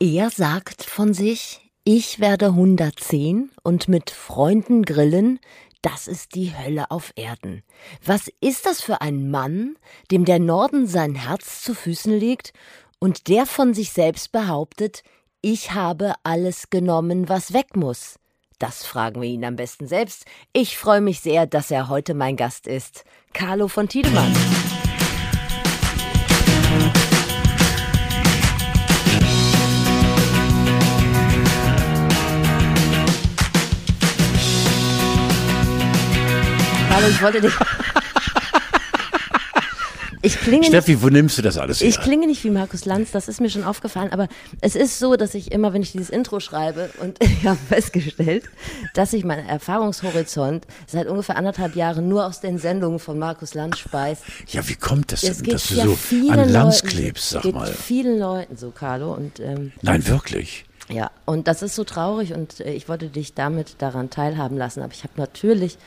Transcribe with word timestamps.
Er 0.00 0.30
sagt 0.30 0.84
von 0.84 1.12
sich, 1.12 1.72
ich 1.82 2.20
werde 2.20 2.46
110 2.46 3.50
und 3.64 3.88
mit 3.88 4.10
Freunden 4.10 4.84
grillen, 4.84 5.40
das 5.82 6.06
ist 6.06 6.36
die 6.36 6.56
Hölle 6.56 6.92
auf 6.92 7.12
Erden. 7.16 7.64
Was 8.04 8.30
ist 8.40 8.66
das 8.66 8.80
für 8.80 9.00
ein 9.00 9.28
Mann, 9.28 9.76
dem 10.12 10.24
der 10.24 10.38
Norden 10.38 10.86
sein 10.86 11.16
Herz 11.16 11.62
zu 11.62 11.74
Füßen 11.74 12.16
legt 12.16 12.52
und 13.00 13.26
der 13.26 13.44
von 13.44 13.74
sich 13.74 13.90
selbst 13.90 14.30
behauptet, 14.30 15.02
ich 15.40 15.72
habe 15.72 16.14
alles 16.22 16.70
genommen, 16.70 17.28
was 17.28 17.52
weg 17.52 17.74
muss? 17.74 18.20
Das 18.60 18.84
fragen 18.84 19.20
wir 19.20 19.28
ihn 19.28 19.44
am 19.44 19.56
besten 19.56 19.88
selbst. 19.88 20.26
Ich 20.52 20.78
freue 20.78 21.00
mich 21.00 21.18
sehr, 21.20 21.46
dass 21.46 21.72
er 21.72 21.88
heute 21.88 22.14
mein 22.14 22.36
Gast 22.36 22.68
ist. 22.68 23.04
Carlo 23.32 23.66
von 23.66 23.88
Tiedemann. 23.88 24.32
Hallo, 36.98 37.10
ich 37.10 37.22
wollte 37.22 37.40
dich. 37.40 37.52
Ich 40.20 40.36
klinge 40.40 40.64
Steffi, 40.66 40.90
nicht, 40.90 41.02
wo 41.04 41.10
nimmst 41.10 41.38
du 41.38 41.42
das 41.42 41.56
alles 41.56 41.80
her? 41.80 41.88
ich 41.88 42.00
klinge 42.00 42.26
nicht 42.26 42.42
wie 42.42 42.50
Markus 42.50 42.86
Lanz, 42.86 43.12
das 43.12 43.28
ist 43.28 43.40
mir 43.40 43.48
schon 43.48 43.62
aufgefallen, 43.62 44.12
aber 44.12 44.26
es 44.60 44.74
ist 44.74 44.98
so, 44.98 45.14
dass 45.14 45.34
ich 45.34 45.52
immer, 45.52 45.72
wenn 45.72 45.82
ich 45.82 45.92
dieses 45.92 46.10
Intro 46.10 46.40
schreibe 46.40 46.90
und 47.00 47.16
ich 47.22 47.46
habe 47.46 47.56
festgestellt, 47.68 48.50
dass 48.94 49.12
ich 49.12 49.24
meinen 49.24 49.46
Erfahrungshorizont 49.46 50.66
seit 50.88 51.06
ungefähr 51.06 51.36
anderthalb 51.36 51.76
Jahren 51.76 52.08
nur 52.08 52.26
aus 52.26 52.40
den 52.40 52.58
Sendungen 52.58 52.98
von 52.98 53.16
Markus 53.16 53.54
Lanz 53.54 53.78
speist. 53.78 54.24
ja, 54.48 54.68
wie 54.68 54.74
kommt 54.74 55.12
das 55.12 55.20
denn, 55.20 55.40
dass 55.44 55.68
du 55.68 55.74
ja 55.74 55.86
so 55.86 56.32
an 56.32 56.48
Lanz 56.48 56.82
klebst, 56.82 57.30
sag 57.30 57.42
geht 57.42 57.54
mal? 57.54 57.72
vielen 57.72 58.18
Leuten 58.18 58.56
so, 58.56 58.72
Carlo, 58.72 59.14
und 59.14 59.38
ähm, 59.38 59.70
Nein, 59.82 60.04
wirklich. 60.08 60.64
ja, 60.88 61.12
und 61.26 61.46
das 61.46 61.62
ist 61.62 61.76
so 61.76 61.84
traurig 61.84 62.32
und 62.32 62.58
äh, 62.58 62.72
ich 62.72 62.88
wollte 62.88 63.06
dich 63.06 63.34
damit 63.34 63.76
daran 63.78 64.10
teilhaben 64.10 64.58
lassen, 64.58 64.82
aber 64.82 64.92
ich 64.92 65.04
habe 65.04 65.12
natürlich 65.16 65.78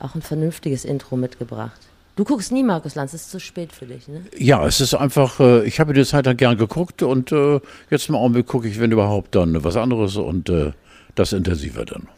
auch 0.00 0.14
ein 0.14 0.22
vernünftiges 0.22 0.84
Intro 0.84 1.16
mitgebracht. 1.16 1.80
Du 2.16 2.24
guckst 2.24 2.52
nie 2.52 2.62
Markus 2.62 2.96
Lanz, 2.96 3.14
es 3.14 3.22
ist 3.22 3.30
zu 3.30 3.40
spät 3.40 3.72
für 3.72 3.86
dich, 3.86 4.06
ne? 4.08 4.22
Ja, 4.36 4.66
es 4.66 4.80
ist 4.80 4.94
einfach, 4.94 5.40
äh, 5.40 5.64
ich 5.64 5.80
habe 5.80 5.94
die 5.94 6.04
Zeit 6.04 6.26
dann 6.26 6.36
gern 6.36 6.58
geguckt 6.58 7.02
und 7.02 7.32
äh, 7.32 7.60
jetzt 7.88 8.08
im 8.08 8.14
Augenblick 8.14 8.46
gucke 8.46 8.68
ich, 8.68 8.78
wenn 8.80 8.92
überhaupt, 8.92 9.34
dann 9.34 9.62
was 9.64 9.76
anderes 9.76 10.16
und 10.16 10.50
äh, 10.50 10.72
das 11.14 11.32
intensiver 11.32 11.84
dann. 11.84 12.08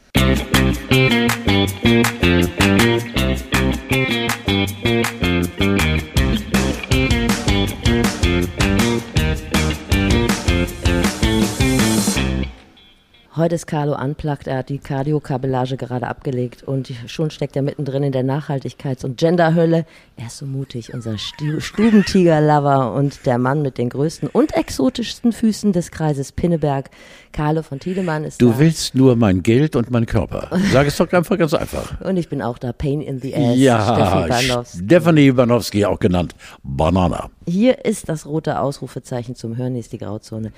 Heute 13.35 13.55
ist 13.55 13.67
Carlo 13.67 13.95
unplugged, 13.99 14.47
er 14.47 14.59
hat 14.59 14.69
die 14.69 14.77
Cardio-Kabellage 14.79 15.79
gerade 15.79 16.07
abgelegt 16.07 16.63
und 16.65 16.93
schon 17.07 17.31
steckt 17.31 17.57
er 17.57 17.63
mittendrin 17.63 18.03
in 18.03 18.13
der 18.13 18.23
Nachhaltigkeits- 18.25 19.07
und 19.07 19.17
Genderhölle. 19.17 19.87
Er 20.19 20.27
ist 20.27 20.37
so 20.37 20.45
mutig, 20.45 20.93
unser 20.93 21.17
Stu 21.17 21.59
Stubentiger-Lover 21.59 22.93
und 22.93 23.25
der 23.25 23.39
Mann 23.39 23.63
mit 23.63 23.79
den 23.79 23.89
größten 23.89 24.29
und 24.29 24.55
exotischsten 24.55 25.33
Füßen 25.33 25.73
des 25.73 25.91
Kreises 25.91 26.31
Pinneberg. 26.33 26.91
Carlo 27.33 27.63
von 27.63 27.81
Tiedemann 27.81 28.25
ist 28.25 28.43
Du 28.43 28.51
da. 28.51 28.59
willst 28.59 28.95
nur 28.95 29.17
mein 29.17 29.43
Geld 29.43 29.77
und 29.77 29.91
meinen 29.91 30.05
Körper. 30.05 30.51
Sag 30.71 30.87
es 30.87 30.99
doch 30.99 31.11
einfach 31.11 31.39
ganz 31.39 31.55
einfach. 31.55 32.01
Und 32.05 32.19
ich 32.19 32.29
bin 32.29 32.43
auch 32.43 32.59
da, 32.59 32.75
Pain 32.75 33.01
in 33.01 33.19
the 33.23 33.35
Ass, 33.35 33.57
Ja, 33.57 33.95
Steffi 33.95 34.29
Bandowski. 34.29 34.79
Stephanie 34.85 35.33
Banowski, 35.33 35.85
auch 35.87 35.99
genannt 35.99 36.35
Banana. 36.63 37.31
Hier 37.47 37.83
ist 37.87 38.11
das 38.11 38.27
rote 38.27 38.61
Ausrufezeichen 38.61 39.35
zum 39.37 39.57
Hören, 39.57 39.73
hier 39.73 39.81
ist 39.81 39.93
die 39.95 39.99
Grauzone. 39.99 40.53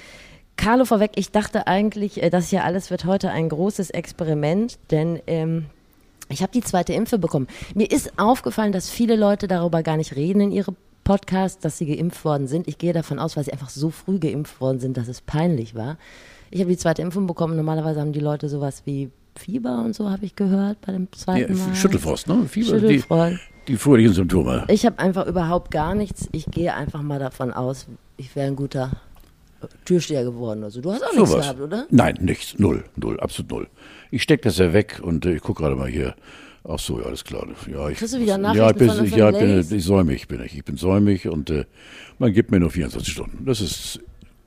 Carlo 0.56 0.84
vorweg, 0.84 1.12
ich 1.16 1.30
dachte 1.30 1.66
eigentlich, 1.66 2.22
äh, 2.22 2.30
das 2.30 2.48
hier 2.50 2.64
alles 2.64 2.90
wird 2.90 3.04
heute 3.04 3.30
ein 3.30 3.48
großes 3.48 3.90
Experiment, 3.90 4.78
denn 4.90 5.20
ähm, 5.26 5.66
ich 6.28 6.42
habe 6.42 6.52
die 6.52 6.62
zweite 6.62 6.92
Impfe 6.94 7.18
bekommen. 7.18 7.48
Mir 7.74 7.90
ist 7.90 8.18
aufgefallen, 8.18 8.72
dass 8.72 8.88
viele 8.88 9.16
Leute 9.16 9.46
darüber 9.48 9.82
gar 9.82 9.96
nicht 9.96 10.16
reden 10.16 10.40
in 10.40 10.52
ihre 10.52 10.74
Podcasts, 11.02 11.60
dass 11.60 11.76
sie 11.76 11.86
geimpft 11.86 12.24
worden 12.24 12.46
sind. 12.48 12.66
Ich 12.66 12.78
gehe 12.78 12.92
davon 12.94 13.18
aus, 13.18 13.36
weil 13.36 13.44
sie 13.44 13.52
einfach 13.52 13.68
so 13.68 13.90
früh 13.90 14.18
geimpft 14.18 14.60
worden 14.60 14.80
sind, 14.80 14.96
dass 14.96 15.08
es 15.08 15.20
peinlich 15.20 15.74
war. 15.74 15.98
Ich 16.50 16.60
habe 16.60 16.70
die 16.70 16.78
zweite 16.78 17.02
Impfung 17.02 17.26
bekommen. 17.26 17.56
Normalerweise 17.56 18.00
haben 18.00 18.12
die 18.12 18.20
Leute 18.20 18.48
sowas 18.48 18.82
wie 18.86 19.10
Fieber 19.36 19.82
und 19.84 19.94
so, 19.94 20.10
habe 20.10 20.24
ich 20.24 20.34
gehört, 20.36 20.80
bei 20.80 20.92
dem 20.92 21.08
Ja, 21.12 21.18
zweiten 21.18 21.58
Mal. 21.58 21.74
Schüttelfrost, 21.74 22.28
ne? 22.28 22.46
Fieber, 22.48 22.78
die, 22.78 23.00
Schüttelfrost. 23.00 23.36
die 23.68 23.76
fröhlichen 23.76 24.14
Symptome. 24.14 24.64
Ich 24.68 24.86
habe 24.86 24.98
einfach 24.98 25.26
überhaupt 25.26 25.70
gar 25.72 25.94
nichts. 25.94 26.28
Ich 26.32 26.46
gehe 26.46 26.72
einfach 26.72 27.02
mal 27.02 27.18
davon 27.18 27.52
aus, 27.52 27.86
ich 28.16 28.34
wäre 28.36 28.46
ein 28.46 28.56
guter 28.56 28.92
Türsteher 29.84 30.24
geworden. 30.24 30.62
Also 30.64 30.80
du 30.80 30.92
hast 30.92 31.02
auch 31.02 31.12
nichts 31.12 31.30
Sowas. 31.30 31.42
gehabt, 31.44 31.60
oder? 31.60 31.86
Nein, 31.90 32.18
nichts. 32.20 32.58
Null. 32.58 32.84
Null. 32.96 33.18
Absolut 33.20 33.50
null. 33.50 33.68
Ich 34.10 34.22
stecke 34.22 34.42
das 34.44 34.58
ja 34.58 34.72
weg 34.72 35.00
und 35.02 35.26
äh, 35.26 35.34
ich 35.34 35.40
gucke 35.42 35.62
gerade 35.62 35.76
mal 35.76 35.88
hier. 35.88 36.14
Ach 36.66 36.78
so, 36.78 36.98
ja, 36.98 37.06
alles 37.06 37.24
klar. 37.24 37.46
Ja, 37.70 37.88
ich, 37.90 37.98
Kriegst 37.98 38.14
du 38.14 38.18
wieder 38.20 38.32
ja, 38.32 38.38
Nachrichten 38.38 38.70
ich 38.70 38.76
bin, 38.78 38.88
von- 38.88 39.06
von 39.08 39.18
ja, 39.18 39.30
ich 39.30 39.38
bin, 39.68 39.78
ich 39.78 39.84
säumig 39.84 40.28
bin 40.28 40.42
ich. 40.44 40.56
Ich 40.56 40.64
bin 40.64 40.76
säumig 40.78 41.28
und 41.28 41.50
äh, 41.50 41.64
man 42.18 42.32
gibt 42.32 42.50
mir 42.50 42.58
nur 42.60 42.70
24 42.70 43.12
Stunden. 43.12 43.44
Das 43.44 43.60
ist, 43.60 44.00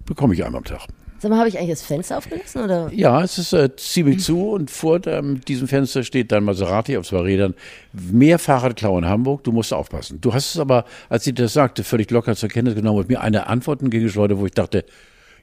bekomme 0.05 0.33
ich 0.33 0.43
einmal 0.43 0.59
am 0.59 0.65
Tag. 0.65 0.87
Sag 1.19 1.29
mal, 1.31 1.39
habe 1.39 1.49
ich 1.49 1.57
eigentlich 1.57 1.71
das 1.71 1.81
Fenster 1.81 2.17
aufgelassen 2.17 2.63
oder? 2.63 2.91
Ja, 2.93 3.23
es 3.23 3.37
ist 3.39 3.51
äh, 3.53 3.75
ziemlich 3.75 4.19
zu 4.23 4.49
und 4.51 4.69
vor 4.69 5.05
ähm, 5.07 5.41
diesem 5.47 5.67
Fenster 5.67 6.03
steht 6.03 6.31
dann 6.31 6.43
Maserati 6.43 6.95
auf 6.97 7.07
zwei 7.07 7.21
Rädern. 7.21 7.55
Mehr 7.93 8.37
Fahrradklau 8.37 8.97
in 8.99 9.05
Hamburg, 9.05 9.43
du 9.43 9.51
musst 9.51 9.73
aufpassen. 9.73 10.21
Du 10.21 10.33
hast 10.33 10.53
es 10.53 10.59
aber, 10.59 10.85
als 11.09 11.23
sie 11.23 11.33
das 11.33 11.53
sagte, 11.53 11.83
völlig 11.83 12.11
locker 12.11 12.35
zur 12.35 12.49
Kenntnis 12.49 12.75
genommen 12.75 12.99
und 12.99 13.09
mir 13.09 13.21
eine 13.21 13.47
Antwort 13.47 13.81
entgegengeschleudert, 13.81 14.37
wo 14.37 14.45
ich 14.45 14.51
dachte, 14.51 14.85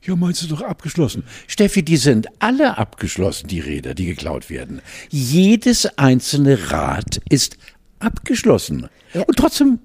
ja, 0.02 0.14
meinst 0.14 0.42
du 0.42 0.46
doch 0.48 0.60
abgeschlossen? 0.62 1.24
Steffi, 1.46 1.82
die 1.82 1.96
sind 1.96 2.28
alle 2.38 2.76
abgeschlossen, 2.78 3.48
die 3.48 3.60
Räder, 3.60 3.94
die 3.94 4.06
geklaut 4.06 4.50
werden. 4.50 4.80
Jedes 5.08 5.86
einzelne 5.98 6.70
Rad 6.70 7.20
ist 7.30 7.56
abgeschlossen. 8.00 8.88
Ja. 9.14 9.22
Und 9.22 9.36
trotzdem 9.36 9.78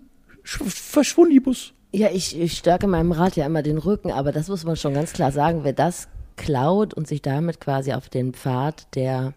sch- 0.43 0.61
verschwunden 0.69 1.33
die 1.33 1.39
Bus. 1.39 1.73
Ja, 1.91 2.09
ich, 2.13 2.39
ich 2.39 2.53
stärke 2.53 2.87
meinem 2.87 3.11
Rad 3.11 3.35
ja 3.35 3.45
immer 3.45 3.63
den 3.63 3.77
Rücken, 3.77 4.11
aber 4.11 4.31
das 4.31 4.47
muss 4.47 4.63
man 4.63 4.75
schon 4.75 4.93
ganz 4.93 5.13
klar 5.13 5.31
sagen. 5.31 5.61
Wer 5.63 5.73
das 5.73 6.07
klaut 6.35 6.93
und 6.93 7.07
sich 7.07 7.21
damit 7.21 7.59
quasi 7.59 7.93
auf 7.93 8.09
den 8.09 8.33
Pfad 8.33 8.87
der 8.95 9.33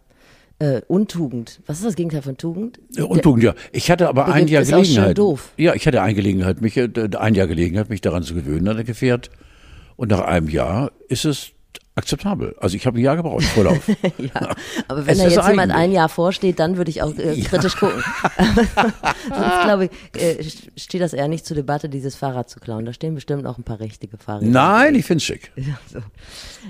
äh, 0.58 0.82
Untugend, 0.86 1.60
was 1.66 1.78
ist 1.78 1.86
das 1.86 1.96
Gegenteil 1.96 2.22
von 2.22 2.36
Tugend? 2.36 2.78
Ja, 2.94 3.04
Untugend, 3.04 3.42
ja. 3.42 3.54
Ich 3.72 3.90
hatte 3.90 4.08
aber 4.08 4.26
ein 4.32 4.46
Jahr 4.48 4.62
ist 4.62 4.72
auch 4.72 4.76
schon 4.76 4.84
Gelegenheit. 4.84 5.18
doof. 5.18 5.52
Ja, 5.56 5.74
ich 5.74 5.86
hatte 5.86 6.02
eine 6.02 6.14
Gelegenheit, 6.14 6.60
mich, 6.60 6.76
äh, 6.76 6.88
ein 7.18 7.34
Jahr 7.34 7.46
Gelegenheit, 7.46 7.88
mich 7.88 8.00
daran 8.00 8.22
zu 8.22 8.34
gewöhnen 8.34 8.68
an 8.68 8.76
das 8.76 8.86
Gefährt. 8.86 9.30
Und 9.96 10.10
nach 10.10 10.20
einem 10.20 10.48
Jahr 10.48 10.92
ist 11.08 11.24
es 11.24 11.51
akzeptabel. 11.94 12.54
Also 12.58 12.76
ich 12.76 12.86
habe 12.86 12.98
ein 12.98 13.02
Jahr 13.02 13.16
gebraucht, 13.16 13.44
Vorlauf. 13.44 13.86
Ja, 14.18 14.54
aber 14.88 15.06
wenn 15.06 15.12
Es 15.12 15.18
da 15.18 15.24
jetzt 15.24 15.48
jemand 15.48 15.72
eigentlich- 15.72 15.74
ein 15.76 15.92
Jahr 15.92 16.08
vorsteht, 16.08 16.58
dann 16.58 16.76
würde 16.76 16.90
ich 16.90 17.02
auch 17.02 17.14
äh, 17.16 17.40
kritisch 17.42 17.76
gucken. 17.76 18.02
Sonst 19.28 19.62
glaube 19.64 19.84
ich, 20.14 20.20
äh, 20.20 20.42
steht 20.76 21.00
das 21.00 21.12
eher 21.12 21.28
nicht 21.28 21.44
zur 21.44 21.54
Debatte, 21.56 21.88
dieses 21.88 22.14
Fahrrad 22.16 22.48
zu 22.48 22.60
klauen. 22.60 22.84
Da 22.86 22.92
stehen 22.92 23.14
bestimmt 23.14 23.46
auch 23.46 23.58
ein 23.58 23.64
paar 23.64 23.80
richtige 23.80 24.16
Fahrräder. 24.16 24.50
Nein, 24.50 24.94
ich 24.94 25.04
find's 25.04 25.24
schick. 25.24 25.52
Ja, 25.56 25.78
so. 25.92 25.98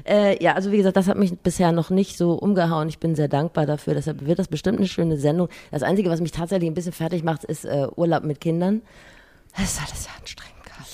äh, 0.04 0.42
ja, 0.42 0.54
also 0.54 0.72
wie 0.72 0.76
gesagt, 0.78 0.96
das 0.96 1.06
hat 1.08 1.16
mich 1.18 1.38
bisher 1.38 1.72
noch 1.72 1.90
nicht 1.90 2.16
so 2.16 2.32
umgehauen. 2.32 2.88
Ich 2.88 2.98
bin 2.98 3.14
sehr 3.14 3.28
dankbar 3.28 3.66
dafür. 3.66 3.94
Deshalb 3.94 4.26
wird 4.26 4.38
das 4.38 4.48
bestimmt 4.48 4.78
eine 4.78 4.88
schöne 4.88 5.16
Sendung. 5.18 5.48
Das 5.70 5.82
Einzige, 5.82 6.10
was 6.10 6.20
mich 6.20 6.32
tatsächlich 6.32 6.68
ein 6.70 6.74
bisschen 6.74 6.92
fertig 6.92 7.22
macht, 7.22 7.44
ist 7.44 7.64
äh, 7.64 7.86
Urlaub 7.96 8.24
mit 8.24 8.40
Kindern. 8.40 8.82
Das 9.56 9.64
ist 9.72 9.80
alles 9.82 10.04
sehr 10.04 10.12
anstrengend. 10.18 10.51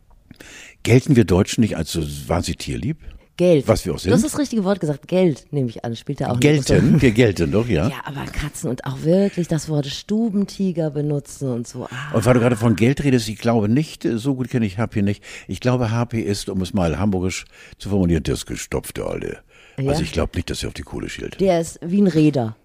gelten 0.82 1.16
wir 1.16 1.24
Deutschen 1.24 1.60
nicht 1.60 1.76
als 1.76 1.92
so 1.92 2.02
wahnsinnig 2.26 2.58
tierlieb? 2.58 2.98
Geld. 3.38 3.66
Was 3.66 3.86
wir 3.86 3.94
auch 3.94 3.98
sind. 3.98 4.10
Du 4.10 4.14
hast 4.14 4.24
das 4.24 4.38
richtige 4.38 4.64
Wort 4.64 4.80
gesagt. 4.80 5.08
Geld, 5.08 5.46
nehme 5.52 5.70
ich 5.70 5.84
an. 5.84 5.96
Spielt 5.96 6.20
da 6.20 6.30
auch 6.32 6.40
Gelten, 6.40 7.00
wir 7.00 7.12
gelten 7.12 7.50
doch, 7.52 7.66
ja. 7.66 7.88
Ja, 7.88 8.00
aber 8.04 8.24
Katzen 8.26 8.68
und 8.68 8.84
auch 8.84 9.02
wirklich 9.04 9.48
das 9.48 9.68
Wort 9.70 9.86
Stubentiger 9.86 10.90
benutzen 10.90 11.48
und 11.50 11.66
so. 11.66 11.86
Ah, 11.90 12.14
Und 12.16 12.26
weil 12.26 12.34
du 12.34 12.40
gerade 12.40 12.56
von 12.56 12.76
Geld 12.76 13.02
redest, 13.04 13.28
ich 13.28 13.38
glaube 13.38 13.68
nicht, 13.68 14.04
äh, 14.04 14.18
so 14.18 14.34
gut 14.34 14.50
kenne 14.50 14.66
ich 14.66 14.76
HP 14.76 15.00
nicht. 15.02 15.22
Ich 15.46 15.60
glaube, 15.60 15.90
HP 15.90 16.20
ist, 16.20 16.48
um 16.50 16.60
es 16.60 16.74
mal 16.74 16.98
hamburgisch 16.98 17.46
zu 17.78 17.88
formulieren, 17.88 18.24
das 18.24 18.44
gestopfte 18.44 19.06
Alte. 19.06 19.38
Ja? 19.78 19.88
Also 19.90 20.02
ich 20.02 20.12
glaube 20.12 20.32
nicht, 20.34 20.50
dass 20.50 20.62
er 20.64 20.68
auf 20.68 20.74
die 20.74 20.82
Kohle 20.82 21.08
schielt. 21.08 21.40
der 21.40 21.60
ist 21.60 21.78
wie 21.82 22.02
ein 22.02 22.08
Räder. 22.08 22.56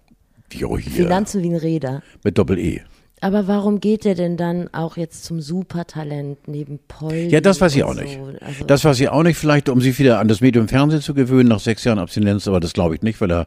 Jo, 0.52 0.76
hier. 0.76 0.92
Finanzen 1.04 1.42
wie 1.42 1.48
ein 1.50 1.56
Räder. 1.56 2.02
Mit 2.22 2.36
Doppel-E. 2.36 2.82
Aber 3.20 3.46
warum 3.48 3.80
geht 3.80 4.04
der 4.04 4.14
denn 4.14 4.36
dann 4.36 4.68
auch 4.74 4.96
jetzt 4.98 5.24
zum 5.24 5.40
Supertalent 5.40 6.46
neben 6.46 6.78
Polly? 6.88 7.28
Ja, 7.28 7.40
das 7.40 7.60
weiß 7.60 7.74
ich 7.74 7.82
auch 7.84 7.94
so? 7.94 8.00
nicht. 8.02 8.18
Also, 8.42 8.64
Das 8.66 8.84
weiß 8.84 9.00
ich 9.00 9.08
auch 9.08 9.22
nicht, 9.22 9.36
vielleicht 9.38 9.68
um 9.70 9.80
sich 9.80 9.98
wieder 9.98 10.18
an 10.18 10.28
das 10.28 10.40
Medium 10.42 10.68
Fernsehen 10.68 11.00
zu 11.00 11.14
gewöhnen 11.14 11.48
nach 11.48 11.60
sechs 11.60 11.84
Jahren 11.84 11.98
Abstinenz, 11.98 12.46
aber 12.48 12.60
das 12.60 12.74
glaube 12.74 12.94
ich 12.96 13.02
nicht, 13.02 13.20
weil 13.22 13.30
er 13.32 13.46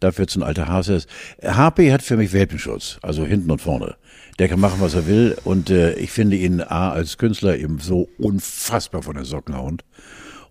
dafür 0.00 0.22
jetzt 0.24 0.36
ein 0.36 0.42
alter 0.42 0.68
Hase 0.68 0.94
ist. 0.94 1.08
HP 1.44 1.92
hat 1.92 2.02
für 2.02 2.16
mich 2.16 2.32
Welpenschutz, 2.32 2.98
also 3.02 3.26
hinten 3.26 3.50
und 3.50 3.60
vorne. 3.60 3.96
Der 4.38 4.48
kann 4.48 4.60
machen, 4.60 4.80
was 4.80 4.94
er 4.94 5.06
will 5.06 5.36
und 5.44 5.68
äh, 5.68 5.94
ich 5.94 6.10
finde 6.12 6.36
ihn 6.36 6.60
A 6.62 6.90
als 6.92 7.18
Künstler 7.18 7.56
eben 7.58 7.80
so 7.80 8.08
unfassbar 8.18 9.02
von 9.02 9.16
den 9.16 9.24
Socken 9.24 9.56
hauend 9.56 9.84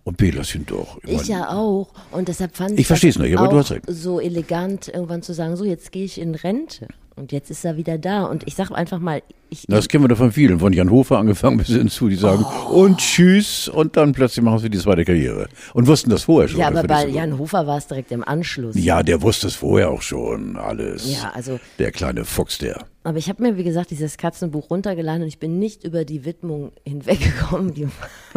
und 0.04 0.18
B 0.18 0.30
lass 0.30 0.54
ihn 0.54 0.66
doch. 0.66 0.98
ich 1.04 1.16
mein, 1.16 1.24
ja 1.26 1.48
auch. 1.50 1.88
Und 2.12 2.28
deshalb 2.28 2.54
fand 2.54 2.72
Ich 2.74 2.80
ich 2.80 2.86
versteh's 2.86 3.14
das 3.14 3.22
nicht, 3.24 3.36
aber 3.36 3.48
du 3.48 3.56
hast 3.58 3.72
recht. 3.72 3.84
so 3.88 4.20
elegant 4.20 4.88
irgendwann 4.88 5.22
zu 5.22 5.32
sagen, 5.32 5.56
so 5.56 5.64
jetzt 5.64 5.90
gehe 5.90 6.04
ich 6.04 6.20
in 6.20 6.34
Rente. 6.34 6.86
Und 7.18 7.32
jetzt 7.32 7.50
ist 7.50 7.64
er 7.64 7.76
wieder 7.76 7.98
da. 7.98 8.24
Und 8.24 8.44
ich 8.46 8.54
sag 8.54 8.70
einfach 8.70 8.98
mal, 9.00 9.22
ich, 9.50 9.64
Das 9.68 9.88
kennen 9.88 10.04
wir 10.04 10.08
doch 10.08 10.16
von 10.18 10.30
vielen, 10.32 10.58
von 10.60 10.72
Jan 10.72 10.90
Hofer 10.90 11.18
angefangen 11.18 11.56
bis 11.58 11.68
hin 11.68 11.88
zu, 11.88 12.08
die 12.08 12.16
sagen 12.16 12.44
Oh. 12.68 12.82
und 12.84 12.98
tschüss 12.98 13.66
und 13.68 13.96
dann 13.96 14.12
plötzlich 14.12 14.44
machen 14.44 14.58
sie 14.58 14.68
die 14.70 14.78
zweite 14.78 15.04
Karriere 15.04 15.48
und 15.74 15.86
wussten 15.86 16.10
das 16.10 16.24
vorher 16.24 16.48
schon. 16.48 16.60
ja, 16.60 16.68
aber 16.68 16.82
bei 16.82 17.06
gut. 17.06 17.14
Jan 17.14 17.38
Hofer 17.38 17.66
war 17.66 17.78
es 17.78 17.86
direkt 17.86 18.12
im 18.12 18.22
Anschluss. 18.22 18.76
Ja, 18.76 19.02
der 19.02 19.22
wusste 19.22 19.46
es 19.46 19.54
vorher 19.54 19.90
auch 19.90 20.02
schon 20.02 20.56
alles. 20.56 21.10
Ja, 21.10 21.32
also 21.34 21.58
Der 21.78 21.90
kleine 21.92 22.24
Fuchs, 22.26 22.58
der. 22.58 22.84
Aber 23.04 23.16
ich 23.16 23.28
habe 23.30 23.42
mir, 23.42 23.56
wie 23.56 23.64
gesagt, 23.64 23.90
dieses 23.90 24.18
Katzenbuch 24.18 24.70
runtergeladen 24.70 25.22
und 25.22 25.28
ich 25.28 25.38
bin 25.38 25.58
nicht 25.58 25.82
über 25.84 26.04
die 26.04 26.24
Widmung 26.26 26.72
hinweggekommen. 26.86 27.72
Die 27.72 27.88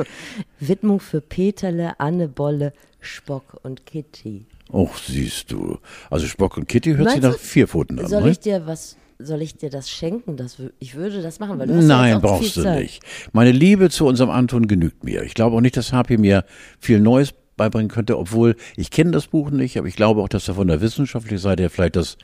Widmung 0.59 0.99
für 0.99 1.19
Peterle, 1.21 1.99
Anne 1.99 2.27
Bolle, 2.29 2.73
Spock 2.99 3.59
und 3.63 3.85
Kitty. 3.85 4.45
Och, 4.71 4.97
siehst 4.97 5.51
du. 5.51 5.79
Also 6.09 6.27
Spock 6.27 6.57
und 6.57 6.67
Kitty 6.67 6.91
hört 6.91 7.09
sich 7.09 7.21
Meinst 7.21 7.23
nach 7.23 7.33
du, 7.33 7.39
vier 7.39 7.67
Pfoten 7.67 7.99
an. 7.99 8.07
Soll 8.07 8.23
ne? 8.23 8.31
ich 8.31 8.39
dir 8.39 8.65
was, 8.65 8.95
soll 9.19 9.41
ich 9.41 9.57
dir 9.57 9.69
das 9.69 9.89
schenken? 9.89 10.37
Das, 10.37 10.57
ich 10.79 10.95
würde 10.95 11.21
das 11.21 11.39
machen, 11.39 11.59
weil 11.59 11.67
du 11.67 11.75
hast 11.75 11.87
ja 11.87 11.97
Nein, 11.97 12.15
auch 12.15 12.21
brauchst 12.21 12.55
du 12.55 12.63
Zeit. 12.63 12.81
nicht. 12.81 13.03
Meine 13.33 13.51
Liebe 13.51 13.89
zu 13.89 14.05
unserem 14.05 14.29
Anton 14.29 14.67
genügt 14.67 15.03
mir. 15.03 15.23
Ich 15.23 15.33
glaube 15.33 15.55
auch 15.57 15.61
nicht, 15.61 15.75
dass 15.75 15.91
HP 15.91 16.17
mir 16.17 16.45
viel 16.79 16.99
Neues 16.99 17.33
beibringen 17.57 17.89
könnte, 17.89 18.17
obwohl 18.17 18.55
ich 18.77 18.91
kenne 18.91 19.11
das 19.11 19.27
Buch 19.27 19.51
nicht, 19.51 19.77
aber 19.77 19.87
ich 19.87 19.95
glaube 19.95 20.21
auch, 20.21 20.29
dass 20.29 20.47
er 20.47 20.55
von 20.55 20.67
der 20.67 20.81
wissenschaftlichen 20.81 21.37
Seite 21.37 21.63
her 21.63 21.69
vielleicht 21.69 21.95
das 21.95 22.17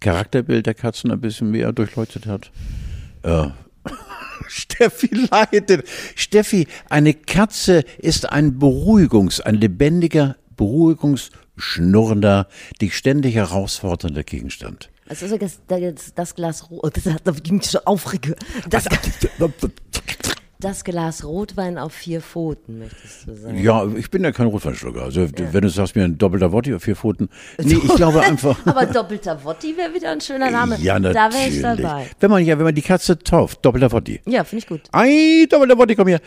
Charakterbild 0.00 0.66
der 0.66 0.74
Katzen 0.74 1.10
ein 1.10 1.20
bisschen 1.20 1.50
mehr 1.50 1.72
durchleuchtet 1.72 2.26
hat. 2.26 2.50
Äh, 3.22 3.46
Steffi 4.48 5.10
leidet. 5.30 5.88
Steffi, 6.14 6.66
eine 6.90 7.14
Katze 7.14 7.84
ist 7.98 8.30
ein 8.30 8.58
Beruhigungs-, 8.58 9.40
ein 9.40 9.54
lebendiger, 9.54 10.36
beruhigungsschnurrender, 11.54 12.48
dich 12.80 12.96
ständig 12.96 13.34
herausfordernder 13.34 14.24
Gegenstand. 14.24 14.90
Also 15.06 15.36
das, 15.36 15.60
das, 15.68 16.14
das 16.14 16.34
Glas 16.34 16.70
Rot, 16.70 16.94
das, 17.24 17.42
ging 17.42 17.56
mich 17.56 17.70
schon 17.70 17.82
aufrege. 17.84 18.36
Das, 18.68 18.84
das 18.84 18.94
Glas 20.84 21.24
Rotwein 21.24 21.78
auf 21.78 21.92
vier 21.92 22.20
Pfoten, 22.20 22.78
möchtest 22.78 23.26
du 23.26 23.34
sagen. 23.34 23.62
Ja, 23.62 23.86
ich 23.96 24.10
bin 24.10 24.24
ja 24.24 24.32
kein 24.32 24.46
Rotweinschlucker. 24.46 25.02
Also 25.02 25.28
wenn 25.52 25.62
du 25.62 25.68
sagst 25.68 25.94
mir 25.94 26.04
ein 26.04 26.16
doppelter 26.16 26.52
Wotti 26.52 26.74
auf 26.74 26.82
vier 26.82 26.96
Pfoten. 26.96 27.28
Nee, 27.62 27.74
ich 27.74 27.94
glaube 27.96 28.20
einfach. 28.22 28.58
Aber 28.66 28.86
doppelter 28.86 29.44
Wotti 29.44 29.76
wäre 29.76 29.92
wieder 29.94 30.10
ein 30.10 30.20
schöner 30.20 30.50
Name. 30.50 30.78
ja, 30.80 30.98
natürlich. 30.98 31.14
da 31.14 31.32
wäre 31.32 31.48
ich 31.48 31.82
dabei. 31.82 32.06
Wenn 32.20 32.30
man 32.30 32.44
ja, 32.44 32.56
wenn 32.58 32.64
man 32.64 32.74
die 32.74 32.82
Katze 32.82 33.18
tauft, 33.18 33.64
doppelter 33.64 33.92
Wotti. 33.92 34.20
Ja, 34.26 34.44
finde 34.44 34.62
ich 34.62 34.68
gut. 34.68 34.82
Ei, 34.92 35.46
doppelter 35.48 35.76
Wotti, 35.76 35.94
komm 35.94 36.08
hier. 36.08 36.20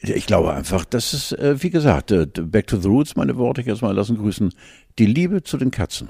Ich 0.00 0.26
glaube 0.26 0.52
einfach, 0.52 0.84
das 0.84 1.12
ist, 1.12 1.32
äh, 1.32 1.62
wie 1.62 1.70
gesagt, 1.70 2.10
äh, 2.10 2.26
back 2.26 2.66
to 2.66 2.78
the 2.78 2.88
roots, 2.88 3.16
meine 3.16 3.36
Worte 3.36 3.60
ich 3.60 3.66
erstmal 3.66 3.94
lassen 3.94 4.16
grüßen. 4.16 4.52
Die 4.98 5.06
Liebe 5.06 5.42
zu 5.42 5.56
den 5.56 5.70
Katzen 5.70 6.08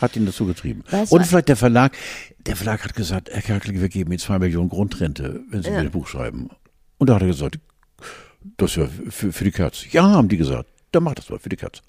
hat 0.00 0.16
ihn 0.16 0.26
dazu 0.26 0.46
getrieben. 0.46 0.82
Weißt 0.90 1.12
Und 1.12 1.26
vielleicht 1.26 1.48
der 1.48 1.56
Verlag, 1.56 1.96
der 2.46 2.56
Verlag 2.56 2.84
hat 2.84 2.94
gesagt, 2.94 3.30
Herr 3.32 3.42
Kerkel, 3.42 3.80
wir 3.80 3.88
geben 3.88 4.12
Ihnen 4.12 4.18
zwei 4.18 4.38
Millionen 4.38 4.68
Grundrente, 4.68 5.40
wenn 5.50 5.62
Sie 5.62 5.70
mir 5.70 5.78
ein 5.78 5.90
Buch 5.90 6.06
schreiben. 6.06 6.50
Und 7.04 7.08
da 7.10 7.16
hat 7.16 7.20
er 7.22 7.28
gesagt, 7.28 7.58
das 8.56 8.70
ist 8.70 8.76
ja 8.76 8.88
für, 9.10 9.30
für 9.30 9.44
die 9.44 9.50
Katze. 9.50 9.86
Ja, 9.90 10.04
haben 10.12 10.30
die 10.30 10.38
gesagt. 10.38 10.70
Dann 10.90 11.02
mach 11.02 11.14
das 11.14 11.28
mal 11.28 11.38
für 11.38 11.50
die 11.50 11.56
Katze. 11.56 11.82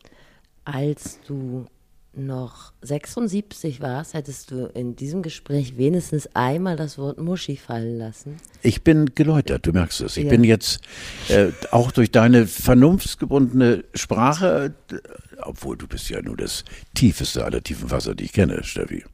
Als 0.66 1.22
du 1.26 1.68
noch 2.12 2.74
76 2.82 3.80
warst, 3.80 4.14
hättest 4.14 4.52
du 4.52 4.66
in 4.74 4.98
diesem 4.98 5.22
Gespräch 5.22 5.78
wenigstens 5.78 6.28
einmal 6.36 6.76
das 6.76 6.98
Wort 6.98 7.18
Muschi 7.18 7.56
fallen 7.56 7.98
lassen. 7.98 8.36
Ich 8.62 8.84
bin 8.84 9.16
geläutert, 9.16 9.66
du 9.66 9.72
merkst 9.72 10.02
es. 10.02 10.18
Ich 10.18 10.26
Ja. 10.26 10.32
bin 10.32 10.44
jetzt 10.44 10.82
äh, 11.30 11.48
auch 11.72 11.94
durch 11.94 12.12
deine 12.12 12.46
vernunftsgebundene 12.46 13.86
Sprache, 13.94 14.74
äh, 14.92 14.96
obwohl 15.44 15.78
du 15.78 15.88
bist 15.88 16.10
ja 16.10 16.22
nur 16.22 16.36
das 16.36 16.66
tiefeste 16.94 17.46
aller 17.46 17.64
tiefen 17.64 17.90
Wasser, 17.90 18.16
die 18.16 18.26
ich 18.26 18.34
kenne, 18.34 18.66
Steffi. 18.66 19.06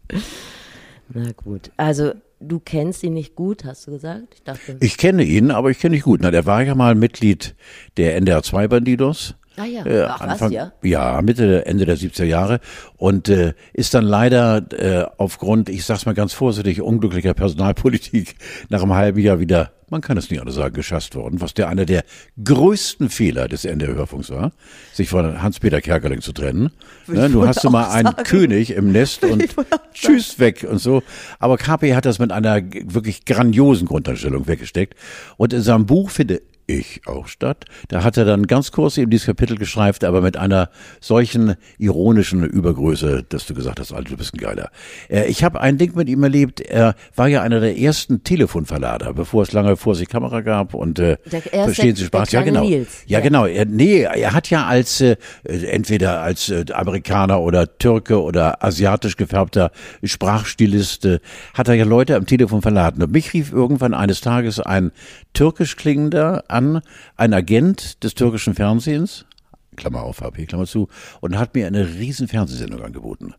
Na 1.09 1.31
gut. 1.33 1.69
Also, 1.77 2.13
du 2.41 2.59
kennst 2.59 3.03
ihn 3.03 3.13
nicht 3.13 3.35
gut, 3.35 3.65
hast 3.65 3.87
du 3.87 3.91
gesagt? 3.91 4.35
Ich 4.35 4.43
dachte. 4.43 4.77
Ich 4.79 4.97
kenne 4.97 5.23
ihn, 5.23 5.51
aber 5.51 5.69
ich 5.69 5.79
kenne 5.79 5.95
ihn 5.95 6.01
gut. 6.01 6.19
Na, 6.21 6.31
der 6.31 6.45
war 6.45 6.63
ja 6.63 6.75
mal 6.75 6.95
Mitglied 6.95 7.55
der 7.97 8.15
NDR 8.15 8.43
2 8.43 8.67
Bandidos. 8.67 9.35
Ah 9.57 9.65
ja, 9.65 9.85
Äh, 9.85 10.03
ach 10.03 10.21
was, 10.21 10.29
Anfang, 10.29 10.51
ja. 10.51 10.71
ja, 10.81 11.21
Mitte, 11.21 11.65
Ende 11.65 11.85
der 11.85 11.97
70er 11.97 12.23
Jahre 12.23 12.59
und 12.97 13.29
äh, 13.29 13.53
ist 13.73 13.93
dann 13.93 14.05
leider 14.05 14.61
äh, 14.71 15.05
aufgrund, 15.17 15.69
ich 15.69 15.85
sag's 15.85 16.05
mal 16.05 16.13
ganz 16.13 16.33
vorsichtig, 16.33 16.81
unglücklicher 16.81 17.33
Personalpolitik 17.33 18.35
nach 18.69 18.81
einem 18.81 18.93
halben 18.93 19.19
Jahr 19.19 19.39
wieder, 19.39 19.71
man 19.89 19.99
kann 19.99 20.17
es 20.17 20.29
nicht 20.29 20.39
anders 20.39 20.55
sagen, 20.55 20.73
geschasst 20.73 21.15
worden, 21.15 21.41
was 21.41 21.53
der 21.53 21.67
einer 21.67 21.85
der 21.85 22.05
größten 22.41 23.09
Fehler 23.09 23.49
des 23.49 23.65
NDR-Hörfunks 23.65 24.29
war, 24.29 24.53
sich 24.93 25.09
von 25.09 25.41
Hans-Peter 25.41 25.81
Kerkeling 25.81 26.21
zu 26.21 26.31
trennen. 26.31 26.71
Ne, 27.07 27.29
du 27.29 27.45
hast 27.45 27.63
du 27.63 27.69
mal 27.69 27.89
einen 27.89 28.07
sagen. 28.07 28.23
König 28.23 28.71
im 28.71 28.93
Nest 28.93 29.25
und 29.25 29.53
tschüss 29.93 30.39
weg 30.39 30.65
und 30.69 30.77
so. 30.77 31.03
Aber 31.39 31.57
KP 31.57 31.93
hat 31.93 32.05
das 32.05 32.19
mit 32.19 32.31
einer 32.31 32.61
wirklich 32.85 33.25
grandiosen 33.25 33.85
Grundeinstellung 33.85 34.47
weggesteckt. 34.47 34.97
Und 35.35 35.51
in 35.51 35.61
seinem 35.61 35.85
Buch 35.85 36.09
finde 36.09 36.41
ich 36.79 37.01
auch 37.07 37.27
statt. 37.27 37.65
Da 37.87 38.03
hat 38.03 38.17
er 38.17 38.25
dann 38.25 38.47
ganz 38.47 38.71
kurz 38.71 38.97
eben 38.97 39.11
dieses 39.11 39.25
Kapitel 39.27 39.57
gestreift, 39.57 40.03
aber 40.03 40.21
mit 40.21 40.37
einer 40.37 40.69
solchen 40.99 41.55
ironischen 41.77 42.43
Übergröße, 42.43 43.23
dass 43.27 43.45
du 43.45 43.53
gesagt 43.53 43.79
hast, 43.79 43.91
Alter, 43.93 44.11
du 44.11 44.17
bist 44.17 44.33
ein 44.33 44.37
Geiler. 44.37 44.69
Äh, 45.09 45.25
ich 45.27 45.43
habe 45.43 45.61
ein 45.61 45.77
Ding 45.77 45.95
mit 45.95 46.09
ihm 46.09 46.23
erlebt. 46.23 46.61
Er 46.61 46.95
war 47.15 47.27
ja 47.27 47.41
einer 47.41 47.59
der 47.59 47.77
ersten 47.77 48.23
Telefonverlader, 48.23 49.13
bevor 49.13 49.43
es 49.43 49.51
lange 49.51 49.75
vor 49.77 49.95
sich 49.95 50.07
Kamera 50.09 50.41
gab 50.41 50.73
und 50.73 50.99
äh, 50.99 51.17
er 51.51 51.65
verstehen 51.65 51.95
Sie 51.95 52.05
Spaß? 52.05 52.31
Ja, 52.31 52.41
genau. 52.41 52.63
Nils. 52.63 53.03
Ja, 53.05 53.19
Ja. 53.19 53.23
genau. 53.23 53.45
Er, 53.45 53.65
nee, 53.65 54.01
er 54.01 54.33
hat 54.33 54.49
ja 54.49 54.65
als 54.65 55.01
äh, 55.01 55.15
entweder 55.43 56.21
als 56.21 56.49
äh, 56.49 56.65
Amerikaner 56.73 57.41
oder 57.41 57.77
Türke 57.77 58.21
oder 58.21 58.63
asiatisch 58.63 59.17
gefärbter 59.17 59.71
Sprachstilist 60.03 61.05
äh, 61.05 61.19
hat 61.53 61.67
er 61.67 61.73
ja 61.75 61.85
Leute 61.85 62.15
am 62.15 62.25
Telefon 62.25 62.61
verladen. 62.61 63.01
Und 63.03 63.11
mich 63.11 63.33
rief 63.33 63.51
irgendwann 63.51 63.93
eines 63.93 64.21
Tages 64.21 64.59
ein 64.59 64.91
türkisch 65.33 65.75
klingender 65.75 66.43
an, 66.61 66.81
ein 67.17 67.33
Agent 67.33 68.03
des 68.03 68.13
türkischen 68.13 68.53
Fernsehens, 68.53 69.25
Klammer 69.77 70.03
auf, 70.03 70.19
HP, 70.19 70.47
Klammer 70.47 70.65
zu, 70.65 70.89
und 71.21 71.39
hat 71.39 71.55
mir 71.55 71.65
eine 71.65 71.95
riesen 71.95 72.27
Fernsehsendung 72.27 72.83
angeboten. 72.83 73.33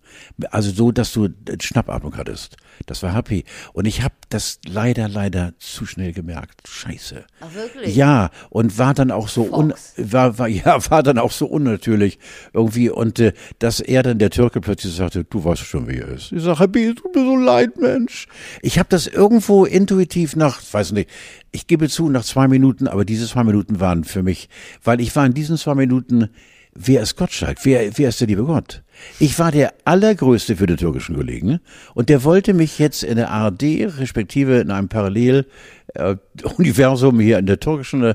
Also 0.50 0.71
so, 0.71 0.91
dass 0.91 1.12
du 1.12 1.29
Schnappatmung 1.61 2.17
hattest. 2.17 2.57
Das 2.87 3.02
war 3.02 3.12
HP. 3.12 3.45
Und 3.75 3.85
ich 3.85 4.02
habe 4.02 4.14
das 4.31 4.59
leider, 4.67 5.09
leider 5.09 5.52
zu 5.59 5.85
schnell 5.85 6.12
gemerkt. 6.12 6.67
Scheiße. 6.67 7.26
Ach, 7.41 7.55
wirklich? 7.55 7.95
Ja, 7.95 8.31
und 8.49 8.79
war 8.79 8.95
dann 8.95 9.11
auch 9.11 9.29
so 9.29 9.43
un, 9.52 9.75
war, 9.99 10.38
war, 10.38 10.49
ja, 10.49 10.91
war 10.91 11.02
dann 11.02 11.19
auch 11.19 11.33
so 11.33 11.47
unnatürlich 11.47 12.19
irgendwie. 12.55 12.88
Und 12.88 13.21
äh, 13.21 13.35
dass 13.59 13.81
er 13.81 14.02
dann, 14.02 14.19
der 14.19 14.31
Türke, 14.31 14.62
plötzlich 14.62 14.95
sagte, 14.95 15.25
du 15.25 15.45
weißt 15.45 15.62
schon, 15.62 15.87
wie 15.87 15.99
er 15.99 16.09
ist. 16.09 16.33
Ich 16.33 16.43
sage, 16.43 16.59
HP, 16.61 16.95
tut 16.95 17.14
mir 17.14 17.25
so 17.25 17.37
leid, 17.37 17.76
Mensch. 17.79 18.26
Ich 18.62 18.79
habe 18.79 18.88
das 18.88 19.07
irgendwo 19.07 19.67
intuitiv 19.67 20.35
nach, 20.35 20.62
weiß 20.73 20.93
nicht, 20.93 21.11
ich 21.52 21.66
gebe 21.66 21.88
zu, 21.88 22.09
nach 22.09 22.25
zwei 22.25 22.49
Minuten, 22.49 22.88
aber 22.88 23.04
diese 23.04 23.28
zwei 23.28 23.44
Minuten 23.44 23.78
waren 23.78 24.04
für 24.04 24.23
mich, 24.23 24.49
weil 24.82 25.00
ich 25.00 25.14
war 25.14 25.26
in 25.26 25.35
diesen 25.35 25.59
zwei 25.59 25.75
Minuten, 25.75 26.30
wer 26.75 27.02
ist 27.02 27.16
Gottschalk? 27.16 27.59
Wer, 27.64 27.99
wer 27.99 28.09
ist 28.09 28.21
der 28.21 28.28
liebe 28.28 28.44
Gott? 28.44 28.82
Ich 29.21 29.38
war 29.38 29.52
der 29.52 29.75
allergrößte 29.85 30.56
für 30.56 30.66
den 30.66 30.78
türkischen 30.78 31.14
Kollegen 31.14 31.61
und 31.94 32.09
der 32.09 32.25
wollte 32.25 32.54
mich 32.54 32.78
jetzt 32.78 33.02
in 33.02 33.16
der 33.16 33.28
ARD, 33.30 33.62
respektive 33.99 34.61
in 34.61 34.71
einem 34.71 34.88
Paralleluniversum 34.88 37.21
äh, 37.21 37.23
hier 37.23 37.38
in 37.38 37.44
der 37.47 37.61
türkischen 37.61 38.02
äh, 38.02 38.14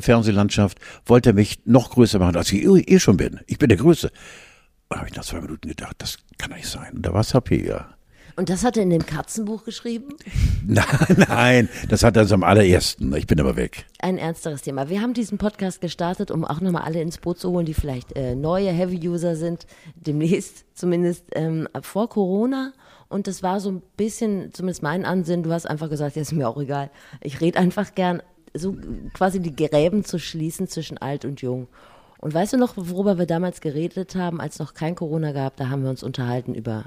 Fernsehlandschaft, 0.00 0.78
wollte 1.06 1.30
er 1.30 1.34
mich 1.34 1.60
noch 1.64 1.88
größer 1.90 2.18
machen, 2.18 2.36
als 2.36 2.52
ich 2.52 2.62
eh, 2.64 2.80
eh 2.80 2.98
schon 2.98 3.16
bin. 3.16 3.40
Ich 3.46 3.56
bin 3.58 3.70
der 3.70 3.78
Größte. 3.78 4.10
Und 4.88 4.98
habe 4.98 5.08
ich 5.08 5.16
nach 5.16 5.24
zwei 5.24 5.40
Minuten 5.40 5.68
gedacht, 5.68 5.96
das 5.98 6.18
kann 6.36 6.52
nicht 6.52 6.66
sein. 6.66 6.92
Und 6.94 7.06
da 7.06 7.14
war 7.14 7.24
ja. 7.50 7.93
Und 8.36 8.48
das 8.48 8.64
hat 8.64 8.76
er 8.76 8.82
in 8.82 8.90
dem 8.90 9.06
Katzenbuch 9.06 9.64
geschrieben? 9.64 10.08
Nein, 10.66 11.24
nein, 11.28 11.68
das 11.90 12.02
hat 12.02 12.16
er 12.16 12.24
so 12.24 12.34
am 12.34 12.42
allerersten. 12.42 13.14
Ich 13.14 13.26
bin 13.26 13.38
aber 13.38 13.54
weg. 13.54 13.84
Ein 13.98 14.16
ernsteres 14.16 14.62
Thema. 14.62 14.88
Wir 14.88 15.02
haben 15.02 15.12
diesen 15.12 15.36
Podcast 15.36 15.82
gestartet, 15.82 16.30
um 16.30 16.42
auch 16.44 16.62
nochmal 16.62 16.82
alle 16.82 17.02
ins 17.02 17.18
Boot 17.18 17.38
zu 17.38 17.50
holen, 17.50 17.66
die 17.66 17.74
vielleicht 17.74 18.16
äh, 18.16 18.34
neue 18.34 18.70
Heavy-User 18.70 19.36
sind, 19.36 19.66
demnächst 19.94 20.64
zumindest 20.74 21.26
ähm, 21.32 21.68
vor 21.82 22.08
Corona. 22.08 22.72
Und 23.10 23.26
das 23.26 23.42
war 23.42 23.60
so 23.60 23.70
ein 23.70 23.82
bisschen, 23.98 24.54
zumindest 24.54 24.82
mein 24.82 25.04
Ansinn, 25.04 25.42
du 25.42 25.52
hast 25.52 25.66
einfach 25.66 25.90
gesagt, 25.90 26.16
ja, 26.16 26.22
ist 26.22 26.32
mir 26.32 26.48
auch 26.48 26.60
egal. 26.60 26.90
Ich 27.20 27.42
rede 27.42 27.58
einfach 27.58 27.94
gern, 27.94 28.22
so 28.54 28.74
quasi 29.12 29.40
die 29.40 29.54
Gräben 29.54 30.02
zu 30.02 30.18
schließen 30.18 30.66
zwischen 30.66 30.96
alt 30.96 31.26
und 31.26 31.42
jung. 31.42 31.68
Und 32.18 32.32
weißt 32.32 32.54
du 32.54 32.56
noch, 32.56 32.72
worüber 32.76 33.18
wir 33.18 33.26
damals 33.26 33.60
geredet 33.60 34.16
haben, 34.16 34.40
als 34.40 34.58
noch 34.58 34.72
kein 34.72 34.94
Corona 34.94 35.32
gab? 35.32 35.56
Da 35.56 35.68
haben 35.68 35.82
wir 35.82 35.90
uns 35.90 36.02
unterhalten 36.02 36.54
über 36.54 36.86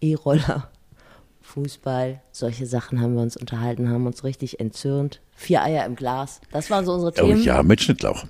E-Roller 0.00 0.70
Fußball, 1.48 2.20
solche 2.30 2.66
Sachen 2.66 3.00
haben 3.00 3.14
wir 3.14 3.22
uns 3.22 3.36
unterhalten, 3.36 3.88
haben 3.88 4.06
uns 4.06 4.22
richtig 4.22 4.60
entzürnt. 4.60 5.20
Vier 5.34 5.62
Eier 5.62 5.86
im 5.86 5.96
Glas, 5.96 6.40
das 6.52 6.70
waren 6.70 6.84
so 6.84 6.92
unsere 6.92 7.12
oh 7.12 7.26
Themen. 7.26 7.40
Oh 7.40 7.44
ja, 7.44 7.62
mit 7.62 7.80
Schnittlauch. 7.80 8.24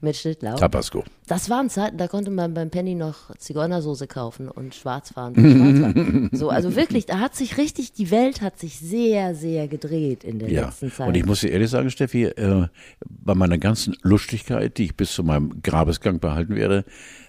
Mit 0.00 0.16
Schnittlauch. 0.16 0.58
Tabasco. 0.58 1.04
Das 1.28 1.48
waren 1.48 1.70
Zeiten, 1.70 1.96
da 1.96 2.08
konnte 2.08 2.30
man 2.30 2.54
beim 2.54 2.70
Penny 2.70 2.96
noch 2.96 3.36
Zigeunersoße 3.36 4.08
kaufen 4.08 4.48
und 4.48 4.74
Schwarzfahren. 4.74 5.34
Schwarzfahren. 5.34 6.30
so, 6.32 6.50
also 6.50 6.74
wirklich, 6.74 7.06
da 7.06 7.20
hat 7.20 7.36
sich 7.36 7.56
richtig, 7.56 7.92
die 7.92 8.10
Welt 8.10 8.40
hat 8.40 8.58
sich 8.58 8.78
sehr, 8.80 9.36
sehr 9.36 9.68
gedreht 9.68 10.24
in 10.24 10.40
der 10.40 10.50
ja. 10.50 10.64
letzten 10.66 10.90
Zeit. 10.90 11.06
Und 11.06 11.16
ich 11.16 11.24
muss 11.24 11.40
dir 11.40 11.50
ehrlich 11.50 11.70
sagen, 11.70 11.88
Steffi, 11.90 12.24
äh, 12.24 12.66
bei 13.08 13.34
meiner 13.34 13.58
ganzen 13.58 13.96
Lustigkeit, 14.02 14.76
die 14.76 14.86
ich 14.86 14.96
bis 14.96 15.12
zu 15.12 15.22
meinem 15.22 15.62
Grabesgang 15.62 16.18
behalten 16.18 16.56
werde, 16.56 16.84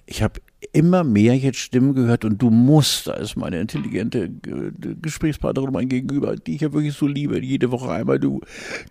ich 0.06 0.24
habe 0.24 0.42
immer 0.72 1.04
mehr 1.04 1.38
jetzt 1.38 1.60
Stimmen 1.60 1.94
gehört 1.94 2.26
und 2.26 2.42
du 2.42 2.50
musst 2.50 3.10
als 3.10 3.36
meine 3.36 3.60
intelligente 3.60 4.30
Gesprächspartnerin 5.02 5.74
mein 5.74 5.90
Gegenüber, 5.90 6.36
die 6.36 6.56
ich 6.56 6.62
ja 6.62 6.74
wirklich 6.74 6.94
so 6.94 7.08
liebe, 7.08 7.44
jede 7.44 7.72
Woche 7.72 7.92
einmal, 7.92 8.20
du, 8.20 8.42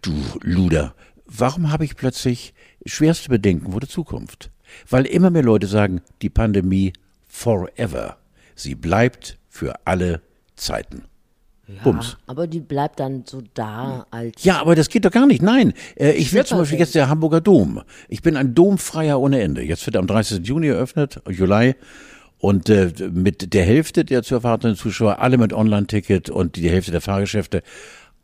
du 0.02 0.12
Luder, 0.42 0.94
warum 1.26 1.70
habe 1.70 1.84
ich 1.84 1.96
plötzlich 1.96 2.54
schwerste 2.84 3.28
Bedenken 3.28 3.72
vor 3.72 3.80
der 3.80 3.88
Zukunft? 3.88 4.50
Weil 4.88 5.06
immer 5.06 5.30
mehr 5.30 5.42
Leute 5.42 5.66
sagen, 5.66 6.00
die 6.22 6.30
Pandemie 6.30 6.92
forever. 7.26 8.18
Sie 8.54 8.74
bleibt 8.74 9.38
für 9.48 9.74
alle 9.86 10.22
Zeiten. 10.56 11.04
Ja, 11.68 11.82
Bums. 11.84 12.16
Aber 12.26 12.46
die 12.46 12.60
bleibt 12.60 12.98
dann 12.98 13.24
so 13.24 13.42
da 13.54 14.06
als. 14.10 14.42
Ja, 14.42 14.60
aber 14.60 14.74
das 14.74 14.88
geht 14.88 15.04
doch 15.04 15.10
gar 15.10 15.26
nicht. 15.26 15.42
Nein, 15.42 15.74
äh, 15.96 16.12
ich 16.12 16.32
will 16.32 16.44
zum 16.44 16.58
Beispiel 16.58 16.78
jetzt 16.78 16.94
der 16.94 17.08
Hamburger 17.08 17.40
Dom. 17.40 17.82
Ich 18.08 18.22
bin 18.22 18.36
ein 18.36 18.54
Domfreier 18.54 19.20
ohne 19.20 19.40
Ende. 19.40 19.62
Jetzt 19.62 19.86
wird 19.86 19.96
am 19.96 20.06
30. 20.06 20.46
Juni 20.46 20.68
eröffnet, 20.68 21.20
Juli. 21.28 21.74
Und 22.38 22.68
äh, 22.68 22.90
mit 23.12 23.54
der 23.54 23.64
Hälfte 23.64 24.04
der 24.04 24.24
zu 24.24 24.34
erwartenden 24.34 24.76
Zuschauer, 24.76 25.20
alle 25.20 25.38
mit 25.38 25.52
Online-Ticket 25.52 26.28
und 26.28 26.56
die 26.56 26.68
Hälfte 26.68 26.90
der 26.90 27.00
Fahrgeschäfte. 27.00 27.62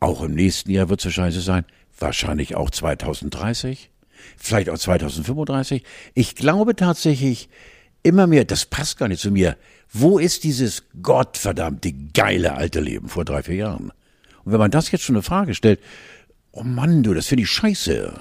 Auch 0.01 0.21
im 0.21 0.33
nächsten 0.33 0.71
Jahr 0.71 0.89
wird 0.89 0.99
es 0.99 1.05
wahrscheinlich 1.05 1.41
sein. 1.43 1.65
Wahrscheinlich 1.97 2.55
auch 2.55 2.69
2030. 2.69 3.89
Vielleicht 4.37 4.69
auch 4.69 4.77
2035. 4.77 5.83
Ich 6.13 6.35
glaube 6.35 6.75
tatsächlich 6.75 7.49
immer 8.03 8.27
mehr, 8.27 8.45
das 8.45 8.65
passt 8.65 8.97
gar 8.97 9.07
nicht 9.07 9.21
zu 9.21 9.31
mir 9.31 9.55
wo 9.91 10.19
ist 10.19 10.43
dieses 10.43 10.83
gottverdammte 11.01 11.93
geile 12.13 12.53
alte 12.53 12.79
Leben 12.79 13.09
vor 13.09 13.25
drei, 13.25 13.43
vier 13.43 13.55
Jahren? 13.55 13.91
Und 14.43 14.51
wenn 14.51 14.59
man 14.59 14.71
das 14.71 14.91
jetzt 14.91 15.03
schon 15.03 15.15
eine 15.15 15.23
Frage 15.23 15.55
stellt, 15.55 15.79
oh 16.51 16.63
Mann, 16.63 17.03
du, 17.03 17.13
das 17.13 17.27
finde 17.27 17.43
ich 17.43 17.49
scheiße. 17.49 18.13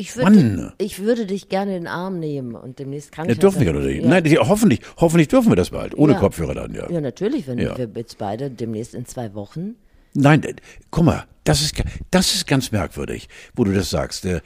Ich 0.00 0.16
würde, 0.16 0.72
ich 0.78 1.00
würde 1.00 1.26
dich 1.26 1.48
gerne 1.48 1.76
in 1.76 1.82
den 1.82 1.86
Arm 1.88 2.20
nehmen 2.20 2.54
und 2.54 2.78
demnächst 2.78 3.10
kann 3.10 3.26
ja, 3.26 3.32
ich. 3.32 3.40
Dürfen 3.40 3.60
wir 3.60 3.70
oder 3.70 3.80
nicht? 3.80 4.04
Ja. 4.04 4.08
Nein, 4.08 4.24
hoffentlich, 4.38 4.80
hoffentlich 4.96 5.26
dürfen 5.26 5.50
wir 5.50 5.56
das 5.56 5.70
bald. 5.70 5.96
Ohne 5.98 6.12
ja. 6.12 6.20
Kopfhörer 6.20 6.54
dann, 6.54 6.72
ja. 6.72 6.88
Ja, 6.88 7.00
natürlich, 7.00 7.48
wenn 7.48 7.58
ja. 7.58 7.76
wir 7.76 7.90
jetzt 7.96 8.16
beide 8.16 8.48
demnächst 8.48 8.94
in 8.94 9.06
zwei 9.06 9.34
Wochen. 9.34 9.74
Nein, 10.14 10.42
guck 10.90 11.04
mal, 11.04 11.24
das 11.44 11.62
ist, 11.62 11.82
das 12.10 12.34
ist 12.34 12.46
ganz 12.46 12.72
merkwürdig, 12.72 13.28
wo 13.54 13.64
du 13.64 13.72
das 13.72 13.90
sagst. 13.90 14.24
Äh, 14.24 14.40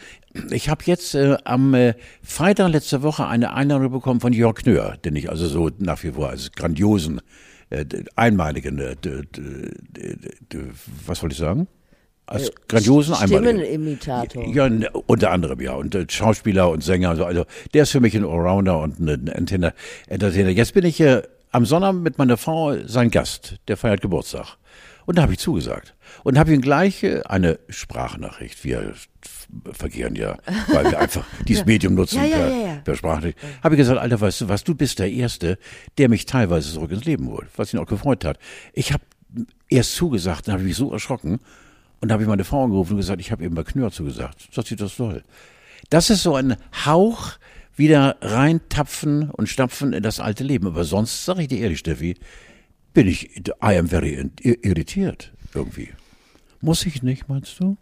ich 0.51 0.69
habe 0.69 0.83
jetzt 0.87 1.15
äh, 1.15 1.37
am 1.45 1.75
äh, 1.75 1.95
Freitag 2.23 2.71
letzte 2.71 3.03
Woche 3.03 3.27
eine 3.27 3.55
Einladung 3.55 3.91
bekommen 3.91 4.21
von 4.21 4.33
Jörg 4.33 4.55
Knör, 4.57 4.97
den 5.05 5.17
ich 5.17 5.29
also 5.29 5.47
so 5.49 5.71
nach 5.79 6.03
wie 6.03 6.13
vor 6.13 6.31
als 6.31 6.53
grandiosen, 6.53 7.21
äh, 7.71 7.85
einmaligen, 8.17 8.79
äh, 8.79 8.97
was 11.07 11.23
wollte 11.23 11.33
ich 11.33 11.39
sagen? 11.39 11.67
Als 12.27 12.49
äh, 12.49 12.53
grandiosen 12.69 13.15
Stimmenimitator. 13.17 14.47
Ja, 14.47 14.71
unter 15.07 15.31
anderem, 15.33 15.61
ja. 15.61 15.73
Und 15.73 15.95
äh, 15.95 16.07
Schauspieler 16.09 16.71
und 16.71 16.83
Sänger. 16.85 17.11
Also, 17.11 17.25
also 17.25 17.45
der 17.75 17.83
ist 17.83 17.91
für 17.91 18.01
mich 18.01 18.17
ein 18.17 18.25
Allrounder 18.25 18.79
und 18.79 19.01
ein 19.01 19.27
Entertainer. 19.27 19.75
Jetzt 20.51 20.75
bin 20.75 20.85
ich 20.85 21.01
äh, 21.01 21.23
am 21.51 21.67
Sonnabend 21.67 22.05
mit 22.05 22.19
meiner 22.19 22.37
Frau 22.37 22.77
sein 22.87 23.11
Gast. 23.11 23.57
Der 23.69 23.77
feiert 23.77 24.01
Geburtstag. 24.01 24.57
Und 25.07 25.19
da 25.19 25.23
habe 25.23 25.33
ich 25.33 25.39
zugesagt. 25.39 25.95
Und 26.25 26.39
habe 26.39 26.53
ihm 26.53 26.61
gleich 26.61 27.03
äh, 27.03 27.23
eine 27.23 27.59
Sprachnachricht, 27.69 28.65
wir 28.65 28.95
verkehren 29.73 30.15
ja, 30.15 30.39
weil 30.69 30.91
wir 30.91 30.99
einfach 30.99 31.25
dieses 31.49 31.67
Medium 31.67 31.95
nutzen 31.95 32.19
ja, 32.19 32.25
ja, 32.27 32.39
ja, 32.39 32.55
per, 32.55 32.77
per 32.85 32.97
Sprachnachricht. 32.97 33.39
Habe 33.63 33.75
ich 33.75 33.79
gesagt, 33.79 33.99
Alter, 33.99 34.21
weißt 34.21 34.43
du 34.43 34.49
was, 34.49 34.65
du 34.65 34.75
bist 34.75 34.99
der 34.99 35.11
Erste, 35.11 35.59
der 35.99 36.09
mich 36.09 36.27
teilweise 36.27 36.73
zurück 36.73 36.91
ins 36.91 37.05
Leben 37.05 37.29
holt, 37.29 37.49
was 37.57 37.73
ihn 37.73 37.81
auch 37.81 37.87
gefreut 37.87 38.25
hat. 38.25 38.39
Ich 38.73 38.93
habe 38.93 39.03
erst 39.69 39.95
zugesagt, 39.95 40.47
dann 40.47 40.55
habe 40.55 40.63
ich 40.63 40.69
mich 40.69 40.77
so 40.77 40.93
erschrocken 40.93 41.41
und 42.01 42.13
habe 42.13 42.23
ich 42.23 42.29
meine 42.29 42.45
Frau 42.45 42.65
angerufen 42.65 42.93
und 42.93 42.99
gesagt, 42.99 43.21
ich 43.21 43.31
habe 43.31 43.45
eben 43.45 43.55
bei 43.55 43.63
Knör 43.63 43.91
zugesagt. 43.91 44.49
Sagt 44.53 44.69
sie, 44.69 44.77
das 44.77 44.97
soll. 44.97 45.23
Das 45.91 46.11
ist 46.11 46.23
so 46.23 46.35
ein 46.35 46.57
Hauch 46.85 47.33
wieder 47.77 48.17
reintapfen 48.21 49.31
und 49.31 49.49
stapfen 49.49 49.93
in 49.93 50.03
das 50.03 50.21
alte 50.21 50.45
Leben. 50.45 50.67
Aber 50.67 50.85
sonst, 50.85 51.25
sage 51.25 51.43
ich 51.43 51.49
dir 51.49 51.59
ehrlich, 51.59 51.79
Steffi, 51.79 52.17
bin 52.93 53.09
ich, 53.09 53.31
I 53.63 53.77
am 53.77 53.89
very 53.89 54.31
irritiert 54.43 55.33
irgendwie. 55.55 55.91
Muss 56.61 56.87
ich 56.87 57.03
nicht, 57.03 57.29
meinst 57.29 57.59
du? 57.61 57.77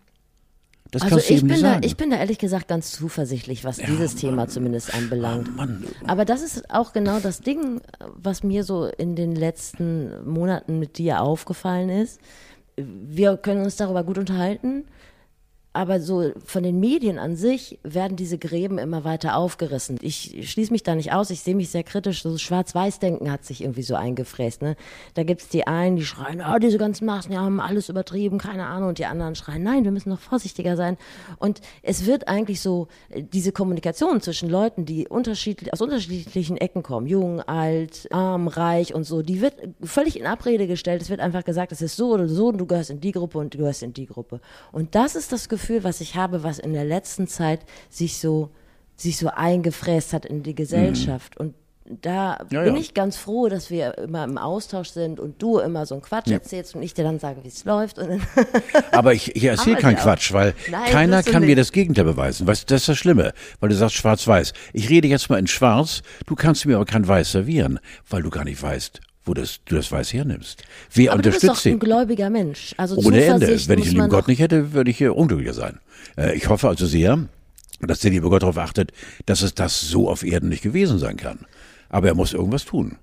Das 0.91 1.03
also 1.03 1.19
ich 1.19 1.47
bin, 1.47 1.63
da, 1.63 1.79
ich 1.83 1.97
bin 1.97 2.11
da 2.11 2.17
ehrlich 2.17 2.39
gesagt 2.39 2.67
ganz 2.67 2.91
zuversichtlich, 2.91 3.63
was 3.63 3.77
ja, 3.77 3.87
dieses 3.87 4.15
Mann. 4.15 4.21
Thema 4.21 4.49
zumindest 4.49 4.93
anbelangt. 4.93 5.49
Oh, 5.53 5.57
Mann. 5.57 5.85
Aber 6.07 6.25
das 6.25 6.43
ist 6.43 6.69
auch 6.69 6.93
genau 6.93 7.21
das 7.21 7.41
Ding, 7.41 7.81
was 8.17 8.43
mir 8.43 8.65
so 8.65 8.87
in 8.87 9.15
den 9.15 9.37
letzten 9.37 10.29
Monaten 10.29 10.81
mit 10.81 10.99
dir 10.99 11.21
aufgefallen 11.21 11.91
ist. 11.91 12.21
Wir 12.77 13.37
können 13.37 13.63
uns 13.63 13.77
darüber 13.77 14.03
gut 14.03 14.19
unterhalten 14.19 14.85
aber 15.73 16.01
so 16.01 16.33
von 16.45 16.65
den 16.65 16.81
Medien 16.81 17.19
an 17.19 17.37
sich 17.37 17.79
werden 17.85 18.17
diese 18.17 18.39
Gräben 18.39 18.79
immer 18.79 19.05
weiter 19.05 19.37
aufgerissen. 19.37 19.99
Ich 20.03 20.51
schließe 20.51 20.73
mich 20.73 20.83
da 20.83 20.97
nicht 20.97 21.13
aus, 21.13 21.31
ich 21.31 21.43
sehe 21.43 21.55
mich 21.55 21.71
sehr 21.71 21.85
kritisch. 21.85 22.23
So 22.23 22.37
Schwarz-Weiß-Denken 22.37 23.31
hat 23.31 23.45
sich 23.45 23.63
irgendwie 23.63 23.85
so 23.85 23.95
eingefräst. 23.95 24.63
Ne? 24.63 24.75
Da 25.15 25.23
gibt's 25.23 25.49
die 25.49 25.69
einen, 25.69 25.95
die 25.95 26.05
schreien, 26.05 26.43
oh, 26.43 26.59
diese 26.59 26.77
ganzen 26.77 27.07
Maßnahmen 27.07 27.45
haben 27.45 27.61
alles 27.61 27.89
übertrieben, 27.89 28.39
keine 28.39 28.67
Ahnung. 28.67 28.89
Und 28.89 28.99
die 28.99 29.07
anderen 29.07 29.37
schreien, 29.37 29.63
nein, 29.63 29.85
wir 29.85 29.93
müssen 29.93 30.09
noch 30.09 30.19
vorsichtiger 30.19 30.77
sein. 30.77 30.97
Und 31.39 31.61
es 31.83 32.05
wird 32.05 32.27
eigentlich 32.27 32.61
so, 32.61 32.89
diese 33.15 33.53
Kommunikation 33.53 34.21
zwischen 34.21 34.51
Leuten, 34.51 34.87
die 34.87 35.07
unterschiedlich, 35.07 35.73
aus 35.73 35.81
unterschiedlichen 35.81 36.57
Ecken 36.57 36.83
kommen, 36.83 37.07
jung, 37.07 37.43
alt, 37.43 38.09
arm, 38.11 38.49
reich 38.49 38.93
und 38.93 39.05
so, 39.05 39.23
die 39.23 39.41
wird 39.41 39.55
völlig 39.85 40.19
in 40.19 40.27
Abrede 40.27 40.67
gestellt. 40.67 41.01
Es 41.01 41.11
wird 41.11 41.21
einfach 41.21 41.45
gesagt, 41.45 41.71
es 41.71 41.81
ist 41.81 41.95
so 41.95 42.11
oder 42.11 42.27
so 42.27 42.49
und 42.49 42.59
du 42.59 42.67
gehörst 42.67 42.91
in 42.91 43.01
die 43.01 43.13
Gruppe 43.13 43.39
und 43.39 43.55
du 43.55 43.59
gehörst 43.59 43.85
in 43.85 43.93
die 43.93 44.07
Gruppe. 44.07 44.41
Und 44.73 44.97
das 44.97 45.15
ist 45.15 45.31
das 45.31 45.49
Gefühl, 45.49 45.60
Gefühl, 45.61 45.85
was 45.85 46.01
ich 46.01 46.17
habe, 46.17 46.43
was 46.43 46.59
in 46.59 46.73
der 46.73 46.85
letzten 46.85 47.27
Zeit 47.29 47.61
sich 47.89 48.19
so, 48.19 48.51
sich 48.97 49.17
so 49.19 49.29
eingefräst 49.29 50.13
hat 50.13 50.27
in 50.27 50.43
die 50.43 50.55
Gesellschaft. 50.55 51.39
Mhm. 51.39 51.47
Und 51.47 51.55
da 52.03 52.39
Ja, 52.51 52.63
bin 52.63 52.75
ja. 52.75 52.81
ich 52.81 52.95
ganz 52.95 53.17
froh, 53.17 53.49
dass 53.49 53.69
wir 53.71 53.99
immer 53.99 54.23
im 54.23 54.39
Austausch 54.39 54.91
sind 54.91 55.19
und 55.19 55.43
du 55.43 55.59
immer 55.59 55.87
so 55.87 55.97
einen 55.97 56.03
Quatsch 56.03 56.31
erzählst 56.31 56.77
und 56.77 56.83
ich 56.83 56.95
dir 56.95 57.03
dann 57.03 57.19
sage, 57.19 57.43
wie 57.43 57.49
es 57.49 57.65
läuft. 57.65 57.99
Aber 58.93 59.13
ich, 59.13 59.35
ich 59.35 59.43
erzähle 59.45 59.77
keinen 59.77 59.97
ja 59.97 60.03
Quatsch, 60.03 60.33
weil 60.33 60.55
Nein, 60.71 60.91
keiner 60.91 61.23
kann 61.25 61.41
mir 61.41 61.47
nicht. 61.49 61.59
das 61.59 61.73
Gegenteil 61.73 62.05
beweisen. 62.05 62.47
Weißt, 62.47 62.63
du, 62.71 62.75
das 62.75 62.83
ist 62.83 62.89
das 62.91 62.99
Schlimme, 62.99 63.33
weil 63.59 63.71
du 63.71 63.75
sagst 63.75 63.97
schwarz-weiß. 63.97 64.53
Ich 64.73 64.89
rede 64.89 65.09
jetzt 65.09 65.31
mal 65.31 65.39
in 65.39 65.49
schwarz, 65.49 66.03
du 66.27 66.37
kannst 66.37 66.65
mir 66.65 66.77
aber 66.77 66.85
kein 66.85 67.07
weiß 67.09 67.33
servieren, 67.33 67.81
weil 68.09 68.23
du 68.23 68.31
gar 68.31 68.45
nicht 68.45 68.63
weißt, 68.63 69.01
wo 69.25 69.35
das, 69.35 69.61
du 69.65 69.77
das 69.77 69.93
weiß 69.93 70.13
hernimmst. 70.13 70.65
Wer 70.93 71.13
Aber 71.13 71.23
du 71.23 71.31
bist 71.31 71.43
doch 71.43 71.51
unterstützt 71.51 71.73
ein 71.73 71.79
gläubiger 71.79 72.31
Mensch. 72.31 72.75
Also 72.77 72.97
Ohne 72.97 73.23
Ende. 73.23 73.47
Wenn 73.47 73.79
ich 73.79 73.87
den 73.87 73.97
lieben 73.97 74.09
Gott 74.09 74.29
nicht 74.29 74.41
hätte, 74.41 74.73
würde 74.73 74.91
ich 74.91 74.99
hier 74.99 75.17
unglücklicher 75.17 75.55
sein. 75.55 75.79
Äh, 76.17 76.37
ich 76.37 76.49
hoffe 76.49 76.69
also 76.69 76.87
sehr, 76.87 77.29
dass 77.81 78.01
der 78.01 78.11
liebe 78.11 78.29
Gott 78.29 78.43
darauf 78.43 78.59
achtet, 78.59 78.93
dass 79.27 79.43
es 79.43 79.55
das 79.55 79.81
so 79.81 80.09
auf 80.09 80.25
Erden 80.25 80.49
nicht 80.49 80.63
gewesen 80.63 80.99
sein 80.99 81.17
kann. 81.17 81.41
Aber 81.89 82.09
er 82.09 82.15
muss 82.15 82.33
irgendwas 82.33 82.65
tun. 82.65 82.97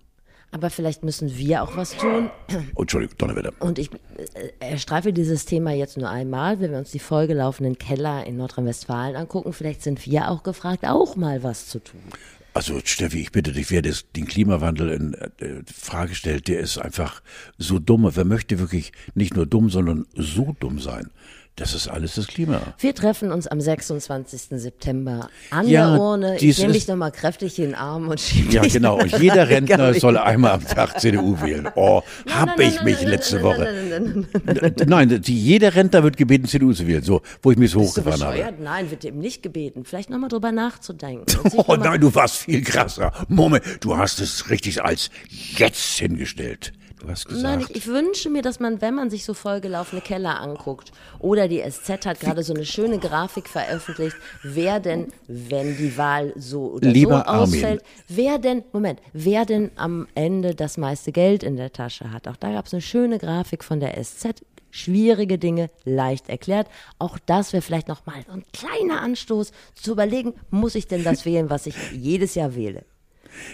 Aber 0.51 0.69
vielleicht 0.69 1.03
müssen 1.03 1.37
wir 1.37 1.61
auch 1.61 1.75
was 1.75 1.91
tun. 1.97 2.31
Oh, 2.75 2.81
Entschuldigung, 2.81 3.17
Donnerwetter. 3.17 3.51
Und 3.59 3.77
ich 3.79 3.91
äh, 3.91 4.49
erstreife 4.59 5.11
dieses 5.11 5.45
Thema 5.45 5.71
jetzt 5.71 5.97
nur 5.97 6.09
einmal, 6.09 6.61
wenn 6.61 6.71
wir 6.71 6.77
uns 6.77 6.91
die 6.91 6.99
vollgelaufenen 6.99 7.77
Keller 7.77 8.25
in 8.25 8.37
Nordrhein-Westfalen 8.37 9.17
angucken. 9.17 9.51
Vielleicht 9.51 9.83
sind 9.83 10.05
wir 10.05 10.31
auch 10.31 10.43
gefragt, 10.43 10.85
auch 10.85 11.17
mal 11.17 11.43
was 11.43 11.67
zu 11.67 11.79
tun. 11.79 11.99
Also 12.57 12.81
Steffi, 12.83 13.21
ich 13.21 13.31
bitte 13.31 13.51
dich, 13.51 13.69
wer 13.69 13.83
das, 13.83 14.11
den 14.15 14.25
Klimawandel 14.25 14.89
in 14.89 15.13
äh, 15.13 15.61
Frage 15.71 16.15
stellt, 16.15 16.47
der 16.47 16.59
ist 16.59 16.79
einfach 16.79 17.21
so 17.59 17.77
dumm. 17.77 18.09
Wer 18.11 18.25
möchte 18.25 18.57
wirklich 18.57 18.93
nicht 19.13 19.35
nur 19.35 19.45
dumm, 19.45 19.69
sondern 19.69 20.07
so 20.15 20.55
dumm 20.59 20.79
sein? 20.79 21.11
Das 21.57 21.73
ist 21.73 21.87
alles 21.87 22.13
das 22.13 22.27
Klima. 22.27 22.61
Wir 22.77 22.93
treffen 22.93 23.31
uns 23.31 23.47
am 23.47 23.59
26. 23.59 24.61
September 24.61 25.27
an 25.49 25.67
Ja, 25.67 25.89
der 25.89 25.99
Urne. 25.99 26.37
Ich 26.37 26.59
nehme 26.59 26.73
dich 26.73 26.87
nochmal 26.87 27.11
kräftig 27.11 27.57
in 27.57 27.65
den 27.65 27.75
Arm 27.75 28.09
und 28.09 28.19
schiebe 28.21 28.53
Ja, 28.53 28.61
genau. 28.61 28.99
Und 28.99 29.17
jeder 29.19 29.49
Rentner 29.49 29.95
soll 29.95 30.17
einmal 30.17 30.51
am 30.51 30.63
Tag 30.67 31.01
CDU 31.01 31.41
wählen. 31.41 31.67
Oh, 31.73 32.03
hab 32.29 32.59
ich 32.59 32.83
mich 32.83 33.01
letzte 33.01 33.41
Woche. 33.41 34.27
Nein, 34.85 35.19
jeder 35.25 35.73
Rentner 35.73 36.03
wird 36.03 36.15
gebeten, 36.15 36.45
CDU 36.45 36.73
zu 36.73 36.85
wählen. 36.85 37.01
So, 37.01 37.23
wo 37.41 37.49
ich 37.49 37.57
mich 37.57 37.71
so 37.71 37.79
Bist 37.79 37.97
hochgefahren 37.97 38.21
habe. 38.23 38.53
Nein, 38.61 38.91
wird 38.91 39.03
ihm 39.03 39.17
nicht 39.17 39.41
gebeten. 39.41 39.83
Vielleicht 39.83 40.11
nochmal 40.11 40.29
drüber 40.29 40.51
nachzudenken. 40.51 41.25
Oh 41.67 41.75
nein, 41.75 41.99
du 41.99 42.13
warst 42.13 42.37
viel 42.37 42.61
krasser. 42.61 43.11
Moment, 43.27 43.63
du 43.79 43.97
hast 43.97 44.19
es 44.19 44.49
richtig 44.51 44.83
als 44.83 45.09
jetzt 45.29 45.97
hingestellt. 45.97 46.71
Hast 47.05 47.27
gesagt. 47.27 47.43
Nein, 47.43 47.59
ich, 47.69 47.75
ich 47.75 47.87
wünsche 47.87 48.29
mir, 48.29 48.41
dass 48.41 48.59
man, 48.59 48.81
wenn 48.81 48.95
man 48.95 49.09
sich 49.09 49.23
so 49.23 49.33
vollgelaufene 49.33 50.01
Keller 50.01 50.39
anguckt, 50.39 50.91
oder 51.19 51.47
die 51.47 51.61
SZ 51.61 52.05
hat 52.05 52.19
gerade 52.19 52.43
so 52.43 52.53
eine 52.53 52.65
schöne 52.65 52.97
Grafik 52.97 53.47
veröffentlicht, 53.47 54.15
wer 54.43 54.79
denn, 54.79 55.13
wenn 55.27 55.77
die 55.77 55.97
Wahl 55.97 56.33
so 56.35 56.71
oder 56.71 56.89
Lieber 56.89 57.19
so 57.19 57.25
Armin. 57.25 57.43
ausfällt, 57.43 57.83
wer 58.07 58.39
denn, 58.39 58.63
Moment, 58.71 59.01
wer 59.13 59.45
denn 59.45 59.71
am 59.75 60.07
Ende 60.15 60.55
das 60.55 60.77
meiste 60.77 61.11
Geld 61.11 61.43
in 61.43 61.55
der 61.55 61.71
Tasche 61.71 62.11
hat. 62.11 62.27
Auch 62.27 62.35
da 62.37 62.51
gab 62.51 62.65
es 62.65 62.73
eine 62.73 62.81
schöne 62.81 63.19
Grafik 63.19 63.63
von 63.63 63.79
der 63.79 64.01
SZ. 64.01 64.43
Schwierige 64.69 65.37
Dinge 65.37 65.69
leicht 65.85 66.29
erklärt. 66.29 66.67
Auch 66.99 67.17
das 67.25 67.53
wäre 67.53 67.61
vielleicht 67.61 67.87
nochmal 67.87 68.23
so 68.27 68.33
ein 68.33 68.43
kleiner 68.53 69.01
Anstoß 69.01 69.51
zu 69.75 69.91
überlegen, 69.93 70.33
muss 70.49 70.75
ich 70.75 70.87
denn 70.87 71.03
das 71.03 71.25
wählen, 71.25 71.49
was 71.49 71.67
ich 71.67 71.75
jedes 71.93 72.35
Jahr 72.35 72.53
wähle? 72.53 72.83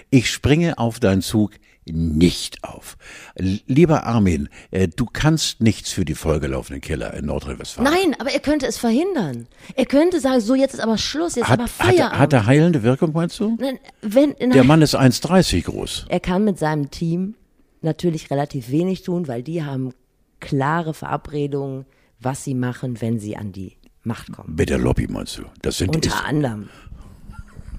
Ich 0.10 0.30
springe 0.30 0.78
auf 0.78 1.00
deinen 1.00 1.22
Zug 1.22 1.52
nicht 1.86 2.64
auf. 2.64 2.98
Lieber 3.36 4.06
Armin, 4.06 4.50
äh, 4.72 4.88
du 4.88 5.06
kannst 5.06 5.62
nichts 5.62 5.92
für 5.92 6.06
die 6.06 6.16
vollgelaufenen 6.16 6.82
Keller 6.82 7.14
in 7.14 7.26
Nordrhein-Westfalen. 7.26 7.92
Nein, 7.92 8.16
aber 8.20 8.32
er 8.32 8.40
könnte 8.40 8.66
es 8.68 8.78
verhindern. 8.78 9.48
Er 9.76 9.86
könnte 9.86 10.20
sagen, 10.20 10.40
so 10.42 10.56
jetzt 10.56 10.74
ist 10.76 10.80
aber 10.80 10.98
Schluss, 10.98 11.36
jetzt 11.36 11.48
Hat, 11.50 11.54
aber 11.60 11.64
hat, 11.64 11.70
Feierabend. 11.72 12.14
er- 12.14 12.20
hat 12.20 12.34
er 12.34 12.46
heilende 12.46 12.84
Wirkung, 12.84 13.12
meinst 13.14 13.40
du? 13.40 13.58
Nein, 13.60 13.80
wenn, 14.02 14.36
nein, 14.40 14.52
Der 14.52 14.64
Mann 14.64 14.82
ist 14.82 14.96
1,30 14.96 15.64
groß. 15.64 16.06
er 16.10 16.20
kann 16.20 16.44
mit 16.46 16.58
seinem 16.60 16.90
Team 16.92 17.36
natürlich 17.82 18.32
relativ 18.32 18.70
wenig 18.70 19.04
tun, 19.04 19.28
weil 19.28 19.44
die 19.44 19.64
haben 19.64 19.94
klare 20.40 20.94
Verabredungen, 20.94 21.86
was 22.20 22.44
sie 22.44 22.54
machen, 22.54 23.02
wenn 23.02 23.20
sie 23.20 23.36
an 23.36 23.52
die 23.52 23.78
Macht 24.04 24.32
kommen. 24.34 24.56
Mit 24.56 24.70
der 24.70 24.78
Lobby, 24.78 25.08
meinst 25.08 25.38
du? 25.38 25.44
Das 25.62 25.78
sind 25.78 25.96
ist, 25.96 26.06
Unter 26.14 26.26
anderem. 26.26 26.70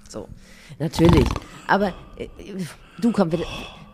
So, 0.08 0.28
natürlich. 0.78 1.26
Aber 1.66 1.88
äh, 2.16 2.28
du 3.00 3.12
komm, 3.12 3.32
wir, 3.32 3.40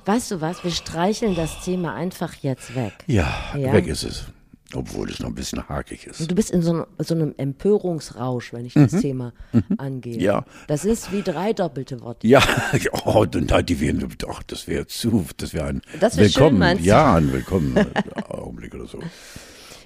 weißt 0.06 0.30
du 0.32 0.40
was? 0.40 0.62
Wir 0.64 0.70
streicheln 0.70 1.34
das 1.34 1.60
Thema 1.64 1.94
einfach 1.94 2.34
jetzt 2.42 2.74
weg. 2.74 2.92
ja, 3.06 3.28
Ja. 3.56 3.72
weg 3.72 3.86
ist 3.86 4.02
es. 4.04 4.24
Obwohl 4.72 5.10
es 5.10 5.18
noch 5.18 5.30
ein 5.30 5.34
bisschen 5.34 5.68
hakig 5.68 6.06
ist. 6.06 6.30
Du 6.30 6.34
bist 6.36 6.52
in 6.52 6.62
so, 6.62 6.70
einem- 6.70 6.86
so 6.98 7.12
einem 7.16 7.34
Empörungsrausch, 7.36 8.52
wenn 8.52 8.64
ich 8.66 8.74
das 8.74 8.92
Thema 8.92 9.32
angehe. 9.78 10.14
Mhm. 10.14 10.20
Ja. 10.20 10.44
Das 10.68 10.84
ist 10.84 11.10
wie 11.10 11.22
drei 11.22 11.52
doppelte 11.52 12.00
Worte. 12.02 12.28
Ja, 12.28 12.40
oh, 13.04 13.26
nein, 13.32 13.66
die 13.66 13.80
wären, 13.80 14.06
doch, 14.18 14.44
das 14.44 14.68
wäre 14.68 14.86
zu, 14.86 15.24
das 15.38 15.54
wäre 15.54 15.66
ein 15.66 15.82
Das 15.98 16.16
wär 16.16 16.28
schön, 16.28 16.44
Willkommen. 16.60 16.78
du? 16.78 16.84
ja, 16.84 17.16
ein 17.16 17.32
Willkommen 17.32 17.84
Augenblick 18.28 18.72
oder 18.76 18.86
so. 18.86 19.00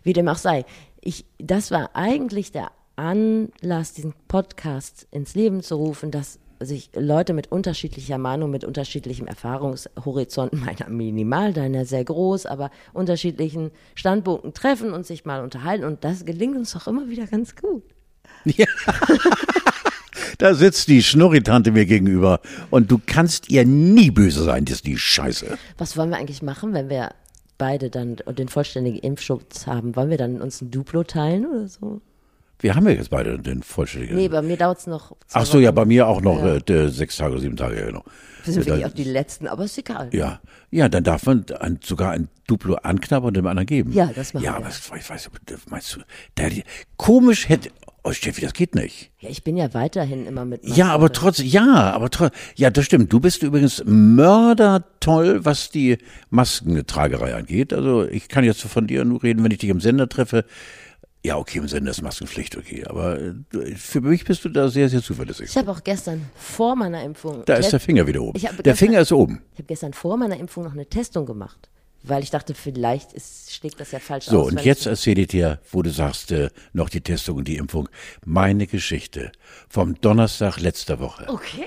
Wie 0.02 0.12
dem 0.12 0.28
auch 0.28 0.36
sei. 0.36 0.66
Ich, 1.00 1.24
das 1.38 1.70
war 1.70 1.88
eigentlich 1.94 2.52
der 2.52 2.70
Anlass, 2.96 3.94
diesen 3.94 4.12
Podcast 4.28 5.06
ins 5.10 5.34
Leben 5.34 5.62
zu 5.62 5.76
rufen, 5.76 6.10
dass 6.10 6.38
sich 6.60 6.90
Leute 6.94 7.32
mit 7.32 7.50
unterschiedlicher 7.50 8.18
Meinung, 8.18 8.50
mit 8.50 8.64
unterschiedlichem 8.64 9.26
Erfahrungshorizont, 9.26 10.52
meiner 10.64 10.88
minimal, 10.88 11.52
deiner 11.52 11.84
sehr 11.84 12.04
groß, 12.04 12.46
aber 12.46 12.70
unterschiedlichen 12.92 13.70
Standpunkten 13.94 14.54
treffen 14.54 14.92
und 14.92 15.06
sich 15.06 15.24
mal 15.24 15.42
unterhalten. 15.42 15.84
Und 15.84 16.04
das 16.04 16.24
gelingt 16.24 16.56
uns 16.56 16.72
doch 16.72 16.86
immer 16.86 17.08
wieder 17.08 17.26
ganz 17.26 17.54
gut. 17.56 17.82
Da 20.38 20.54
sitzt 20.54 20.88
die 20.88 21.02
Schnurritante 21.02 21.70
mir 21.70 21.86
gegenüber 21.86 22.40
und 22.70 22.90
du 22.90 23.00
kannst 23.04 23.50
ihr 23.50 23.64
nie 23.64 24.10
böse 24.10 24.42
sein, 24.42 24.64
das 24.64 24.76
ist 24.76 24.86
die 24.86 24.98
Scheiße. 24.98 25.56
Was 25.78 25.96
wollen 25.96 26.10
wir 26.10 26.16
eigentlich 26.16 26.42
machen, 26.42 26.72
wenn 26.72 26.88
wir 26.88 27.10
beide 27.58 27.90
dann 27.90 28.16
den 28.16 28.48
vollständigen 28.48 28.98
Impfschutz 28.98 29.66
haben? 29.66 29.94
Wollen 29.96 30.10
wir 30.10 30.18
dann 30.18 30.40
uns 30.40 30.60
ein 30.60 30.70
Duplo 30.70 31.04
teilen 31.04 31.46
oder 31.46 31.68
so? 31.68 32.00
Wir 32.64 32.74
haben 32.74 32.86
ja 32.88 32.94
jetzt 32.94 33.10
beide 33.10 33.38
den 33.38 33.62
vollständigen. 33.62 34.16
Nee, 34.16 34.28
bei 34.28 34.40
mir 34.40 34.56
dauert 34.56 34.78
es 34.78 34.86
noch. 34.86 35.12
zwei 35.26 35.40
Ach 35.40 35.44
so, 35.44 35.58
ja, 35.60 35.68
Wochen. 35.68 35.74
bei 35.74 35.84
mir 35.84 36.06
auch 36.08 36.22
noch 36.22 36.38
Ja. 36.42 36.54
äh, 36.56 36.88
sechs 36.88 37.18
Tage, 37.18 37.38
sieben 37.38 37.56
Tage, 37.58 37.78
ja, 37.78 37.84
genau. 37.84 38.02
Wir 38.44 38.54
sind 38.54 38.62
Ja, 38.66 38.72
wirklich 38.72 38.86
auch 38.86 38.94
die 38.94 39.04
Letzten, 39.04 39.46
aber 39.48 39.64
ist 39.64 39.76
egal. 39.76 40.08
Ja, 40.14 40.40
ja, 40.70 40.88
dann 40.88 41.04
darf 41.04 41.26
man 41.26 41.44
ein, 41.60 41.78
sogar 41.84 42.12
ein 42.12 42.28
Duplo 42.46 42.76
anknabbern 42.76 43.28
und 43.28 43.34
dem 43.36 43.46
anderen 43.46 43.66
geben. 43.66 43.92
Ja, 43.92 44.06
das 44.14 44.32
machen 44.32 44.44
Ja, 44.44 44.52
wir. 44.52 44.56
aber 44.56 44.64
das, 44.68 44.80
ich 44.98 45.10
weiß, 45.10 45.30
meinst 45.68 45.94
du, 45.96 46.00
der, 46.38 46.50
komisch 46.96 47.50
hätte, 47.50 47.68
oh 48.02 48.12
Steffi, 48.12 48.40
das 48.40 48.54
geht 48.54 48.74
nicht. 48.74 49.10
Ja, 49.20 49.28
ich 49.28 49.44
bin 49.44 49.58
ja 49.58 49.74
weiterhin 49.74 50.26
immer 50.26 50.46
mit. 50.46 50.66
Ja, 50.66 50.86
aber 50.88 51.04
Maske. 51.08 51.18
trotz, 51.20 51.38
ja, 51.42 51.92
aber 51.92 52.08
trotz, 52.08 52.32
ja, 52.56 52.70
das 52.70 52.86
stimmt. 52.86 53.12
Du 53.12 53.20
bist 53.20 53.42
übrigens 53.42 53.82
mördertoll, 53.84 55.44
was 55.44 55.70
die 55.70 55.98
Maskentragerei 56.30 57.34
angeht. 57.34 57.72
Also 57.74 58.04
ich 58.06 58.28
kann 58.28 58.44
jetzt 58.44 58.62
von 58.62 58.86
dir 58.86 59.04
nur 59.04 59.22
reden, 59.22 59.44
wenn 59.44 59.50
ich 59.50 59.58
dich 59.58 59.70
im 59.70 59.80
Sender 59.80 60.08
treffe. 60.08 60.44
Ja, 61.24 61.38
okay, 61.38 61.56
im 61.58 61.68
Sender 61.68 61.90
ist 61.90 62.02
Maskenpflicht, 62.02 62.54
okay. 62.56 62.84
Aber 62.86 63.18
äh, 63.18 63.32
für 63.76 64.02
mich 64.02 64.24
bist 64.26 64.44
du 64.44 64.50
da 64.50 64.68
sehr, 64.68 64.90
sehr 64.90 65.02
zuverlässig. 65.02 65.48
Ich 65.48 65.56
habe 65.56 65.70
auch 65.70 65.82
gestern 65.82 66.20
vor 66.36 66.76
meiner 66.76 67.02
Impfung. 67.02 67.42
Da 67.46 67.54
ist 67.54 67.70
der 67.72 67.80
Finger 67.80 68.06
wieder 68.06 68.20
oben. 68.20 68.38
Der 68.38 68.50
gestern- 68.52 68.76
Finger 68.76 69.00
ist 69.00 69.10
oben. 69.12 69.40
Ich 69.54 69.58
habe 69.60 69.66
gestern 69.66 69.94
vor 69.94 70.18
meiner 70.18 70.36
Impfung 70.38 70.64
noch 70.64 70.72
eine 70.74 70.84
Testung 70.86 71.24
gemacht, 71.24 71.70
weil 72.02 72.22
ich 72.22 72.30
dachte, 72.30 72.54
vielleicht 72.54 73.14
ist, 73.14 73.54
schlägt 73.54 73.80
das 73.80 73.90
ja 73.92 74.00
falsch 74.00 74.26
So, 74.26 74.42
aus. 74.42 74.50
und 74.50 74.58
wenn 74.58 74.64
jetzt 74.66 74.84
erzähle 74.84 75.22
ich 75.22 75.28
dir, 75.28 75.60
wo 75.72 75.80
du 75.80 75.88
sagst, 75.90 76.30
äh, 76.30 76.50
noch 76.74 76.90
die 76.90 77.00
Testung 77.00 77.38
und 77.38 77.48
die 77.48 77.56
Impfung. 77.56 77.88
Meine 78.26 78.66
Geschichte 78.66 79.32
vom 79.70 79.98
Donnerstag 80.02 80.60
letzter 80.60 81.00
Woche. 81.00 81.24
Okay. 81.28 81.64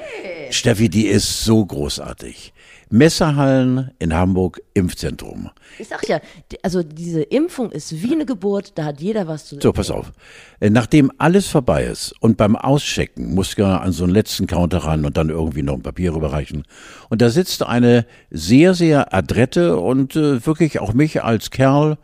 Steffi, 0.52 0.88
die 0.88 1.08
ist 1.08 1.44
so 1.44 1.66
großartig. 1.66 2.54
Messerhallen 2.90 3.92
in 4.00 4.14
Hamburg, 4.14 4.62
Impfzentrum. 4.74 5.50
Ich 5.80 5.88
sag 5.88 6.08
ja, 6.08 6.20
also 6.62 6.84
diese 6.84 7.22
Impfung 7.22 7.72
ist 7.72 8.02
wie 8.02 8.14
eine 8.14 8.26
Geburt, 8.26 8.74
da 8.76 8.86
hat 8.86 9.02
jeder 9.02 9.28
was 9.28 9.46
zu 9.46 9.60
So, 9.60 9.74
pass 9.74 9.92
auf. 9.92 10.12
Äh, 10.60 10.70
Nachdem 10.70 11.12
alles 11.18 11.48
vorbei 11.48 11.86
ist 11.86 12.14
und 12.22 12.38
beim 12.38 12.56
Auschecken 12.56 13.34
musst 13.34 13.58
du 13.58 13.64
ja 13.64 13.78
an 13.78 13.92
so 13.92 14.04
einen 14.04 14.14
letzten 14.14 14.48
Counter 14.48 14.80
ran 14.80 15.06
und 15.06 15.18
dann 15.18 15.30
irgendwie 15.30 15.64
noch 15.64 15.76
ein 15.76 15.82
Papier 15.84 16.14
rüberreichen. 16.14 16.64
Und 17.10 17.22
da 17.22 17.30
sitzt 17.30 17.64
eine 17.64 18.06
sehr, 18.32 18.74
sehr 18.74 19.14
adrette 19.14 19.78
und 19.78 20.16
äh, 20.16 20.46
wirklich 20.46 20.80
auch 20.80 20.94
mich 20.94 21.24
als 21.24 21.52
Kerl 21.52 21.98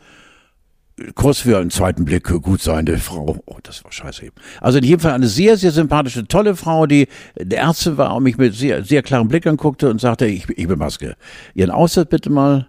kurz 1.16 1.39
für 1.39 1.58
einen 1.58 1.70
zweiten 1.70 2.06
Blick 2.06 2.24
gut 2.42 2.62
seiende 2.62 2.98
Frau. 2.98 3.42
Oh, 3.46 3.58
das 3.63 3.84
war 3.84 3.92
scheiße. 3.92 4.28
Also 4.62 4.78
in 4.78 4.84
jedem 4.84 5.00
Fall 5.00 5.13
eine 5.13 5.28
sehr, 5.28 5.58
sehr 5.58 5.72
sympathische, 5.72 6.28
tolle 6.28 6.56
Frau, 6.56 6.86
die 6.86 7.08
der 7.38 7.60
Ärzte 7.60 7.98
war 7.98 8.16
und 8.16 8.24
mich 8.24 8.38
mit 8.38 8.54
sehr, 8.56 8.84
sehr 8.84 9.04
klarem 9.04 9.28
Blick 9.28 9.46
anguckte 9.46 9.89
und 9.89 10.00
sagte, 10.00 10.26
ich, 10.26 10.50
ich 10.50 10.68
bin 10.68 10.80
Maske. 10.80 11.16
Ihren 11.54 11.72
Ausweis 11.72 12.06
bitte 12.10 12.30
mal. 12.30 12.68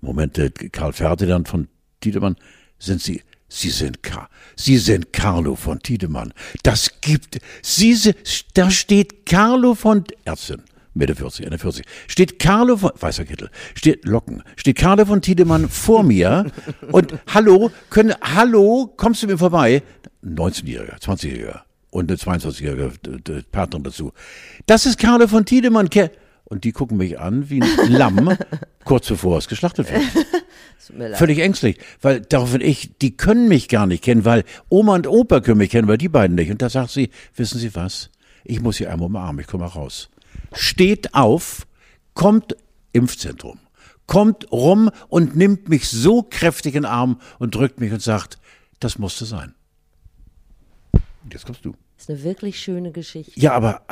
Moment, 0.00 0.38
Karl 0.72 0.92
Ferdinand 0.92 1.48
von 1.48 1.68
Tiedemann, 2.00 2.36
sind 2.78 3.00
Sie, 3.00 3.22
Sie 3.48 3.70
sind 3.70 4.02
Ka 4.02 4.28
Sie 4.56 4.78
sind 4.78 5.12
Carlo 5.12 5.54
von 5.54 5.78
Tiedemann. 5.78 6.32
Das 6.62 7.00
gibt, 7.00 7.38
Sie 7.62 7.96
da 8.54 8.70
steht 8.70 9.26
Carlo 9.26 9.74
von, 9.74 10.04
Ärztin. 10.24 10.62
Mitte 10.94 11.14
40, 11.14 11.44
Ende 11.46 11.58
40. 11.58 11.84
Steht 12.06 12.38
Carlo 12.38 12.76
von, 12.76 12.90
weißer 12.98 13.24
Kittel, 13.24 13.50
steht 13.74 14.04
Locken, 14.04 14.42
steht 14.56 14.76
Carlo 14.76 15.06
von 15.06 15.22
Tiedemann 15.22 15.68
vor 15.68 16.02
mir 16.02 16.46
und 16.92 17.14
hallo, 17.32 17.70
können, 17.90 18.14
hallo, 18.20 18.92
kommst 18.96 19.22
du 19.22 19.26
mir 19.26 19.38
vorbei? 19.38 19.82
19-Jähriger, 20.24 20.98
20-Jähriger 21.00 21.60
und 21.90 22.10
eine 22.10 22.18
22-jährige 22.18 22.92
d- 23.04 23.18
d- 23.20 23.42
Partnerin 23.50 23.84
dazu. 23.84 24.12
Das 24.66 24.86
ist 24.86 24.98
Carlo 24.98 25.26
von 25.28 25.44
Tiedemann. 25.44 25.88
Und 26.44 26.64
die 26.64 26.72
gucken 26.72 26.98
mich 26.98 27.18
an 27.18 27.48
wie 27.48 27.62
ein 27.62 27.68
Lamm, 27.92 28.36
kurz 28.84 29.08
bevor 29.08 29.38
es 29.38 29.48
geschlachtet 29.48 29.90
wird. 29.90 30.02
Völlig 31.16 31.38
ängstlich, 31.38 31.78
weil 32.02 32.20
daraufhin 32.20 32.60
ich, 32.60 32.98
die 33.00 33.16
können 33.16 33.48
mich 33.48 33.68
gar 33.68 33.86
nicht 33.86 34.04
kennen, 34.04 34.24
weil 34.26 34.44
Oma 34.68 34.94
und 34.96 35.06
Opa 35.06 35.40
können 35.40 35.58
mich 35.58 35.70
kennen, 35.70 35.88
weil 35.88 35.96
die 35.96 36.08
beiden 36.10 36.34
nicht. 36.36 36.50
Und 36.50 36.60
da 36.60 36.68
sagt 36.68 36.90
sie, 36.90 37.08
wissen 37.36 37.58
Sie 37.58 37.74
was? 37.74 38.10
Ich 38.44 38.60
muss 38.60 38.76
hier 38.76 38.90
einmal 38.92 39.06
umarmen, 39.06 39.40
ich 39.40 39.46
komme 39.46 39.64
mal 39.64 39.70
raus. 39.70 40.10
Steht 40.54 41.14
auf, 41.14 41.66
kommt 42.14 42.56
Impfzentrum, 42.92 43.58
kommt 44.06 44.50
rum 44.52 44.90
und 45.08 45.36
nimmt 45.36 45.68
mich 45.68 45.88
so 45.88 46.22
kräftig 46.22 46.74
in 46.74 46.82
den 46.82 46.90
Arm 46.90 47.20
und 47.38 47.54
drückt 47.54 47.80
mich 47.80 47.92
und 47.92 48.02
sagt, 48.02 48.38
das 48.80 48.98
musste 48.98 49.24
sein. 49.24 49.54
Jetzt 51.30 51.46
kommst 51.46 51.64
du. 51.64 51.72
Das 51.96 52.04
ist 52.04 52.10
eine 52.10 52.22
wirklich 52.24 52.60
schöne 52.60 52.90
Geschichte. 52.92 53.38
Ja, 53.38 53.52
aber 53.52 53.82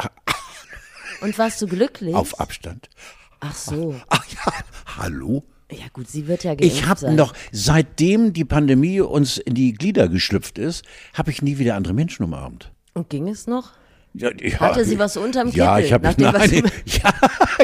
Und 1.21 1.39
warst 1.39 1.61
du 1.63 1.67
glücklich? 1.67 2.15
auf 2.15 2.41
Abstand. 2.41 2.89
Ach 3.41 3.55
so. 3.55 3.95
Ach 4.09 4.27
ja, 4.27 4.53
hallo? 4.99 5.45
Ja 5.71 5.87
gut, 5.93 6.09
sie 6.09 6.27
wird 6.27 6.43
ja 6.43 6.55
geimpft 6.55 6.77
Ich 6.77 6.87
habe 6.87 7.13
noch, 7.13 7.33
seitdem 7.53 8.33
die 8.33 8.45
Pandemie 8.45 9.01
uns 9.01 9.39
in 9.39 9.55
die 9.55 9.73
Glieder 9.73 10.09
geschlüpft 10.09 10.59
ist, 10.59 10.85
habe 11.15 11.31
ich 11.31 11.43
nie 11.43 11.59
wieder 11.59 11.77
andere 11.77 11.95
Menschen 11.95 12.25
umarmt. 12.25 12.73
Und 12.93 13.09
ging 13.09 13.29
es 13.29 13.47
noch? 13.47 13.73
Ja, 14.13 14.31
ja, 14.43 14.59
Hatte 14.59 14.85
sie 14.85 14.99
was 14.99 15.17
unterm 15.17 15.49
Ja, 15.51 15.77
Kittel, 15.77 15.87
ich 15.87 15.93
habe 15.93 16.09
ja, 16.87 17.13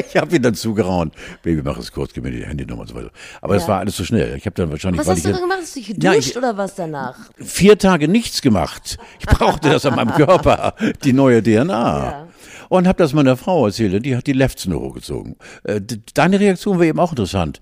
ich 0.09 0.15
habe 0.15 0.35
ihn 0.37 0.41
dann 0.41 0.55
zugeraunt. 0.55 1.13
Baby, 1.43 1.61
mach 1.61 1.77
es 1.77 1.91
kurz, 1.91 2.13
gib 2.13 2.23
mir 2.23 2.31
die 2.31 2.45
Handynummer 2.45 2.81
und 2.83 2.87
so 2.87 2.95
weiter. 2.95 3.11
Aber 3.41 3.55
das 3.55 3.63
Ja. 3.63 3.69
war 3.69 3.79
alles 3.79 3.97
so 3.97 4.05
schnell. 4.05 4.35
Ich 4.37 4.45
habe 4.45 4.53
dann 4.55 4.69
wahrscheinlich, 4.71 4.99
Was 5.01 5.07
hast 5.09 5.17
ich 5.17 5.23
du 5.25 5.31
denn 5.33 5.41
gemacht? 5.41 5.59
Hast 5.61 5.75
du 5.75 5.79
dich 5.81 5.89
Ja, 6.01 6.11
geduscht 6.11 6.29
ich- 6.31 6.37
oder 6.37 6.55
was 6.57 6.75
danach? 6.75 7.17
vier 7.37 7.77
Tage 7.77 8.07
nichts 8.07 8.41
gemacht. 8.41 8.97
Ich 9.19 9.25
brauchte 9.25 9.69
das 9.69 9.85
an 9.85 9.95
meinem 9.95 10.11
Körper, 10.15 10.73
die 11.03 11.11
neue 11.11 11.43
DNA. 11.43 11.67
Ja. 11.73 12.27
Und 12.69 12.87
habe 12.87 12.97
das 12.97 13.11
meiner 13.13 13.35
Frau 13.37 13.65
erzählt, 13.65 13.93
und 13.93 14.03
die 14.03 14.15
hat 14.15 14.25
die 14.27 14.33
Lefzen 14.33 14.73
hochgezogen. 14.73 15.35
Äh, 15.63 15.81
Deine 16.13 16.39
Reaktion 16.39 16.77
war 16.79 16.85
eben 16.85 16.99
auch 16.99 17.11
interessant. 17.11 17.61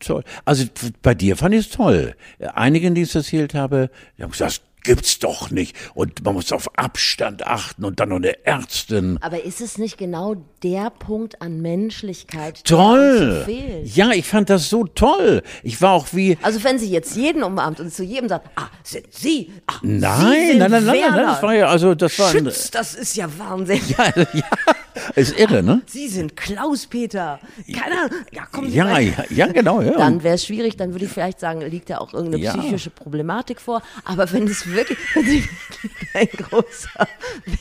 Toll. 0.00 0.24
Also 0.44 0.64
bei 1.02 1.14
dir 1.14 1.36
fand 1.36 1.54
ich 1.54 1.66
es 1.66 1.72
toll. 1.72 2.16
Einigen, 2.54 2.96
die 2.96 3.02
ich 3.02 3.10
es 3.10 3.14
erzählt 3.14 3.54
habe, 3.54 3.90
die 4.18 4.24
haben 4.24 4.32
gesagt, 4.32 4.50
das 4.50 4.60
gibt's 4.84 5.18
doch 5.18 5.50
nicht. 5.50 5.76
Und 5.94 6.24
man 6.24 6.34
muss 6.34 6.52
auf 6.52 6.78
Abstand 6.78 7.46
achten 7.46 7.84
und 7.84 8.00
dann 8.00 8.10
noch 8.10 8.16
eine 8.16 8.44
Ärztin. 8.44 9.18
Aber 9.20 9.44
ist 9.44 9.60
es 9.60 9.78
nicht 9.78 9.98
genau 9.98 10.36
der 10.62 10.90
Punkt 10.90 11.40
an 11.42 11.60
Menschlichkeit, 11.60 12.68
der 12.68 12.78
uns 12.78 13.44
Toll. 13.44 13.82
Ja, 13.84 14.10
ich 14.12 14.26
fand 14.26 14.50
das 14.50 14.68
so 14.68 14.84
toll. 14.84 15.42
Ich 15.62 15.80
war 15.82 15.92
auch 15.92 16.06
wie, 16.12 16.38
Also 16.42 16.62
wenn 16.64 16.78
sie 16.78 16.90
jetzt 16.90 17.16
jeden 17.16 17.42
umarmt 17.42 17.80
und 17.80 17.92
zu 17.92 18.02
jedem 18.04 18.28
sagt, 18.28 18.48
ah, 18.56 18.68
sind 18.82 19.06
Sie? 19.10 19.52
Ah, 19.66 19.74
nein, 19.82 19.92
sie 19.92 19.98
nein, 20.00 20.46
sind 20.48 20.58
nein, 20.58 20.70
nein, 20.70 20.84
nein, 20.84 21.00
Werner. 21.00 21.26
das 21.26 21.42
war 21.42 21.54
ja, 21.54 21.66
also 21.66 21.94
das 21.94 22.18
war 22.18 22.28
ein, 22.28 22.32
Schütz, 22.32 22.70
das 22.70 22.94
ist 22.94 23.16
ja 23.16 23.28
Wahnsinn. 23.38 23.80
ja, 23.96 24.06
ja, 24.32 24.44
ist 25.14 25.38
irre, 25.38 25.62
ne? 25.62 25.82
Sie 25.86 26.08
sind 26.08 26.36
Klaus-Peter. 26.36 27.40
Keine 27.72 28.00
Ahnung. 28.02 28.18
Ja, 28.32 28.46
kommen 28.46 28.70
Sie 28.70 28.76
Ja, 28.76 28.98
ja, 28.98 29.24
ja, 29.30 29.46
genau, 29.46 29.80
ja. 29.80 29.96
Dann 29.96 30.22
wäre 30.22 30.34
es 30.36 30.46
schwierig, 30.46 30.76
dann 30.76 30.92
würde 30.92 31.04
ich 31.06 31.10
vielleicht 31.10 31.40
sagen, 31.40 31.60
liegt 31.62 31.90
da 31.90 31.98
auch 31.98 32.12
irgendeine 32.12 32.42
Ja. 32.44 32.56
psychische 32.56 32.90
Problematik 32.90 33.60
vor. 33.60 33.82
Aber 34.04 34.30
wenn 34.32 34.46
es 34.46 34.66
wirklich, 34.66 34.98
wenn 35.14 35.24
sie 35.26 35.44
wirklich 35.44 36.14
ein 36.14 36.28
großer, 36.28 37.08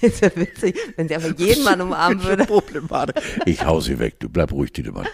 das 0.02 0.22
wäre 0.22 0.36
witzig, 0.36 0.78
wenn 0.96 1.08
sie 1.08 1.16
einfach 1.16 1.38
jeden 1.38 1.64
Mann 1.64 1.82
umarmen 1.82 2.24
würde. 2.24 2.46
Problematik. 2.46 3.16
Ich 3.46 3.64
hau 3.66 3.80
sie 3.80 3.98
weg, 4.00 4.20
du 4.20 4.30
bleib 4.30 4.52
ruhig, 4.52 4.72
Tiedemann. 4.74 5.08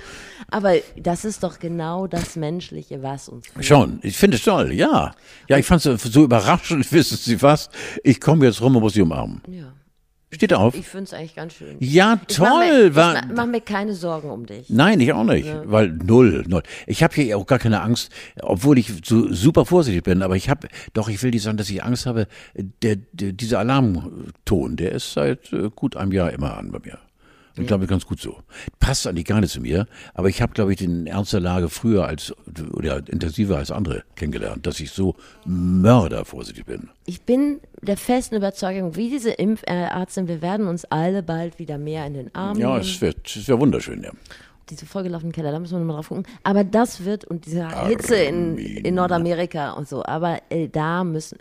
Aber 0.49 0.75
das 0.95 1.25
ist 1.25 1.43
doch 1.43 1.59
genau 1.59 2.07
das 2.07 2.35
Menschliche, 2.37 3.03
was 3.03 3.27
uns 3.27 3.47
fehlt. 3.47 3.65
Schon, 3.65 3.99
ich 4.01 4.15
finde 4.15 4.37
es 4.37 4.43
toll, 4.43 4.71
ja. 4.71 5.13
Ja, 5.49 5.57
ich 5.57 5.65
fand 5.65 5.85
es 5.85 6.03
so 6.03 6.23
überraschend, 6.23 6.89
wissen 6.91 7.17
Sie 7.17 7.41
was? 7.41 7.69
Ich 8.03 8.21
komme 8.21 8.45
jetzt 8.45 8.61
rum 8.61 8.75
und 8.75 8.81
muss 8.81 8.93
sie 8.93 9.01
umarmen. 9.01 9.41
Ja. 9.49 9.73
Steht 10.29 10.53
auf? 10.53 10.75
Ich 10.75 10.85
finde 10.87 11.05
es 11.05 11.13
eigentlich 11.13 11.35
ganz 11.35 11.53
schön. 11.53 11.77
Ja, 11.79 12.19
Ich 12.27 12.37
mach 12.39 12.59
mir, 12.59 12.91
toll. 12.91 13.21
ich 13.29 13.35
mach 13.35 13.45
mir 13.45 13.61
keine 13.61 13.93
Sorgen 13.93 14.29
um 14.29 14.45
dich. 14.45 14.69
Nein, 14.69 14.99
ich 14.99 15.13
auch 15.13 15.23
nicht, 15.23 15.47
weil 15.63 15.87
null, 15.89 16.43
null. 16.47 16.63
Ich 16.85 17.01
habe 17.01 17.15
hier 17.15 17.37
auch 17.37 17.45
gar 17.45 17.59
keine 17.59 17.81
Angst, 17.81 18.11
obwohl 18.41 18.77
ich 18.77 18.91
so 19.05 19.31
super 19.31 19.65
vorsichtig 19.65 20.03
bin, 20.03 20.21
aber 20.21 20.35
ich 20.35 20.49
habe, 20.49 20.67
doch, 20.93 21.07
ich 21.07 21.23
will 21.23 21.31
nicht 21.31 21.43
sagen, 21.43 21.55
dass 21.57 21.69
ich 21.69 21.81
Angst 21.81 22.05
habe. 22.05 22.27
Der, 22.55 22.97
der, 23.13 23.31
dieser 23.31 23.59
Alarmton, 23.59 24.75
der 24.75 24.91
ist 24.91 25.13
seit 25.13 25.53
äh, 25.53 25.69
gut 25.73 25.95
einem 25.95 26.11
Jahr 26.11 26.31
immer 26.33 26.57
an 26.57 26.71
bei 26.71 26.79
mir. 26.79 26.99
Und 27.57 27.63
ich 27.63 27.67
glaube, 27.67 27.87
ganz 27.87 28.05
gut 28.05 28.19
so. 28.21 28.37
Passt 28.79 29.07
eigentlich 29.07 29.25
gar 29.25 29.41
nicht 29.41 29.51
zu 29.51 29.59
mir, 29.61 29.87
aber 30.13 30.29
ich 30.29 30.41
habe, 30.41 30.53
glaube 30.53 30.71
ich, 30.73 30.77
den 30.77 31.07
Ernst 31.07 31.33
der 31.33 31.39
Lage 31.39 31.69
früher 31.69 32.05
als 32.05 32.33
oder 32.71 32.97
intensiver 33.09 33.57
als 33.57 33.71
andere 33.71 34.03
kennengelernt, 34.15 34.67
dass 34.67 34.79
ich 34.79 34.91
so 34.91 35.15
mördervorsichtig 35.45 36.65
bin. 36.65 36.89
Ich 37.05 37.21
bin 37.21 37.59
der 37.81 37.97
festen 37.97 38.35
Überzeugung, 38.35 38.95
wie 38.95 39.09
diese 39.09 39.31
Impfärztin, 39.31 40.27
wir 40.27 40.41
werden 40.41 40.67
uns 40.67 40.85
alle 40.85 41.23
bald 41.23 41.59
wieder 41.59 41.77
mehr 41.77 42.05
in 42.05 42.13
den 42.13 42.35
Arm 42.35 42.57
Ja, 42.59 42.69
nehmen. 42.69 42.81
es 42.81 43.01
wird, 43.01 43.35
es 43.35 43.47
wäre 43.47 43.59
wunderschön, 43.59 44.03
ja. 44.03 44.11
diese 44.69 44.85
vollgelaufenen 44.85 45.31
Keller, 45.31 45.51
da 45.51 45.59
müssen 45.59 45.73
wir 45.73 45.79
nochmal 45.79 45.95
drauf 45.97 46.09
gucken. 46.09 46.25
Aber 46.43 46.63
das 46.63 47.05
wird, 47.05 47.25
und 47.25 47.45
diese 47.45 47.67
Hitze 47.87 48.15
in, 48.15 48.57
in 48.57 48.95
Nordamerika 48.95 49.71
und 49.71 49.87
so, 49.87 50.03
aber 50.05 50.39
äh, 50.49 50.67
da 50.67 51.03
müssen. 51.03 51.37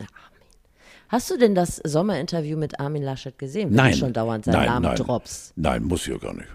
Hast 1.08 1.30
du 1.30 1.36
denn 1.36 1.54
das 1.54 1.76
Sommerinterview 1.84 2.56
mit 2.56 2.80
Armin 2.80 3.02
Laschet 3.02 3.38
gesehen? 3.38 3.70
Wenn 3.70 3.76
Nein. 3.76 3.92
du 3.92 3.98
schon 3.98 4.12
dauernd 4.12 4.44
seinen 4.44 4.54
nein, 4.54 4.66
Namen 4.66 4.82
nein. 4.86 4.96
drops. 4.96 5.52
Nein, 5.56 5.84
muss 5.84 6.02
ich 6.02 6.12
ja 6.12 6.18
gar 6.18 6.34
nicht. 6.34 6.48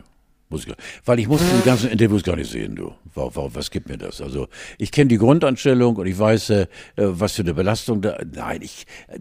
Muss 0.50 0.62
ich 0.62 0.68
gar 0.68 0.76
Weil 1.06 1.20
ich 1.20 1.28
muss 1.30 1.40
die 1.42 1.66
ganzen 1.66 1.90
Interviews 1.90 2.24
gar 2.24 2.36
nicht 2.36 2.52
sehen, 2.52 2.76
du. 2.76 2.92
Wa- 3.14 3.32
Was 3.54 3.72
gibt 3.72 3.88
mir 3.88 3.98
das? 3.98 4.20
Also, 4.22 4.48
ich 4.78 4.92
kenne 4.92 5.08
die 5.08 5.18
Grundanstellung 5.18 5.96
und 5.96 6.06
ich 6.08 6.20
weiß, 6.20 6.50
äh, 6.50 6.68
was 6.98 7.34
für 7.34 7.44
eine 7.44 7.54
Belastung 7.54 8.02
da. 8.02 8.18
Nein, 8.34 8.62
ich. 8.62 8.86
Äh, 9.08 9.20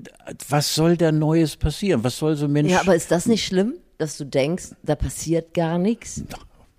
was 0.49 0.75
soll 0.75 0.97
da 0.97 1.13
Neues 1.13 1.57
passieren? 1.57 2.03
Was 2.03 2.19
soll 2.19 2.35
so 2.35 2.47
ein 2.47 2.53
Mensch. 2.53 2.73
Ja, 2.73 2.81
aber 2.81 2.97
ist 2.97 3.13
das 3.13 3.27
nicht 3.27 3.45
schlimm, 3.47 3.75
dass 3.99 4.17
du 4.19 4.25
denkst, 4.25 4.71
da 4.83 4.97
passiert 4.97 5.55
gar 5.55 5.79
nichts? 5.79 6.25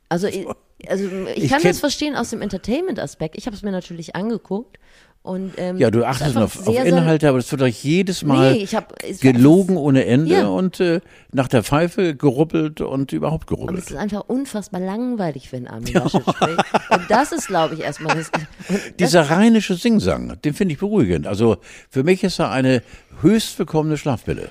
Also, 0.10 0.28
ich, 0.28 0.46
also 0.90 1.06
ich, 1.34 1.46
Ich 1.46 1.50
kann 1.50 1.62
das 1.64 1.80
verstehen 1.80 2.18
aus 2.18 2.32
dem 2.32 2.42
Entertainment-Aspekt. 2.42 3.38
Ich 3.38 3.46
habe 3.46 3.56
es 3.56 3.62
mir 3.62 3.72
natürlich 3.72 4.18
angeguckt. 4.18 4.78
Und, 5.24 5.54
ähm, 5.58 5.78
ja, 5.78 5.92
du 5.92 6.04
achtest 6.04 6.36
auf, 6.36 6.58
auf 6.58 6.66
sehr, 6.66 6.82
sehr- 6.82 6.86
Inhalte, 6.86 7.30
aber 7.30 7.38
das 7.38 7.52
wird 7.52 7.62
euch 7.62 7.84
jedes 7.84 8.24
Mal 8.24 8.54
Nee, 8.54 8.64
ich 8.64 8.74
hab- 8.74 8.96
gelogen 9.20 9.78
ohne 9.78 10.06
Ende 10.06 10.32
Ja. 10.34 10.48
und 10.48 10.80
äh, 10.80 11.00
nach 11.32 11.48
der 11.48 11.62
Pfeife 11.64 12.16
geruppelt 12.16 12.82
und 12.82 13.12
überhaupt 13.14 13.50
Und 13.52 13.56
geruppelt. 13.58 13.84
es 13.84 13.92
ist 13.92 13.98
einfach 13.98 14.24
unfassbar 14.28 14.82
langweilig, 14.82 15.52
wenn 15.52 15.68
Armin 15.68 15.94
Laschet 15.94 16.24
spricht. 16.24 16.64
Und 16.90 17.02
das 17.10 17.32
ist, 17.34 17.46
glaube 17.48 17.76
ich, 17.76 17.82
erstmal 17.82 18.16
das. 18.16 18.32
Und 18.68 19.00
Dieser 19.00 19.30
rheinische 19.30 19.76
Singsang, 19.76 20.42
den 20.44 20.56
finde 20.56 20.74
ich 20.74 20.80
beruhigend. 20.80 21.28
Also 21.28 21.58
für 21.92 22.04
mich 22.04 22.24
ist 22.24 22.40
er 22.40 22.50
eine 22.50 22.82
höchst 23.22 23.60
willkommene 23.60 23.98
Schlafpille. 23.98 24.50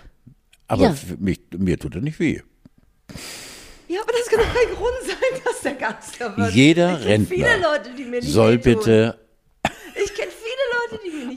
Aber 0.69 0.85
Ja. 0.85 0.93
für 0.93 1.17
mich, 1.17 1.41
mir 1.59 1.81
tut 1.81 1.97
er 1.97 2.01
nicht 2.01 2.21
weh. 2.21 2.41
ja, 3.89 4.01
aber 4.03 4.13
das 4.13 4.29
kann 4.29 4.39
doch 4.39 4.55
kein 4.55 4.77
Grund 4.77 4.95
sein, 5.05 5.41
dass 5.45 5.61
der 5.63 5.75
Kanzler 5.75 6.37
wird. 6.37 6.53
Jeder 6.55 6.97
ich 7.01 7.07
kenn 7.07 7.27
Viele 7.27 7.47
Rentner 7.47 7.69
Leute, 7.73 7.91
die 7.99 8.05
mir 8.05 8.21
nicht 8.21 8.31
soll 8.33 8.65
wehtun. 8.65 8.75
bitte 8.77 9.19
Ich 10.05 10.15
kenne 10.15 10.30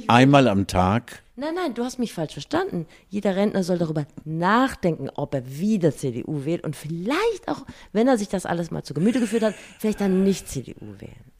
einmal 0.07 0.47
am 0.47 0.67
Tag 0.67 1.23
Nein, 1.35 1.55
nein, 1.55 1.73
du 1.73 1.83
hast 1.83 1.97
mich 1.97 2.13
falsch 2.13 2.33
verstanden. 2.33 2.85
Jeder 3.09 3.35
Rentner 3.35 3.63
soll 3.63 3.79
darüber 3.79 4.05
nachdenken, 4.23 5.09
ob 5.15 5.33
er 5.33 5.57
wieder 5.57 5.91
CDU 5.91 6.45
wählt 6.45 6.63
und 6.63 6.75
vielleicht 6.75 7.47
auch, 7.47 7.65
wenn 7.91 8.07
er 8.07 8.19
sich 8.19 8.29
das 8.29 8.45
alles 8.45 8.69
mal 8.69 8.83
zu 8.83 8.93
Gemüte 8.93 9.19
geführt 9.19 9.41
hat, 9.41 9.55
vielleicht 9.79 9.99
dann 9.99 10.23
nicht 10.23 10.47
CDU 10.47 10.93
wählen. 10.99 11.32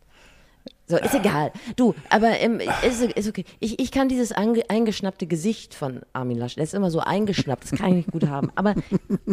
So, 0.93 0.99
ist 0.99 1.15
egal. 1.15 1.51
Du, 1.75 1.95
aber 2.09 2.39
ähm, 2.39 2.61
ist, 2.87 3.01
ist 3.01 3.27
okay. 3.27 3.45
Ich, 3.59 3.79
ich 3.79 3.89
kann 3.89 4.09
dieses 4.09 4.31
eingeschnappte 4.31 5.25
Gesicht 5.25 5.73
von 5.73 6.01
Armin 6.13 6.37
Laschet, 6.37 6.57
der 6.57 6.65
ist 6.65 6.75
immer 6.75 6.91
so 6.91 6.99
eingeschnappt, 6.99 7.63
das 7.63 7.79
kann 7.79 7.89
ich 7.89 7.95
nicht 7.95 8.11
gut 8.11 8.27
haben. 8.27 8.51
Aber 8.53 8.75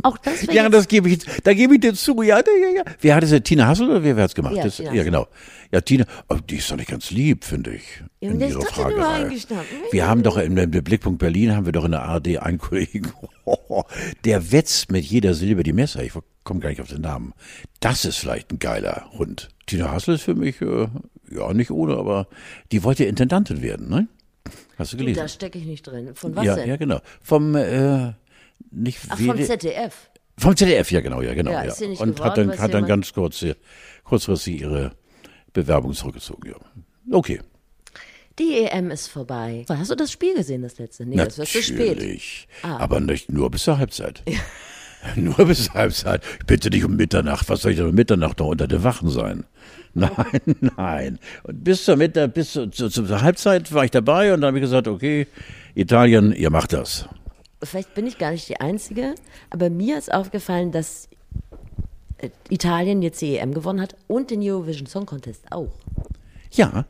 auch 0.02 0.16
das 0.16 0.46
Ja, 0.50 0.70
das 0.70 0.88
gebe 0.88 1.10
ich, 1.10 1.18
da 1.44 1.52
gebe 1.52 1.74
ich 1.74 1.80
dir 1.80 1.92
zu. 1.92 2.22
Ja, 2.22 2.38
ja, 2.38 2.76
ja. 2.76 2.82
Wer 3.02 3.14
hat 3.14 3.24
es? 3.24 3.42
Tina 3.42 3.66
Hassel 3.66 3.90
oder 3.90 4.02
wer 4.02 4.16
hat 4.16 4.30
es 4.30 4.34
gemacht? 4.34 4.54
Ja, 4.54 4.64
das, 4.64 4.78
ja, 4.78 5.04
genau. 5.04 5.26
Ja, 5.70 5.82
Tina, 5.82 6.06
oh, 6.30 6.36
die 6.48 6.56
ist 6.56 6.70
doch 6.70 6.76
nicht 6.76 6.88
ganz 6.88 7.10
lieb, 7.10 7.44
finde 7.44 7.74
ich. 7.74 8.02
Ja, 8.20 8.30
in 8.30 8.40
ihrer 8.40 8.62
Fragerei. 8.62 9.24
eingeschnappt. 9.24 9.66
Wir 9.90 10.08
haben 10.08 10.22
doch 10.22 10.38
im, 10.38 10.56
im 10.56 10.70
Blickpunkt 10.70 11.18
Berlin 11.18 11.54
haben 11.54 11.66
wir 11.66 11.72
doch 11.72 11.84
in 11.84 11.90
der 11.90 12.04
ARD 12.04 12.38
einen 12.38 12.56
Kollegen, 12.56 13.12
der 14.24 14.50
wetzt 14.50 14.90
mit 14.90 15.04
jeder 15.04 15.34
Silbe 15.34 15.62
die 15.62 15.74
Messer. 15.74 16.02
Ich 16.02 16.14
komme 16.50 16.58
gar 16.60 16.70
nicht 16.70 16.80
auf 16.80 16.88
den 16.88 17.02
Namen. 17.02 17.32
Das 17.78 18.04
ist 18.04 18.16
vielleicht 18.18 18.50
ein 18.50 18.58
geiler 18.58 19.08
Hund. 19.12 19.50
Tina 19.66 19.92
Hassel 19.92 20.16
ist 20.16 20.22
für 20.22 20.34
mich, 20.34 20.60
äh, 20.60 20.88
ja, 21.30 21.54
nicht 21.54 21.70
ohne, 21.70 21.96
aber 21.96 22.26
die 22.72 22.82
wollte 22.82 23.04
ja 23.04 23.08
Intendantin 23.08 23.62
werden, 23.62 23.88
ne? 23.88 24.08
Hast 24.76 24.92
du 24.92 24.96
Du, 24.96 25.04
gelesen? 25.04 25.20
da 25.20 25.28
stecke 25.28 25.58
ich 25.60 25.64
nicht 25.64 25.86
drin. 25.86 26.12
Von 26.16 26.34
was 26.34 26.44
ja, 26.44 26.56
denn? 26.56 26.68
ja, 26.68 26.76
genau. 26.76 26.98
Vom, 27.22 27.54
äh, 27.54 28.14
nicht 28.72 28.98
Ach, 29.10 29.16
vom 29.20 29.40
ZDF. 29.40 30.10
vom 30.36 30.56
ZDF, 30.56 30.90
ja 30.90 31.00
genau, 31.02 31.22
ja 31.22 31.34
genau. 31.34 31.52
Ja, 31.52 31.66
Ja, 31.66 31.72
Und 31.72 32.16
geworden, 32.16 32.24
hat 32.24 32.36
dann, 32.36 32.58
hat 32.58 32.74
dann 32.74 32.86
ganz 32.86 33.12
kurz, 33.12 33.46
kurzfristig 34.02 34.62
ihre 34.62 34.90
Bewerbung 35.52 35.92
zurückgezogen. 35.94 36.50
Ja. 36.50 37.16
Okay. 37.16 37.40
Die 38.40 38.64
EM 38.64 38.90
ist 38.90 39.06
vorbei. 39.06 39.64
Hast 39.68 39.92
du 39.92 39.94
das 39.94 40.10
Spiel 40.10 40.34
gesehen, 40.34 40.62
das 40.62 40.78
letzte? 40.78 41.06
Nee, 41.06 41.14
das 41.14 41.38
wird 41.38 41.46
zu 41.46 41.62
spät. 41.62 41.98
Natürlich. 41.98 42.48
Ah. 42.62 42.78
Aber 42.78 42.98
nicht 42.98 43.30
nur 43.30 43.52
bis 43.52 43.62
zur 43.62 43.78
Halbzeit. 43.78 44.24
Nur 45.16 45.46
bis 45.46 45.64
zur 45.64 45.74
Halbzeit. 45.74 46.22
Bitte 46.46 46.70
nicht 46.70 46.84
um 46.84 46.96
Mitternacht. 46.96 47.48
Was 47.48 47.62
soll 47.62 47.72
ich 47.72 47.78
denn 47.78 47.88
um 47.88 47.94
Mitternacht 47.94 48.38
noch 48.38 48.48
unter 48.48 48.68
den 48.68 48.82
Wachen 48.84 49.08
sein? 49.08 49.44
Nein, 49.94 50.40
nein. 50.76 51.18
Und 51.42 51.64
bis 51.64 51.84
zur 51.84 51.96
Mittag, 51.96 52.32
bis 52.32 52.52
zu, 52.52 52.70
zu, 52.70 52.88
zur 52.88 53.22
Halbzeit 53.22 53.72
war 53.72 53.84
ich 53.84 53.90
dabei 53.90 54.32
und 54.32 54.40
dann 54.40 54.48
habe 54.48 54.58
ich 54.58 54.62
gesagt, 54.62 54.86
okay, 54.86 55.26
Italien, 55.74 56.32
ihr 56.32 56.50
macht 56.50 56.72
das. 56.72 57.08
Vielleicht 57.60 57.92
bin 57.94 58.06
ich 58.06 58.16
gar 58.16 58.30
nicht 58.30 58.48
die 58.48 58.60
Einzige, 58.60 59.16
aber 59.50 59.68
mir 59.68 59.98
ist 59.98 60.14
aufgefallen, 60.14 60.70
dass 60.70 61.08
äh, 62.18 62.30
Italien 62.50 63.02
jetzt 63.02 63.20
die 63.20 63.36
EM 63.36 63.52
gewonnen 63.52 63.80
hat 63.80 63.96
und 64.06 64.30
den 64.30 64.40
Eurovision 64.42 64.86
Song 64.86 65.06
Contest 65.06 65.50
auch. 65.50 65.72
Ja, 66.52 66.86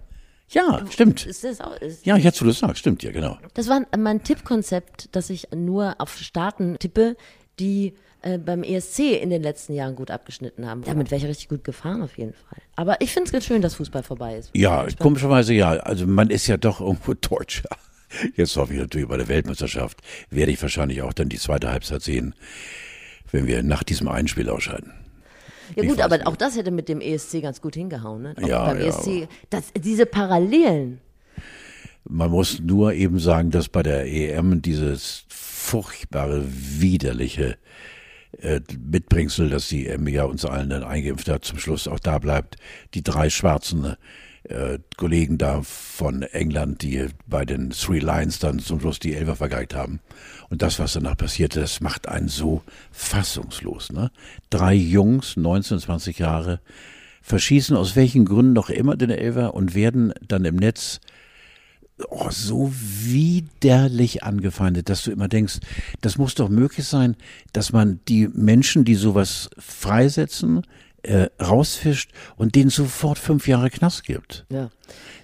ja, 0.50 0.84
stimmt. 0.90 1.26
Ist 1.26 1.44
das 1.44 1.60
auch, 1.60 1.76
ist, 1.76 2.04
Ja, 2.04 2.16
jetzt 2.16 2.40
wo 2.40 2.44
du 2.44 2.50
es 2.50 2.58
sagst, 2.58 2.78
stimmt 2.78 3.02
ja, 3.04 3.12
genau. 3.12 3.38
Das 3.54 3.68
war 3.68 3.82
mein 3.96 4.24
Tippkonzept, 4.24 5.14
dass 5.14 5.30
ich 5.30 5.48
nur 5.54 5.94
auf 5.98 6.16
Staaten 6.18 6.76
tippe, 6.78 7.16
die 7.60 7.94
äh, 8.22 8.38
beim 8.38 8.62
ESC 8.62 8.98
in 9.20 9.30
den 9.30 9.42
letzten 9.42 9.74
Jahren 9.74 9.94
gut 9.96 10.10
abgeschnitten 10.10 10.66
haben. 10.66 10.82
Damit 10.84 11.10
wäre 11.10 11.20
ich 11.20 11.26
richtig 11.26 11.48
gut 11.48 11.64
gefahren 11.64 12.02
auf 12.02 12.18
jeden 12.18 12.34
Fall. 12.34 12.58
Aber 12.76 13.00
ich 13.00 13.12
finde 13.12 13.26
es 13.26 13.32
ganz 13.32 13.44
schön, 13.46 13.62
dass 13.62 13.74
Fußball 13.76 14.02
vorbei 14.02 14.36
ist. 14.36 14.50
Ja, 14.54 14.86
komischerweise 14.98 15.54
ja. 15.54 15.70
Also 15.70 16.06
man 16.06 16.30
ist 16.30 16.46
ja 16.46 16.56
doch 16.56 16.80
irgendwo 16.80 17.14
Deutscher. 17.20 17.68
Jetzt 18.34 18.56
hoffe 18.56 18.74
ich 18.74 18.80
natürlich 18.80 19.08
bei 19.08 19.16
der 19.16 19.28
Weltmeisterschaft, 19.28 19.98
werde 20.30 20.50
ich 20.50 20.60
wahrscheinlich 20.60 21.00
auch 21.02 21.12
dann 21.12 21.28
die 21.28 21.38
zweite 21.38 21.70
Halbzeit 21.70 22.02
sehen, 22.02 22.34
wenn 23.30 23.46
wir 23.46 23.62
nach 23.62 23.84
diesem 23.84 24.08
einen 24.08 24.26
Spiel 24.26 24.50
ausscheiden. 24.50 24.92
Ja 25.76 25.84
Ich 25.84 25.88
gut, 25.88 26.00
aber 26.00 26.16
nicht. 26.18 26.26
auch 26.26 26.34
das 26.36 26.56
hätte 26.56 26.72
mit 26.72 26.88
dem 26.88 27.00
ESC 27.00 27.40
ganz 27.40 27.60
gut 27.60 27.76
hingehauen. 27.76 28.22
Ne? 28.22 28.34
Auch 28.42 28.48
Ja, 28.48 28.64
beim 28.66 28.80
ja, 28.80 28.86
ESC, 28.88 29.28
das, 29.50 29.72
diese 29.80 30.06
Parallelen. 30.06 31.00
Man 32.10 32.30
muss 32.30 32.60
nur 32.60 32.92
eben 32.92 33.20
sagen, 33.20 33.50
dass 33.50 33.68
bei 33.68 33.82
der 33.82 34.06
EM 34.06 34.62
dieses 34.62 35.24
furchtbare, 35.28 36.44
widerliche 36.44 37.56
äh, 38.38 38.60
Mitbringsel, 38.78 39.48
das 39.48 39.68
die 39.68 39.86
EM 39.86 40.08
ja 40.08 40.24
uns 40.24 40.44
allen 40.44 40.70
dann 40.70 40.82
eingeimpft 40.82 41.28
hat, 41.28 41.44
zum 41.44 41.58
Schluss 41.58 41.86
auch 41.86 42.00
da 42.00 42.18
bleibt. 42.18 42.56
Die 42.94 43.04
drei 43.04 43.30
schwarzen 43.30 43.96
äh, 44.44 44.78
Kollegen 44.96 45.38
da 45.38 45.62
von 45.62 46.22
England, 46.22 46.82
die 46.82 47.06
bei 47.26 47.44
den 47.44 47.70
Three 47.70 48.00
Lions 48.00 48.40
dann 48.40 48.58
zum 48.58 48.80
Schluss 48.80 48.98
die 48.98 49.14
Elfer 49.14 49.36
vergeigt 49.36 49.74
haben. 49.74 50.00
Und 50.48 50.62
das, 50.62 50.80
was 50.80 50.94
danach 50.94 51.16
passierte, 51.16 51.60
das 51.60 51.80
macht 51.80 52.08
einen 52.08 52.28
so 52.28 52.62
fassungslos. 52.90 53.92
Ne? 53.92 54.10
Drei 54.48 54.74
Jungs, 54.74 55.36
19, 55.36 55.78
20 55.78 56.18
Jahre, 56.18 56.60
verschießen 57.22 57.76
aus 57.76 57.94
welchen 57.94 58.24
Gründen 58.24 58.54
noch 58.54 58.70
immer 58.70 58.96
den 58.96 59.10
Elfer 59.10 59.54
und 59.54 59.74
werden 59.74 60.12
dann 60.26 60.44
im 60.44 60.56
Netz 60.56 61.00
oh, 62.08 62.30
so 62.30 62.72
widerlich 62.72 64.22
angefeindet, 64.22 64.88
dass 64.88 65.02
du 65.02 65.10
immer 65.10 65.28
denkst, 65.28 65.58
das 66.00 66.18
muss 66.18 66.34
doch 66.34 66.48
möglich 66.48 66.86
sein, 66.86 67.16
dass 67.52 67.72
man 67.72 68.00
die 68.08 68.28
Menschen, 68.28 68.84
die 68.84 68.94
sowas 68.94 69.50
freisetzen, 69.58 70.62
äh, 71.02 71.28
rausfischt 71.40 72.10
und 72.36 72.54
denen 72.54 72.70
sofort 72.70 73.18
fünf 73.18 73.48
Jahre 73.48 73.70
Knast 73.70 74.04
gibt. 74.04 74.44
Ja. 74.50 74.70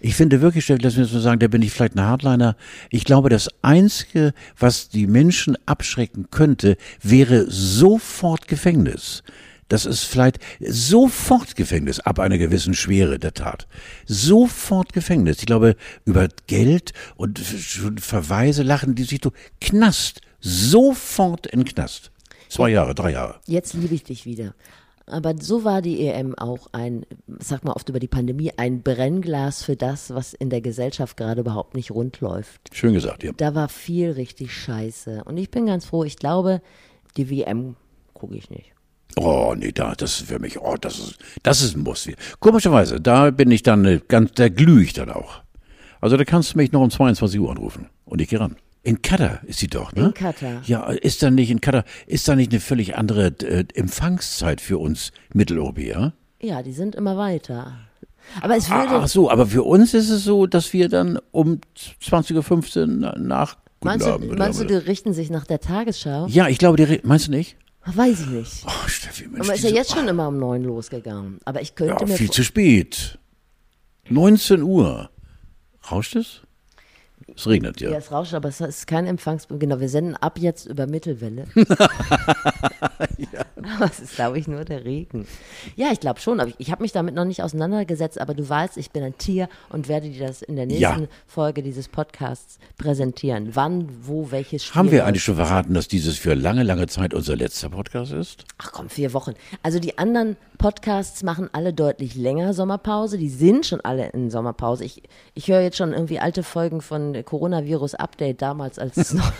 Ich 0.00 0.14
finde 0.14 0.40
wirklich, 0.40 0.68
lass 0.68 0.96
mich 0.96 1.06
das 1.06 1.12
mal 1.12 1.20
sagen, 1.20 1.40
da 1.40 1.48
bin 1.48 1.62
ich 1.62 1.72
vielleicht 1.72 1.96
ein 1.96 2.02
Hardliner. 2.02 2.56
Ich 2.90 3.04
glaube, 3.04 3.28
das 3.28 3.48
Einzige, 3.62 4.32
was 4.58 4.88
die 4.88 5.06
Menschen 5.06 5.56
abschrecken 5.66 6.28
könnte, 6.30 6.76
wäre 7.02 7.50
sofort 7.50 8.48
Gefängnis. 8.48 9.22
Das 9.68 9.84
ist 9.84 10.04
vielleicht 10.04 10.38
sofort 10.60 11.56
Gefängnis 11.56 12.00
ab 12.00 12.18
einer 12.20 12.38
gewissen 12.38 12.74
Schwere 12.74 13.18
der 13.18 13.34
Tat. 13.34 13.66
Sofort 14.06 14.92
Gefängnis. 14.92 15.38
Ich 15.40 15.46
glaube, 15.46 15.76
über 16.04 16.28
Geld 16.46 16.92
und 17.16 17.38
Verweise 17.98 18.62
lachen 18.62 18.94
die 18.94 19.04
sich 19.04 19.20
durch. 19.20 19.34
Knast. 19.60 20.20
Sofort 20.40 21.46
in 21.46 21.64
Knast. 21.64 22.12
Zwei 22.48 22.70
Jahre, 22.70 22.94
drei 22.94 23.12
Jahre. 23.12 23.40
Jetzt 23.46 23.74
liebe 23.74 23.94
ich 23.94 24.04
dich 24.04 24.24
wieder. 24.24 24.54
Aber 25.08 25.34
so 25.40 25.62
war 25.62 25.82
die 25.82 26.06
EM 26.06 26.34
auch 26.36 26.66
ein, 26.72 27.06
sag 27.38 27.64
mal 27.64 27.72
oft 27.72 27.88
über 27.88 28.00
die 28.00 28.08
Pandemie, 28.08 28.52
ein 28.56 28.82
Brennglas 28.82 29.62
für 29.62 29.76
das, 29.76 30.12
was 30.12 30.34
in 30.34 30.50
der 30.50 30.60
Gesellschaft 30.60 31.16
gerade 31.16 31.42
überhaupt 31.42 31.74
nicht 31.74 31.92
rund 31.92 32.20
läuft. 32.20 32.60
Schön 32.72 32.92
gesagt, 32.92 33.22
ja. 33.22 33.32
Da 33.36 33.54
war 33.54 33.68
viel 33.68 34.10
richtig 34.10 34.52
scheiße. 34.52 35.22
Und 35.24 35.36
ich 35.36 35.50
bin 35.50 35.66
ganz 35.66 35.86
froh, 35.86 36.02
ich 36.02 36.16
glaube, 36.16 36.60
die 37.16 37.30
WM 37.30 37.76
gucke 38.14 38.36
ich 38.36 38.50
nicht. 38.50 38.75
Oh, 39.18 39.54
nee, 39.56 39.72
da, 39.72 39.94
das 39.94 40.20
ist 40.20 40.28
für 40.28 40.38
mich, 40.38 40.60
oh, 40.60 40.76
das 40.80 40.98
ist, 40.98 41.16
das 41.42 41.62
ist 41.62 41.74
ein 41.76 41.82
Muss. 41.82 42.06
Komischerweise, 42.38 43.00
da 43.00 43.30
bin 43.30 43.50
ich 43.50 43.62
dann 43.62 43.84
äh, 43.86 44.00
ganz, 44.06 44.32
da 44.34 44.48
glühe 44.50 44.82
ich 44.82 44.92
dann 44.92 45.10
auch. 45.10 45.40
Also 46.02 46.16
da 46.18 46.24
kannst 46.24 46.52
du 46.54 46.58
mich 46.58 46.72
noch 46.72 46.82
um 46.82 46.90
22 46.90 47.40
Uhr 47.40 47.50
anrufen 47.50 47.86
und 48.04 48.20
ich 48.20 48.28
gehe 48.28 48.38
ran. 48.40 48.56
In 48.82 49.00
Katar 49.02 49.40
ist 49.46 49.58
sie 49.58 49.66
doch, 49.68 49.92
ne? 49.94 50.04
In 50.06 50.14
Katar. 50.14 50.62
Ja, 50.66 50.84
ist 50.90 51.22
da 51.22 51.30
nicht 51.30 51.50
in 51.50 51.60
Katar, 51.60 51.84
ist 52.06 52.28
da 52.28 52.36
nicht 52.36 52.52
eine 52.52 52.60
völlig 52.60 52.96
andere 52.96 53.28
äh, 53.42 53.64
Empfangszeit 53.74 54.60
für 54.60 54.78
uns 54.78 55.12
Mitteleuropäer? 55.32 56.12
Ja, 56.40 56.62
die 56.62 56.72
sind 56.72 56.94
immer 56.94 57.16
weiter. 57.16 57.72
Aber 58.42 58.56
es 58.56 58.70
Ah, 58.70 58.82
würde. 58.82 58.94
Ach 59.04 59.08
so, 59.08 59.30
aber 59.30 59.46
für 59.46 59.62
uns 59.64 59.94
ist 59.94 60.10
es 60.10 60.24
so, 60.24 60.46
dass 60.46 60.72
wir 60.72 60.88
dann 60.88 61.18
um 61.32 61.60
20.15 62.02 62.80
Uhr 62.80 62.86
na- 62.86 63.18
nach 63.18 63.56
meinst 63.82 64.06
du, 64.06 64.10
Abend, 64.12 64.38
meinst 64.38 64.60
du, 64.60 64.64
die 64.66 64.74
richten 64.74 65.12
sich 65.14 65.30
nach 65.30 65.46
der 65.46 65.60
Tagesschau? 65.60 66.26
Ja, 66.28 66.48
ich 66.48 66.58
glaube, 66.58 66.76
die, 66.76 67.00
meinst 67.02 67.28
du 67.28 67.30
nicht? 67.30 67.56
Weiß 67.86 68.20
ich 68.20 68.26
nicht. 68.26 68.64
Oh, 68.66 68.88
Steffi, 68.88 69.28
Mensch, 69.28 69.44
Aber 69.46 69.54
ist 69.54 69.62
ja 69.62 69.68
diese- 69.70 69.78
jetzt 69.80 69.92
schon 69.92 70.08
immer 70.08 70.28
um 70.28 70.38
neun 70.38 70.64
losgegangen. 70.64 71.38
Aber 71.44 71.62
ich 71.62 71.74
könnte 71.74 71.96
Ja, 72.04 72.06
mir 72.08 72.16
viel 72.16 72.30
zu 72.30 72.42
spät. 72.42 73.18
19 74.08 74.62
Uhr. 74.62 75.10
Rauscht 75.90 76.16
es? 76.16 76.40
Es 77.34 77.46
regnet 77.46 77.80
ja. 77.80 77.90
Ja, 77.90 77.98
es 77.98 78.12
rauscht, 78.12 78.34
aber 78.34 78.48
es 78.48 78.60
ist 78.60 78.86
kein 78.86 79.06
Empfangs... 79.06 79.46
Genau, 79.48 79.80
wir 79.80 79.88
senden 79.88 80.16
ab 80.16 80.38
jetzt 80.38 80.66
über 80.66 80.86
Mittelwelle. 80.86 81.46
Aber 83.74 83.86
es 83.86 84.00
ist, 84.00 84.14
glaube 84.14 84.38
ich, 84.38 84.48
nur 84.48 84.64
der 84.64 84.84
Regen. 84.84 85.26
Ja, 85.74 85.88
ich 85.92 86.00
glaube 86.00 86.20
schon. 86.20 86.40
Aber 86.40 86.50
ich, 86.50 86.56
ich 86.58 86.70
habe 86.70 86.82
mich 86.82 86.92
damit 86.92 87.14
noch 87.14 87.24
nicht 87.24 87.42
auseinandergesetzt. 87.42 88.20
Aber 88.20 88.34
du 88.34 88.48
weißt, 88.48 88.76
ich 88.76 88.90
bin 88.90 89.02
ein 89.02 89.18
Tier 89.18 89.48
und 89.68 89.88
werde 89.88 90.08
dir 90.08 90.26
das 90.26 90.42
in 90.42 90.56
der 90.56 90.66
nächsten 90.66 90.82
Ja. 90.82 91.08
Folge 91.26 91.62
dieses 91.62 91.88
Podcasts 91.88 92.58
präsentieren. 92.78 93.54
Wann, 93.54 93.88
wo, 94.02 94.30
welches 94.30 94.64
Spiel. 94.64 94.78
Haben 94.78 94.90
wir 94.90 95.06
eigentlich 95.06 95.24
schon 95.24 95.36
verraten, 95.36 95.74
dass 95.74 95.88
dieses 95.88 96.18
für 96.18 96.34
lange, 96.34 96.62
lange 96.62 96.86
Zeit 96.86 97.14
unser 97.14 97.36
letzter 97.36 97.70
Podcast 97.70 98.12
ist? 98.12 98.44
Ach 98.58 98.72
komm, 98.72 98.88
vier 98.88 99.12
Wochen. 99.12 99.34
Also 99.62 99.78
die 99.78 99.98
anderen 99.98 100.36
Podcasts 100.58 101.22
machen 101.22 101.48
alle 101.52 101.72
deutlich 101.72 102.14
länger 102.14 102.54
Sommerpause. 102.54 103.18
Die 103.18 103.28
sind 103.28 103.66
schon 103.66 103.80
alle 103.80 104.10
in 104.10 104.30
Sommerpause. 104.30 104.84
Ich, 104.84 105.02
ich 105.34 105.48
höre 105.48 105.60
jetzt 105.60 105.76
schon 105.76 105.92
irgendwie 105.92 106.18
alte 106.18 106.42
Folgen 106.42 106.80
von 106.80 107.15
Coronavirus 107.22 107.94
Update 107.94 108.42
damals, 108.42 108.78
als 108.78 109.14
noch, 109.14 109.32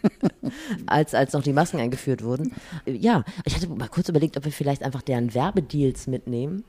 als, 0.86 1.14
als 1.14 1.32
noch 1.32 1.42
die 1.42 1.52
Masken 1.52 1.78
eingeführt 1.78 2.22
wurden. 2.22 2.54
Ja, 2.86 3.24
ich 3.44 3.54
hatte 3.54 3.68
mal 3.68 3.88
kurz 3.88 4.08
überlegt, 4.08 4.36
ob 4.36 4.44
wir 4.44 4.52
vielleicht 4.52 4.82
einfach 4.82 5.02
deren 5.02 5.34
Werbedeals 5.34 6.06
mitnehmen. 6.06 6.64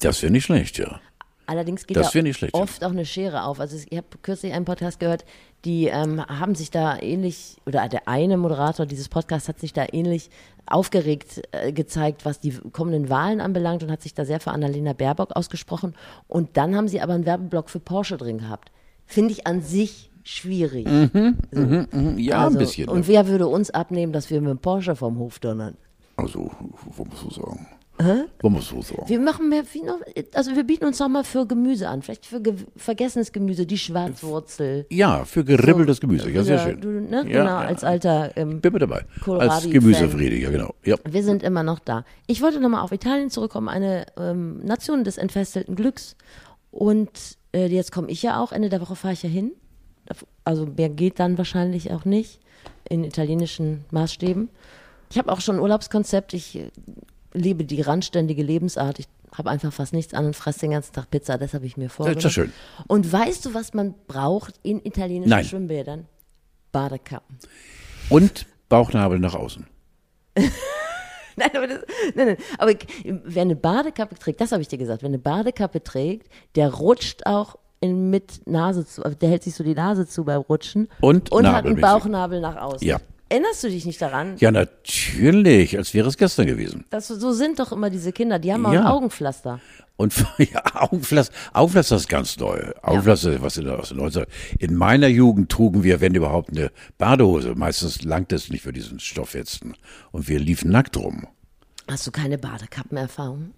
Das 0.00 0.22
wäre 0.22 0.32
nicht 0.32 0.44
schlecht, 0.44 0.78
ja. 0.78 1.00
Allerdings 1.48 1.86
geht 1.86 1.96
Das 1.96 2.12
da 2.12 2.20
schlecht, 2.20 2.54
ja. 2.54 2.60
oft 2.60 2.84
auch 2.84 2.90
eine 2.90 3.06
Schere 3.06 3.44
auf. 3.44 3.58
Also 3.58 3.78
ich 3.88 3.96
habe 3.96 4.06
kürzlich 4.20 4.52
einen 4.52 4.66
Podcast 4.66 5.00
gehört, 5.00 5.24
die 5.64 5.86
ähm, 5.86 6.22
haben 6.26 6.54
sich 6.54 6.70
da 6.70 6.98
ähnlich, 7.00 7.56
oder 7.64 7.88
der 7.88 8.06
eine 8.06 8.36
Moderator 8.36 8.84
dieses 8.84 9.08
Podcasts 9.08 9.48
hat 9.48 9.58
sich 9.58 9.72
da 9.72 9.86
ähnlich 9.90 10.28
aufgeregt 10.66 11.40
äh, 11.52 11.72
gezeigt, 11.72 12.26
was 12.26 12.38
die 12.38 12.52
kommenden 12.72 13.08
Wahlen 13.08 13.40
anbelangt 13.40 13.82
und 13.82 13.90
hat 13.90 14.02
sich 14.02 14.12
da 14.12 14.26
sehr 14.26 14.40
für 14.40 14.50
Annalena 14.50 14.92
Baerbock 14.92 15.34
ausgesprochen. 15.36 15.94
Und 16.26 16.58
dann 16.58 16.76
haben 16.76 16.86
sie 16.86 17.00
aber 17.00 17.14
einen 17.14 17.24
Werbeblock 17.24 17.70
für 17.70 17.80
Porsche 17.80 18.18
drin 18.18 18.38
gehabt. 18.38 18.70
Finde 19.08 19.32
ich 19.32 19.46
an 19.46 19.62
sich 19.62 20.10
schwierig. 20.22 20.86
Ja, 22.16 22.44
also, 22.44 22.56
ein 22.56 22.58
bisschen. 22.58 22.88
Und 22.88 23.08
wer 23.08 23.26
würde 23.26 23.48
uns 23.48 23.70
abnehmen, 23.70 24.12
dass 24.12 24.30
wir 24.30 24.40
mit 24.40 24.50
dem 24.50 24.58
Porsche 24.58 24.94
vom 24.94 25.18
Hof 25.18 25.38
donnern? 25.38 25.76
Also, 26.16 26.50
wo 26.96 27.04
musst 27.04 27.24
du 27.24 27.30
sagen? 27.30 27.66
Wo 28.40 28.48
musst 28.48 28.70
du 28.70 28.82
sagen? 28.82 29.08
Wir 29.08 29.18
machen 29.18 29.48
mehr, 29.48 29.64
also 30.34 30.54
wir 30.54 30.64
bieten 30.64 30.84
uns 30.84 31.00
noch 31.00 31.08
mal 31.08 31.24
für 31.24 31.46
Gemüse 31.46 31.88
an, 31.88 32.02
vielleicht 32.02 32.26
für 32.26 32.40
ge 32.40 32.54
vergessenes 32.76 33.32
Gemüse, 33.32 33.66
die 33.66 33.78
Schwarzwurzel. 33.78 34.86
Ja, 34.90 35.24
für 35.24 35.44
geribbeltes 35.44 36.00
Gemüse, 36.00 36.30
ja, 36.30 36.44
sehr 36.44 36.58
schön. 36.60 36.80
Du, 36.80 36.88
ne? 36.88 37.16
Ja, 37.16 37.22
genau, 37.22 37.44
ja. 37.44 37.58
als 37.58 37.82
alter. 37.82 38.36
Ähm, 38.36 38.60
Bin 38.60 38.72
mit 38.72 38.82
dabei. 38.82 39.04
Kohlrabi-Fan. 39.24 39.50
Als 39.50 39.70
Gemüsefriede, 39.70 40.36
ja, 40.36 40.50
genau. 40.50 40.74
Ja. 40.84 40.96
wir 41.08 41.24
sind 41.24 41.42
immer 41.42 41.62
noch 41.62 41.80
da. 41.80 42.04
Ich 42.26 42.40
wollte 42.40 42.60
nochmal 42.60 42.82
auf 42.82 42.92
Italien 42.92 43.30
zurückkommen, 43.30 43.68
eine 43.68 44.06
ähm, 44.16 44.58
Nation 44.64 45.02
des 45.02 45.18
entfesselten 45.18 45.74
Glücks. 45.74 46.14
Und 46.70 47.37
äh, 47.52 47.66
jetzt 47.66 47.92
komme 47.92 48.10
ich 48.10 48.22
ja 48.22 48.40
auch, 48.40 48.52
Ende 48.52 48.68
der 48.68 48.80
Woche 48.80 48.96
fahre 48.96 49.14
ich 49.14 49.22
ja 49.22 49.28
hin. 49.28 49.52
Also 50.44 50.66
mehr 50.66 50.88
geht 50.88 51.18
dann 51.18 51.36
wahrscheinlich 51.36 51.92
auch 51.92 52.04
nicht 52.04 52.40
in 52.88 53.04
italienischen 53.04 53.84
Maßstäben. 53.90 54.48
Ich 55.10 55.18
habe 55.18 55.30
auch 55.32 55.40
schon 55.40 55.56
ein 55.56 55.60
Urlaubskonzept. 55.62 56.34
Ich 56.34 56.56
äh, 56.56 56.70
lebe 57.32 57.64
die 57.64 57.80
randständige 57.80 58.42
Lebensart. 58.42 58.98
Ich 58.98 59.06
habe 59.36 59.50
einfach 59.50 59.72
fast 59.72 59.92
nichts 59.92 60.14
an 60.14 60.26
und 60.26 60.36
fresse 60.36 60.60
den 60.60 60.70
ganzen 60.72 60.92
Tag 60.94 61.10
Pizza. 61.10 61.36
Das 61.38 61.54
habe 61.54 61.66
ich 61.66 61.76
mir 61.76 61.90
vorgenommen. 61.90 62.22
doch 62.22 62.30
schön. 62.30 62.52
Und 62.86 63.10
weißt 63.10 63.44
du, 63.44 63.54
was 63.54 63.74
man 63.74 63.94
braucht 64.06 64.54
in 64.62 64.84
italienischen 64.84 65.30
Nein. 65.30 65.44
Schwimmbädern? 65.44 66.06
Badekappen. 66.72 67.38
Und 68.08 68.46
Bauchnabel 68.68 69.18
nach 69.18 69.34
außen. 69.34 69.66
Nein, 71.44 71.50
aber, 71.54 71.66
das, 71.66 71.78
nein, 72.14 72.26
nein, 72.26 72.36
aber 72.58 72.72
wer 73.04 73.42
eine 73.42 73.56
Badekappe 73.56 74.16
trägt, 74.16 74.40
das 74.40 74.52
habe 74.52 74.62
ich 74.62 74.68
dir 74.68 74.78
gesagt, 74.78 75.02
wer 75.02 75.08
eine 75.08 75.18
Badekappe 75.18 75.82
trägt, 75.82 76.28
der 76.56 76.72
rutscht 76.74 77.26
auch 77.26 77.56
in, 77.80 78.10
mit 78.10 78.46
Nase 78.46 78.84
zu, 78.84 79.04
also 79.04 79.16
der 79.16 79.28
hält 79.28 79.44
sich 79.44 79.54
so 79.54 79.62
die 79.62 79.74
Nase 79.74 80.06
zu 80.06 80.24
beim 80.24 80.40
Rutschen 80.42 80.88
Und 81.00 81.30
und 81.30 81.46
hat 81.46 81.64
einen. 81.64 81.80
Bauchnabel 81.80 82.40
nach 82.40 82.56
außen. 82.56 82.86
Ja. 82.86 82.98
Erinnerst 83.30 83.62
du 83.64 83.68
dich 83.68 83.84
nicht 83.84 84.00
daran? 84.00 84.36
Ja, 84.38 84.50
natürlich, 84.50 85.76
als 85.76 85.92
wäre 85.94 86.08
es 86.08 86.16
gestern 86.16 86.46
gewesen. 86.46 86.84
Das, 86.90 87.08
so 87.08 87.32
sind 87.32 87.58
doch 87.58 87.72
immer 87.72 87.90
diese 87.90 88.12
Kinder, 88.12 88.38
die 88.38 88.52
haben 88.52 88.64
auch 88.66 88.72
Ja. 88.72 88.80
ein 88.80 88.86
Augenpflaster. 88.86 89.60
Und 89.96 90.14
ja, 90.38 90.62
Augenpflaster, 90.74 91.34
Augenpflaster 91.52 91.96
ist 91.96 92.08
ganz 92.08 92.36
neu. 92.38 92.70
Augenpflaster, 92.82 93.42
was 93.42 93.56
in 93.56 93.64
der, 93.66 93.78
aus 93.80 93.88
den 93.88 93.98
90 93.98 94.24
In 94.60 94.74
meiner 94.76 95.08
Jugend 95.08 95.50
trugen 95.50 95.82
wir, 95.82 96.00
wenn 96.00 96.14
überhaupt, 96.14 96.50
eine 96.50 96.70
Badehose. 96.98 97.54
Meistens 97.54 98.02
langt 98.02 98.32
es 98.32 98.48
nicht 98.48 98.62
für 98.62 98.72
diesen 98.72 99.00
Stoffwetzen. 99.00 99.74
Und 100.12 100.28
wir 100.28 100.38
liefen 100.38 100.70
nackt 100.70 100.96
rum. 100.96 101.26
Hast 101.90 102.06
du 102.06 102.10
keine 102.12 102.38
Badekappenerfahrung? 102.38 103.52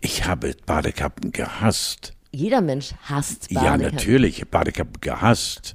Ich 0.00 0.26
habe 0.26 0.54
Badekappen 0.66 1.32
gehasst. 1.32 2.12
Jeder 2.32 2.60
Mensch 2.60 2.92
hasst 3.04 3.50
Ja, 3.50 3.62
Badekappen. 3.62 3.94
natürlich, 3.96 4.46
Badekappen 4.50 5.00
gehasst. 5.00 5.74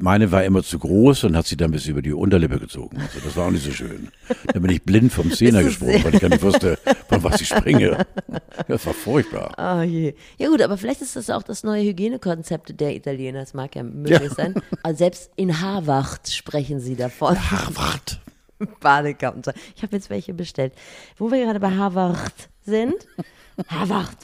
Meine 0.00 0.32
war 0.32 0.44
immer 0.44 0.62
zu 0.62 0.78
groß 0.78 1.24
und 1.24 1.36
hat 1.36 1.46
sie 1.46 1.56
dann 1.56 1.70
bis 1.70 1.86
über 1.86 2.02
die 2.02 2.12
Unterlippe 2.12 2.58
gezogen. 2.58 2.98
Also 3.00 3.20
das 3.24 3.36
war 3.36 3.46
auch 3.46 3.50
nicht 3.50 3.64
so 3.64 3.70
schön. 3.70 4.08
Dann 4.52 4.62
bin 4.62 4.70
ich 4.70 4.82
blind 4.82 5.12
vom 5.12 5.30
Zehner 5.32 5.62
gesprungen, 5.62 6.02
weil 6.04 6.14
ich 6.14 6.20
gar 6.20 6.28
nicht 6.28 6.42
wusste, 6.42 6.78
von 7.08 7.22
was 7.22 7.40
ich 7.40 7.48
springe. 7.48 8.06
Das 8.68 8.86
war 8.86 8.94
furchtbar. 8.94 9.58
Ah 9.58 9.82
je. 9.82 10.14
Ja 10.38 10.48
gut, 10.48 10.62
aber 10.62 10.76
vielleicht 10.76 11.02
ist 11.02 11.16
das 11.16 11.30
auch 11.30 11.42
das 11.42 11.62
neue 11.62 11.84
Hygienekonzept 11.84 12.80
der 12.80 12.96
Italiener. 12.96 13.40
Das 13.40 13.54
mag 13.54 13.76
ja 13.76 13.82
möglich 13.82 14.32
sein. 14.32 14.54
Also 14.82 14.98
selbst 14.98 15.30
in 15.36 15.60
Harvard 15.60 16.28
sprechen 16.28 16.80
sie 16.80 16.96
davon. 16.96 17.50
Harvard. 17.50 18.20
Badekappen. 18.80 19.42
Ich 19.76 19.82
habe 19.82 19.96
jetzt 19.96 20.10
welche 20.10 20.34
bestellt. 20.34 20.72
Wo 21.16 21.30
wir 21.30 21.44
gerade 21.44 21.60
bei 21.60 21.70
Harvard 21.70 22.32
sind. 22.64 22.94
Harvard. 23.68 24.16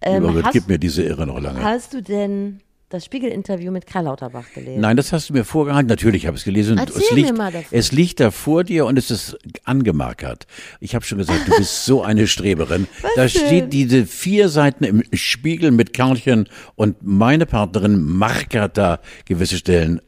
Ähm, 0.00 0.42
hast, 0.42 0.52
gib 0.52 0.68
mir 0.68 0.78
diese 0.78 1.02
Irre 1.02 1.26
noch 1.26 1.40
lange. 1.40 1.62
hast 1.62 1.94
du 1.94 2.02
denn 2.02 2.60
das 2.92 3.04
Spiegel-Interview 3.04 3.70
mit 3.72 3.86
Karl 3.86 4.04
Lauterbach 4.04 4.44
gelesen? 4.54 4.80
Nein, 4.80 4.96
das 4.96 5.12
hast 5.12 5.28
du 5.30 5.32
mir 5.32 5.44
vorgehalten. 5.44 5.88
Natürlich 5.88 6.26
habe 6.26 6.36
ich 6.36 6.42
es 6.42 6.44
gelesen. 6.44 6.78
Erzähl 6.78 7.02
es 7.02 7.10
mir 7.10 7.16
liegt, 7.16 7.36
mal 7.38 7.52
davon. 7.52 7.66
Es 7.78 7.92
liegt 7.92 8.20
da 8.20 8.30
vor 8.30 8.64
dir 8.64 8.86
und 8.86 8.98
es 8.98 9.10
ist 9.10 9.38
angemarkert. 9.64 10.46
Ich 10.80 10.94
habe 10.94 11.04
schon 11.04 11.18
gesagt, 11.18 11.48
du 11.48 11.56
bist 11.56 11.84
so 11.84 12.02
eine 12.02 12.26
Streberin. 12.26 12.86
da 13.16 13.22
denn? 13.22 13.28
steht 13.30 13.72
diese 13.72 14.06
vier 14.06 14.48
Seiten 14.48 14.84
im 14.84 15.02
Spiegel 15.12 15.70
mit 15.70 15.92
Kärnchen 15.92 16.48
und 16.74 16.96
meine 17.02 17.46
Partnerin 17.46 18.02
markert 18.02 18.76
da 18.78 19.00
gewisse 19.24 19.56
Stellen. 19.56 20.00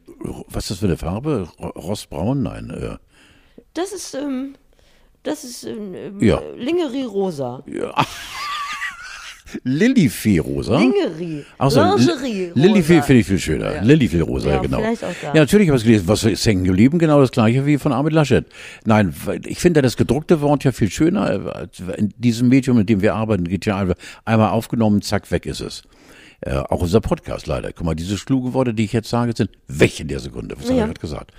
Was 0.47 0.65
ist 0.65 0.71
das 0.71 0.77
für 0.79 0.85
eine 0.85 0.97
Farbe? 0.97 1.47
Ro- 1.59 1.67
Rostbraun? 1.69 2.43
Nein. 2.43 2.69
Äh, 2.69 2.97
Das 3.73 3.91
ist, 3.93 4.13
ähm, 4.15 4.55
das 5.23 5.43
ist 5.43 5.63
ähm, 5.65 6.19
Ja. 7.67 7.93
Lingerie 9.63 10.37
rosa. 10.39 10.77
Lillifee-rosa. 10.77 10.77
Lingerie. 10.79 11.45
Ach 11.57 11.71
so, 11.71 11.81
Lingerie 11.81 12.49
rosa. 12.49 12.59
Lillifee 12.67 13.01
finde 13.01 13.21
ich 13.21 13.27
viel 13.27 13.39
schöner. 13.39 13.75
Ja. 13.75 13.81
Lillifee-rosa, 13.81 14.47
Ja, 14.49 14.55
ja, 14.55 14.61
genau. 14.61 14.77
vielleicht 14.79 15.03
auch 15.03 15.13
da. 15.21 15.27
Ja, 15.27 15.33
natürlich 15.41 15.67
habe 15.69 15.77
ich 15.77 15.81
es 15.83 15.85
gelesen. 15.87 16.07
Was 16.07 16.23
ist 16.23 16.45
hängen 16.45 16.63
geblieben? 16.63 16.99
Genau 16.99 17.19
das 17.21 17.31
gleiche 17.31 17.65
wie 17.65 17.77
von 17.77 17.91
Armin 17.93 18.13
Laschet. 18.13 18.45
Nein, 18.85 19.13
ich 19.45 19.59
finde 19.59 19.81
das 19.81 19.97
gedruckte 19.97 20.41
Wort 20.41 20.63
ja 20.63 20.71
viel 20.71 20.89
schöner. 20.89 21.67
In 21.97 22.13
diesem 22.17 22.49
Medium, 22.49 22.79
in 22.79 22.85
dem 22.85 23.01
wir 23.01 23.15
arbeiten, 23.15 23.45
geht 23.45 23.65
ja 23.65 23.77
einfach 23.77 23.95
einmal 24.25 24.49
aufgenommen, 24.49 25.01
zack, 25.01 25.31
weg 25.31 25.45
ist 25.45 25.61
es. 25.61 25.83
Äh, 26.41 26.55
auch 26.57 26.81
unser 26.81 27.01
Podcast 27.01 27.47
leider. 27.47 27.71
Guck 27.71 27.85
mal, 27.85 27.95
diese 27.95 28.15
kluge 28.17 28.53
Worte, 28.53 28.73
die 28.73 28.83
ich 28.83 28.93
jetzt 28.93 29.09
sage, 29.09 29.33
sind 29.35 29.49
weg 29.67 29.99
in 29.99 30.07
der 30.09 30.19
Sekunde. 30.19 30.55
Was 30.57 30.65
habe 30.65 30.75
Ja. 30.75 30.79
ich 30.83 30.87
gerade 30.89 30.99
gesagt? 31.01 31.31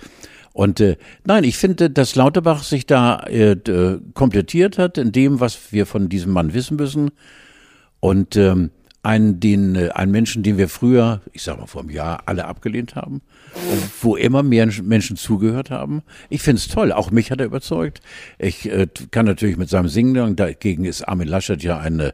Und 0.53 0.79
äh, 0.79 0.97
nein, 1.23 1.43
ich 1.43 1.55
finde, 1.55 1.91
dass 1.91 2.15
Lauterbach 2.15 2.63
sich 2.63 2.87
da 2.87 3.19
äh, 3.27 3.55
komplettiert 4.15 4.79
hat 4.79 4.97
in 4.97 5.11
dem, 5.11 5.39
was 5.39 5.71
wir 5.71 5.85
von 5.85 6.09
diesem 6.09 6.31
Mann 6.31 6.55
wissen 6.55 6.77
müssen. 6.77 7.11
Und 7.99 8.35
ähm, 8.35 8.71
einen, 9.07 9.39
den, 9.39 9.75
äh, 9.75 9.89
einen 9.89 10.11
Menschen, 10.11 10.43
den 10.43 10.57
wir 10.57 10.67
früher, 10.67 11.21
ich 11.31 11.43
sag 11.43 11.57
mal 11.57 11.65
vor 11.65 11.81
einem 11.81 11.91
Jahr, 11.91 12.23
alle 12.25 12.45
abgelehnt 12.45 12.95
haben, 12.95 13.21
äh, 13.55 13.77
wo 14.01 14.17
immer 14.17 14.43
mehr 14.43 14.67
Menschen 14.83 15.15
zugehört 15.15 15.71
haben. 15.71 16.03
Ich 16.29 16.41
finde 16.41 16.59
es 16.59 16.67
toll, 16.67 16.91
auch 16.91 17.09
mich 17.09 17.31
hat 17.31 17.39
er 17.39 17.45
überzeugt. 17.45 18.01
Ich 18.37 18.69
äh, 18.69 18.87
kann 19.11 19.25
natürlich 19.25 19.55
mit 19.55 19.69
seinem 19.69 19.87
Singen, 19.87 20.35
dagegen 20.35 20.83
ist 20.83 21.07
Armin 21.07 21.29
Laschet 21.29 21.63
ja 21.63 21.77
ein 21.77 21.99
äh, 21.99 22.11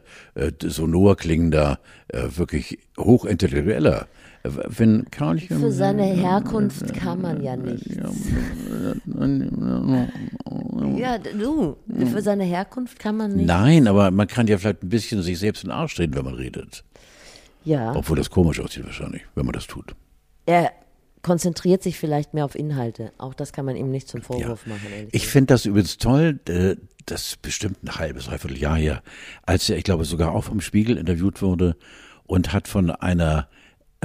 sonor 0.62 1.16
klingender, 1.16 1.80
äh, 2.08 2.22
wirklich 2.36 2.78
hochintellektueller. 2.96 4.06
Äh, 4.44 4.50
Wenn 4.68 5.10
Karlchen, 5.10 5.58
Für 5.58 5.72
seine 5.72 6.04
Herkunft 6.04 6.94
kann 6.94 7.20
man 7.20 7.42
ja 7.42 7.56
nichts. 7.56 7.96
Ja, 10.96 11.18
du, 11.18 11.76
für 11.88 12.22
seine 12.22 12.44
Herkunft 12.44 12.98
kann 12.98 13.16
man 13.16 13.34
nicht. 13.36 13.46
Nein, 13.46 13.88
aber 13.88 14.10
man 14.10 14.26
kann 14.26 14.46
ja 14.46 14.58
vielleicht 14.58 14.82
ein 14.82 14.88
bisschen 14.88 15.22
sich 15.22 15.38
selbst 15.38 15.64
in 15.64 15.70
den 15.70 15.76
Arsch 15.76 15.94
treten, 15.96 16.14
wenn 16.14 16.24
man 16.24 16.34
redet. 16.34 16.84
Ja, 17.64 17.94
Obwohl 17.94 18.16
das 18.16 18.30
komisch 18.30 18.60
aussieht 18.60 18.84
wahrscheinlich, 18.84 19.22
wenn 19.34 19.46
man 19.46 19.54
das 19.54 19.66
tut. 19.66 19.94
er 20.46 20.70
konzentriert 21.22 21.82
sich 21.82 21.98
vielleicht 21.98 22.34
mehr 22.34 22.44
auf 22.44 22.54
Inhalte. 22.54 23.10
Auch 23.16 23.32
das 23.32 23.54
kann 23.54 23.64
man 23.64 23.76
ihm 23.76 23.90
nicht 23.90 24.08
zum 24.08 24.20
Vorwurf 24.20 24.66
machen. 24.66 24.82
ehrlich 24.94 25.08
Ich 25.14 25.26
finde 25.26 25.54
das 25.54 25.64
übrigens 25.64 25.96
toll, 25.96 26.38
äh, 26.46 26.76
das 27.06 27.28
ist 27.28 27.42
bestimmt 27.42 27.82
ein 27.82 27.96
halbes, 27.96 28.26
dreiviertel 28.26 28.58
Jahr 28.58 28.76
her, 28.76 29.02
als 29.46 29.70
er, 29.70 29.78
ich 29.78 29.84
glaube, 29.84 30.04
sogar 30.04 30.32
auch 30.32 30.44
vom 30.44 30.60
Spiegel 30.60 30.98
interviewt 30.98 31.40
wurde 31.40 31.76
und 32.26 32.52
hat 32.52 32.68
von 32.68 32.90
einer 32.90 33.48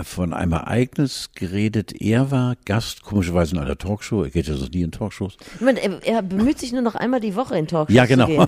von 0.03 0.33
einem 0.33 0.53
Ereignis 0.53 1.31
geredet. 1.35 1.93
Er 2.01 2.31
war 2.31 2.55
Gast, 2.65 3.03
komischerweise 3.03 3.55
in 3.55 3.61
einer 3.61 3.77
Talkshow. 3.77 4.23
Er 4.23 4.29
geht 4.29 4.47
ja 4.47 4.55
sonst 4.55 4.73
nie 4.73 4.81
in 4.81 4.91
Talkshows. 4.91 5.37
Moment, 5.59 5.79
er, 5.79 6.03
er 6.03 6.21
bemüht 6.21 6.59
sich 6.59 6.71
nur 6.71 6.81
noch 6.81 6.95
einmal 6.95 7.19
die 7.19 7.35
Woche 7.35 7.57
in 7.57 7.67
Talkshows 7.67 7.95
Ja, 7.95 8.05
genau. 8.05 8.27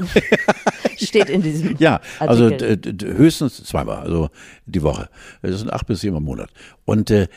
Steht 0.98 1.30
in 1.30 1.42
diesem 1.42 1.78
Ja, 1.78 2.02
also 2.20 2.50
höchstens 2.50 3.64
zweimal, 3.64 3.98
also 3.98 4.30
die 4.66 4.84
Woche. 4.84 5.10
Das 5.42 5.60
sind 5.60 5.72
acht 5.74 5.88
bis 5.88 6.02
sieben 6.02 6.18
im 6.18 6.24
Monat. 6.24 6.50
Und 6.86 7.10
äh, 7.12 7.28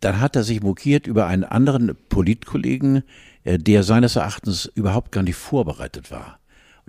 dann 0.00 0.20
hat 0.20 0.36
er 0.36 0.42
sich 0.42 0.62
mokiert 0.62 1.06
über 1.06 1.26
einen 1.26 1.44
anderen 1.44 1.96
Politkollegen, 2.08 3.02
äh, 3.44 3.58
der 3.58 3.82
seines 3.82 4.16
Erachtens 4.16 4.70
überhaupt 4.74 5.12
gar 5.12 5.22
nicht 5.22 5.36
vorbereitet 5.36 6.10
war. 6.10 6.40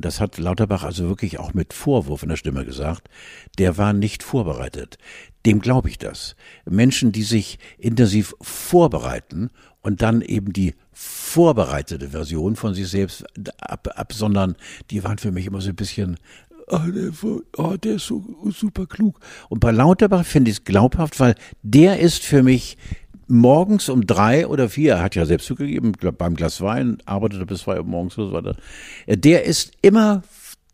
Das 0.02 0.20
hat 0.20 0.38
Lauterbach 0.38 0.84
also 0.84 1.08
wirklich 1.08 1.40
auch 1.40 1.54
mit 1.54 1.74
Vorwurf 1.74 2.24
in 2.24 2.30
der 2.30 2.36
Stimme 2.36 2.66
gesagt. 2.66 3.10
Der 3.58 3.78
war 3.78 3.94
nicht 3.94 4.24
vorbereitet. 4.24 4.98
Dem 5.46 5.60
glaube 5.60 5.90
ich 5.90 5.98
das. 5.98 6.36
Menschen, 6.66 7.12
die 7.12 7.24
sich 7.24 7.60
intensiv 7.78 8.36
vorbereiten 8.42 9.50
und 9.82 10.02
dann 10.02 10.22
eben 10.22 10.54
die 10.54 10.76
vorbereitete 10.94 12.10
Version 12.10 12.56
von 12.56 12.74
sich 12.74 12.88
selbst 12.88 13.26
ab, 13.60 13.88
absondern, 13.96 14.56
die 14.92 15.04
waren 15.04 15.18
für 15.18 15.32
mich 15.32 15.48
immer 15.48 15.62
so 15.62 15.70
ein 15.70 15.76
bisschen, 15.76 16.18
oh, 16.68 17.78
der 17.78 17.96
ist 17.96 18.06
so 18.06 18.24
super 18.52 18.86
klug. 18.86 19.20
Und 19.50 19.60
bei 19.60 19.72
Lauterbach 19.72 20.26
finde 20.26 20.52
ich 20.52 20.58
es 20.58 20.64
glaubhaft, 20.64 21.20
weil 21.20 21.36
der 21.64 22.00
ist 22.00 22.24
für 22.24 22.44
mich 22.44 22.78
morgens 23.32 23.90
um 23.90 24.06
drei 24.06 24.46
oder 24.46 24.70
vier, 24.70 24.94
er 24.94 25.04
hat 25.04 25.16
ja 25.16 25.26
selbst 25.26 25.48
zugegeben, 25.48 25.94
beim 26.18 26.36
Glas 26.36 26.62
Wein, 26.62 26.98
arbeitet 27.06 27.40
er 27.40 27.46
bis 27.46 27.62
zwei 27.62 27.78
Uhr 27.78 27.86
morgens 27.86 28.18
oder 28.18 28.28
so 28.28 28.34
weiter, 28.34 28.56
äh, 29.08 29.18
der 29.18 29.46
ist 29.46 29.72
immer 29.82 30.24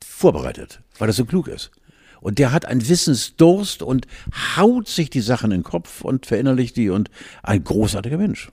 vorbereitet, 0.04 0.82
weil 0.98 1.10
er 1.10 1.14
so 1.14 1.26
klug 1.26 1.48
ist. 1.48 1.72
Und 2.20 2.40
der 2.40 2.52
hat 2.52 2.66
einen 2.66 2.90
Wissensdurst 2.90 3.84
und 3.84 4.08
haut 4.58 4.88
sich 4.88 5.10
die 5.10 5.22
Sachen 5.22 5.52
in 5.52 5.60
den 5.60 5.64
Kopf 5.64 6.02
und 6.02 6.26
verinnerlicht 6.26 6.76
die 6.76 6.90
und 6.90 7.12
ein 7.44 7.64
großartiger 7.64 8.18
Mensch. 8.18 8.50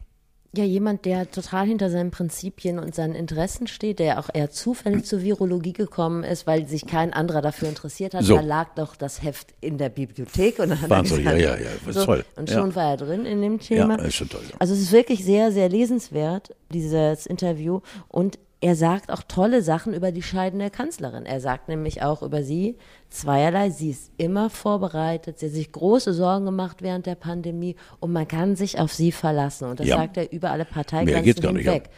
Ja, 0.56 0.64
jemand, 0.64 1.04
der 1.04 1.30
total 1.30 1.66
hinter 1.66 1.90
seinen 1.90 2.10
Prinzipien 2.10 2.78
und 2.78 2.94
seinen 2.94 3.14
Interessen 3.14 3.66
steht, 3.66 3.98
der 3.98 4.20
auch 4.20 4.28
eher 4.32 4.50
zufällig 4.50 5.04
zur 5.04 5.22
Virologie 5.22 5.72
gekommen 5.72 6.22
ist, 6.22 6.46
weil 6.46 6.68
sich 6.68 6.86
kein 6.86 7.12
anderer 7.12 7.42
dafür 7.42 7.68
interessiert 7.68 8.14
hat. 8.14 8.22
So. 8.24 8.36
Da 8.36 8.40
lag 8.40 8.74
doch 8.76 8.94
das 8.94 9.22
Heft 9.22 9.48
in 9.60 9.78
der 9.78 9.88
Bibliothek 9.88 10.60
und 10.60 10.68
dann 10.70 10.80
hat 10.80 10.90
er 10.90 11.02
gesagt, 11.02 11.24
ja, 11.24 11.34
ja, 11.34 11.56
ja, 11.56 11.92
so, 11.92 12.04
toll. 12.04 12.24
Und 12.36 12.50
Ja. 12.50 12.58
schon 12.60 12.74
war 12.74 12.90
er 12.92 12.96
drin 12.98 13.26
in 13.26 13.42
dem 13.42 13.58
Thema. 13.58 13.98
Ja, 13.98 14.04
ist 14.04 14.14
schon 14.14 14.28
toll, 14.28 14.42
ja. 14.48 14.56
Also 14.60 14.74
es 14.74 14.80
ist 14.80 14.92
wirklich 14.92 15.24
sehr, 15.24 15.50
sehr 15.50 15.68
lesenswert, 15.68 16.54
dieses 16.72 17.26
Interview. 17.26 17.80
Und 18.08 18.38
er 18.64 18.76
sagt 18.76 19.12
auch 19.12 19.22
tolle 19.28 19.60
Sachen 19.60 19.92
über 19.92 20.10
die 20.10 20.22
scheidende 20.22 20.70
Kanzlerin. 20.70 21.26
Er 21.26 21.38
sagt 21.42 21.68
nämlich 21.68 22.00
auch 22.02 22.22
über 22.22 22.42
sie 22.42 22.76
zweierlei. 23.10 23.68
Sie 23.68 23.90
ist 23.90 24.10
immer 24.16 24.48
vorbereitet. 24.48 25.38
Sie 25.38 25.46
hat 25.46 25.52
sich 25.52 25.70
große 25.70 26.14
Sorgen 26.14 26.46
gemacht 26.46 26.78
während 26.80 27.04
der 27.04 27.14
Pandemie 27.14 27.76
und 28.00 28.10
man 28.12 28.26
kann 28.26 28.56
sich 28.56 28.78
auf 28.78 28.90
sie 28.94 29.12
verlassen. 29.12 29.68
Und 29.68 29.80
das 29.80 29.86
Ja. 29.88 29.98
sagt 29.98 30.16
er 30.16 30.32
über 30.32 30.50
alle 30.50 30.64
Mehr 30.64 30.72
Parteigrenzen 30.72 31.24
geht's 31.24 31.42
gar 31.42 31.52
nicht. 31.52 31.66
Ja. 31.66 31.72
hinweg. 31.72 31.90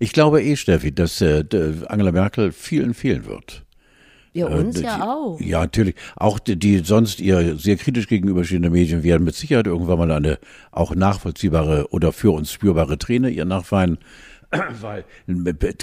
Ich 0.00 0.12
glaube 0.12 0.42
eh, 0.42 0.56
Steffi, 0.56 0.92
dass 0.92 1.20
äh, 1.20 1.44
Angela 1.86 2.10
Merkel 2.10 2.50
vielen 2.50 2.92
fehlen 2.92 3.24
wird. 3.24 3.62
Ja, 4.32 4.48
Äh, 4.48 4.54
uns 4.58 4.74
die- 4.76 4.82
ja 4.82 5.02
auch. 5.14 5.40
Ja, 5.40 5.60
natürlich. 5.60 5.94
Auch 6.16 6.40
die, 6.40 6.58
die 6.58 6.78
sonst 6.80 7.20
ihr 7.20 7.56
sehr 7.58 7.76
kritisch 7.76 8.08
gegenüberstehenden 8.08 8.72
Medien 8.72 9.04
werden 9.04 9.22
mit 9.22 9.36
Sicherheit 9.36 9.66
irgendwann 9.68 9.98
mal 9.98 10.10
eine 10.10 10.38
auch 10.72 10.94
nachvollziehbare 10.96 11.86
oder 11.90 12.12
für 12.12 12.32
uns 12.32 12.50
spürbare 12.50 12.98
Träne 12.98 13.30
ihr 13.30 13.44
nachweinen. 13.44 13.98
Weil 14.80 15.04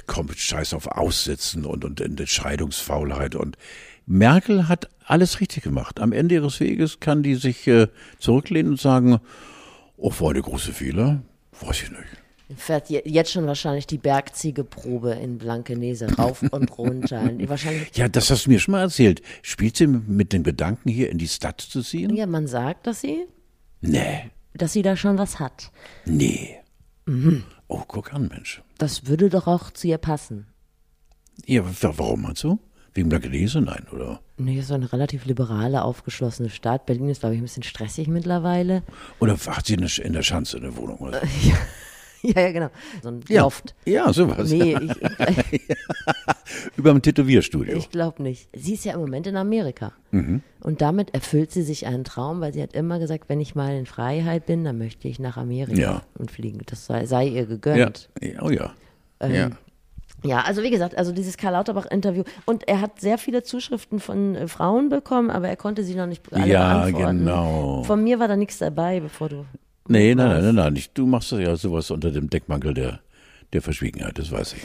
kommt 0.07 0.37
Scheiß 0.37 0.73
auf 0.73 0.87
Aussitzen 0.87 1.65
und, 1.65 1.85
und 1.85 1.99
Entscheidungsfaulheit. 2.01 3.35
Und 3.35 3.57
Merkel 4.05 4.67
hat 4.67 4.89
alles 5.05 5.39
richtig 5.39 5.63
gemacht. 5.63 5.99
Am 5.99 6.11
Ende 6.11 6.35
ihres 6.35 6.59
Weges 6.59 6.99
kann 6.99 7.23
die 7.23 7.35
sich 7.35 7.67
äh, 7.67 7.87
zurücklehnen 8.19 8.73
und 8.73 8.79
sagen, 8.81 9.19
oh, 9.97 10.11
war 10.19 10.31
eine 10.31 10.41
große 10.41 10.73
Fehler? 10.73 11.21
Weiß 11.61 11.83
ich 11.83 11.91
nicht. 11.91 12.03
Fährt 12.57 12.89
je- 12.89 13.01
jetzt 13.05 13.31
schon 13.31 13.47
wahrscheinlich 13.47 13.87
die 13.87 13.97
Bergziegeprobe 13.97 15.11
in 15.13 15.37
Blankenese 15.39 16.13
rauf 16.17 16.43
und 16.51 16.77
runter. 16.77 17.31
Wahrscheinlich, 17.47 17.95
Ja, 17.95 18.07
das 18.09 18.29
hast 18.29 18.45
du 18.45 18.51
mir 18.51 18.59
schon 18.59 18.73
mal 18.73 18.81
erzählt. 18.81 19.21
Spielt 19.41 19.77
sie 19.77 19.87
mit 19.87 20.33
dem 20.33 20.43
Gedanken, 20.43 20.89
hier 20.89 21.09
in 21.09 21.17
die 21.17 21.27
Stadt 21.27 21.61
zu 21.61 21.81
ziehen? 21.81 22.13
ja, 22.15 22.27
man 22.27 22.45
sagt, 22.47 22.85
dass 22.85 23.01
sie, 23.01 23.25
Nee, 23.81 24.29
dass 24.53 24.73
sie 24.73 24.81
da 24.83 24.95
schon 24.95 25.17
was 25.17 25.39
hat. 25.39 25.71
nee. 26.05 26.57
Mhm. 27.05 27.43
Oh, 27.75 27.83
guck 27.87 28.13
an, 28.13 28.27
Mensch. 28.27 28.61
Das 28.77 29.07
würde 29.07 29.29
doch 29.29 29.47
auch 29.47 29.71
zu 29.71 29.87
ihr 29.87 29.97
passen. 29.97 30.45
Ja, 31.47 31.65
wa- 31.65 31.93
warum 31.97 32.21
meinst 32.21 32.43
du? 32.43 32.59
Wegen 32.93 33.09
Blankenese? 33.09 33.59
Nein, 33.61 33.87
oder? 33.91 34.19
Nee, 34.37 34.59
ist 34.59 34.67
so 34.67 34.75
eine 34.75 34.93
relativ 34.93 35.25
liberale, 35.25 35.83
aufgeschlossene 35.83 36.51
Stadt. 36.51 36.85
Berlin 36.85 37.09
ist, 37.09 37.21
glaube 37.21 37.33
ich, 37.33 37.41
ein 37.41 37.45
bisschen 37.45 37.63
stressig 37.63 38.07
mittlerweile. 38.07 38.83
Oder 39.19 39.35
hat 39.37 39.65
sie 39.65 39.73
in 39.73 40.13
der 40.13 40.21
Schanze 40.21 40.57
eine 40.57 40.75
Wohnung? 40.77 40.97
Oder? 40.99 41.23
ja, 41.43 41.55
ja, 42.35 42.51
genau. 42.51 42.69
So 43.01 43.09
ein 43.09 43.19
Ja, 43.27 43.41
Loft. 43.43 43.75
ja 43.85 44.11
sowas. 44.13 44.49
Nee, 44.49 44.75
ich, 44.81 44.91
ich, 45.51 45.61
Über 46.77 46.91
dem 46.91 47.01
Tätowierstudio. 47.01 47.75
ich 47.77 47.89
glaube 47.89 48.23
nicht. 48.23 48.49
Sie 48.55 48.73
ist 48.73 48.85
ja 48.85 48.93
im 48.93 48.99
Moment 49.01 49.27
in 49.27 49.35
Amerika. 49.37 49.91
Mhm. 50.11 50.41
Und 50.61 50.81
damit 50.81 51.13
erfüllt 51.13 51.51
sie 51.51 51.61
sich 51.63 51.85
einen 51.85 52.03
Traum, 52.03 52.41
weil 52.41 52.53
sie 52.53 52.61
hat 52.61 52.73
immer 52.73 52.99
gesagt, 52.99 53.29
wenn 53.29 53.41
ich 53.41 53.55
mal 53.55 53.73
in 53.75 53.85
Freiheit 53.85 54.45
bin, 54.45 54.63
dann 54.63 54.77
möchte 54.77 55.07
ich 55.07 55.19
nach 55.19 55.37
Amerika 55.37 55.79
Ja. 55.79 56.01
und 56.17 56.31
fliegen. 56.31 56.61
Das 56.65 56.85
sei, 56.85 57.05
sei 57.05 57.27
ihr 57.27 57.41
ja. 57.41 57.45
gegönnt. 57.45 58.09
ja, 58.21 58.41
oh 58.41 58.49
ja. 58.49 58.73
Ähm, 59.19 59.33
ja. 59.33 59.49
Ja, 60.25 60.39
also 60.41 60.63
wie 60.63 60.69
gesagt, 60.69 60.97
also 60.97 61.11
dieses 61.11 61.35
Karl 61.35 61.51
Lauterbach-Interview. 61.51 62.23
Und 62.45 62.65
er 62.69 62.79
hat 62.79 63.01
sehr 63.01 63.17
viele 63.17 63.43
Zuschriften 63.43 63.99
von 63.99 64.35
äh, 64.35 64.47
Frauen 64.47 64.87
bekommen, 64.87 65.29
aber 65.29 65.49
er 65.49 65.57
konnte 65.57 65.83
sie 65.83 65.95
noch 65.95 66.05
nicht 66.05 66.21
alle 66.31 66.47
Ja, 66.47 66.77
beantworten. 66.85 67.17
genau. 67.19 67.83
Von 67.83 68.03
mir 68.05 68.19
war 68.19 68.29
da 68.29 68.37
nichts 68.37 68.57
dabei, 68.59 69.01
bevor 69.01 69.27
du. 69.27 69.45
Nee, 69.87 70.15
nein, 70.15 70.29
nein, 70.29 70.43
nein, 70.43 70.55
nein. 70.55 70.75
Ich, 70.75 70.91
du 70.91 71.05
machst 71.05 71.31
ja 71.31 71.55
sowas 71.55 71.91
unter 71.91 72.11
dem 72.11 72.29
Deckmantel 72.29 72.73
der, 72.73 72.99
der 73.51 73.61
Verschwiegenheit, 73.61 74.17
das 74.17 74.31
weiß 74.31 74.53
ich. 74.53 74.61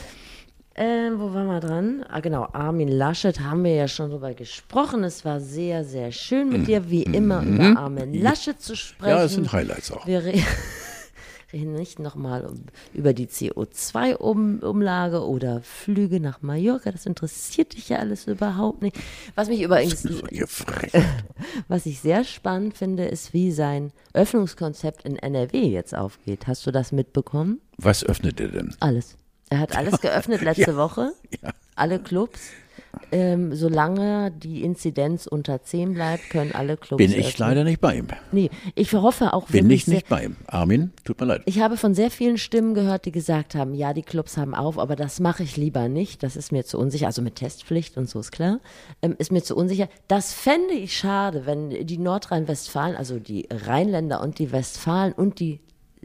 Ähm, 0.80 1.18
wo 1.18 1.34
waren 1.34 1.48
wir 1.48 1.58
dran? 1.58 2.04
Ah, 2.08 2.20
genau, 2.20 2.46
Armin 2.52 2.86
Laschet 2.86 3.40
haben 3.40 3.64
wir 3.64 3.74
ja 3.74 3.88
schon 3.88 4.10
drüber 4.10 4.32
gesprochen. 4.32 5.02
Es 5.02 5.24
war 5.24 5.40
sehr, 5.40 5.84
sehr 5.84 6.12
schön 6.12 6.50
mit 6.50 6.68
dir, 6.68 6.88
wie 6.88 7.02
immer, 7.02 7.42
über 7.42 7.76
Armin 7.76 8.14
Laschet 8.14 8.60
zu 8.60 8.76
sprechen. 8.76 9.12
Mhm. 9.12 9.18
Ja, 9.18 9.24
es 9.24 9.32
sind 9.34 9.52
Highlights 9.52 9.90
auch. 9.90 10.06
Wir 10.06 10.22
nicht 11.52 11.98
nochmal 11.98 12.50
über 12.92 13.12
die 13.14 13.26
CO2-Umlage 13.26 15.26
oder 15.26 15.62
Flüge 15.62 16.20
nach 16.20 16.42
Mallorca. 16.42 16.92
Das 16.92 17.06
interessiert 17.06 17.74
dich 17.74 17.88
ja 17.88 17.98
alles 17.98 18.26
überhaupt 18.26 18.82
nicht. 18.82 18.96
Was 19.34 19.48
mich 19.48 19.62
übrigens, 19.62 20.04
was 21.68 21.86
ich 21.86 22.00
sehr 22.00 22.24
spannend 22.24 22.76
finde, 22.76 23.06
ist, 23.06 23.32
wie 23.32 23.52
sein 23.52 23.92
Öffnungskonzept 24.12 25.04
in 25.04 25.16
NRW 25.16 25.66
jetzt 25.68 25.94
aufgeht. 25.94 26.46
Hast 26.46 26.66
du 26.66 26.70
das 26.70 26.92
mitbekommen? 26.92 27.60
Was 27.78 28.04
öffnet 28.04 28.40
ihr 28.40 28.48
denn? 28.48 28.74
Alles. 28.80 29.16
Er 29.50 29.60
hat 29.60 29.76
alles 29.76 30.00
geöffnet 30.00 30.42
letzte 30.42 30.72
Ja. 30.72 30.76
Woche. 30.76 31.12
Ja. 31.42 31.50
Alle 31.74 31.98
Clubs. 31.98 32.40
Ähm, 33.12 33.54
solange 33.54 34.30
die 34.30 34.62
Inzidenz 34.62 35.26
unter 35.26 35.62
10 35.62 35.94
bleibt, 35.94 36.30
können 36.30 36.52
alle 36.52 36.76
Clubs. 36.76 36.98
Bin 36.98 37.12
ich 37.12 37.28
öffnen. 37.28 37.48
leider 37.48 37.64
nicht 37.64 37.80
bei 37.80 37.96
ihm. 37.96 38.08
Nee, 38.32 38.50
ich 38.74 38.92
hoffe 38.92 39.32
auch 39.32 39.48
Bin 39.48 39.70
ich 39.70 39.86
nicht 39.86 40.08
bei 40.08 40.24
ihm. 40.24 40.36
Armin, 40.46 40.92
tut 41.04 41.20
mir 41.20 41.26
leid. 41.26 41.42
ich 41.46 41.60
habe 41.60 41.76
von 41.76 41.94
sehr 41.94 42.10
vielen 42.10 42.38
Stimmen 42.38 42.74
gehört, 42.74 43.04
die 43.04 43.12
gesagt 43.12 43.54
haben, 43.54 43.74
ja, 43.74 43.92
die 43.92 44.02
Clubs 44.02 44.36
haben 44.36 44.54
auf, 44.54 44.78
aber 44.78 44.96
das 44.96 45.20
mache 45.20 45.42
ich 45.42 45.56
lieber 45.56 45.88
nicht. 45.88 46.22
Das 46.22 46.36
ist 46.36 46.52
mir 46.52 46.64
zu 46.64 46.78
unsicher. 46.78 47.06
Also 47.06 47.22
mit 47.22 47.36
Testpflicht 47.36 47.96
und 47.96 48.08
so 48.08 48.20
ist 48.20 48.32
klar. 48.32 48.60
Ähm, 49.02 49.14
ist 49.18 49.32
mir 49.32 49.42
zu 49.42 49.56
unsicher. 49.56 49.88
Das 50.08 50.32
fände 50.32 50.74
ich 50.74 50.96
schade, 50.96 51.46
wenn 51.46 51.70
die 51.86 51.98
Nordrhein-Westfalen, 51.98 52.96
also 52.96 53.18
die 53.18 53.48
Rheinländer 53.50 54.20
und 54.20 54.38
die 54.38 54.52
Westfalen 54.52 55.12
und 55.12 55.40
die 55.40 55.60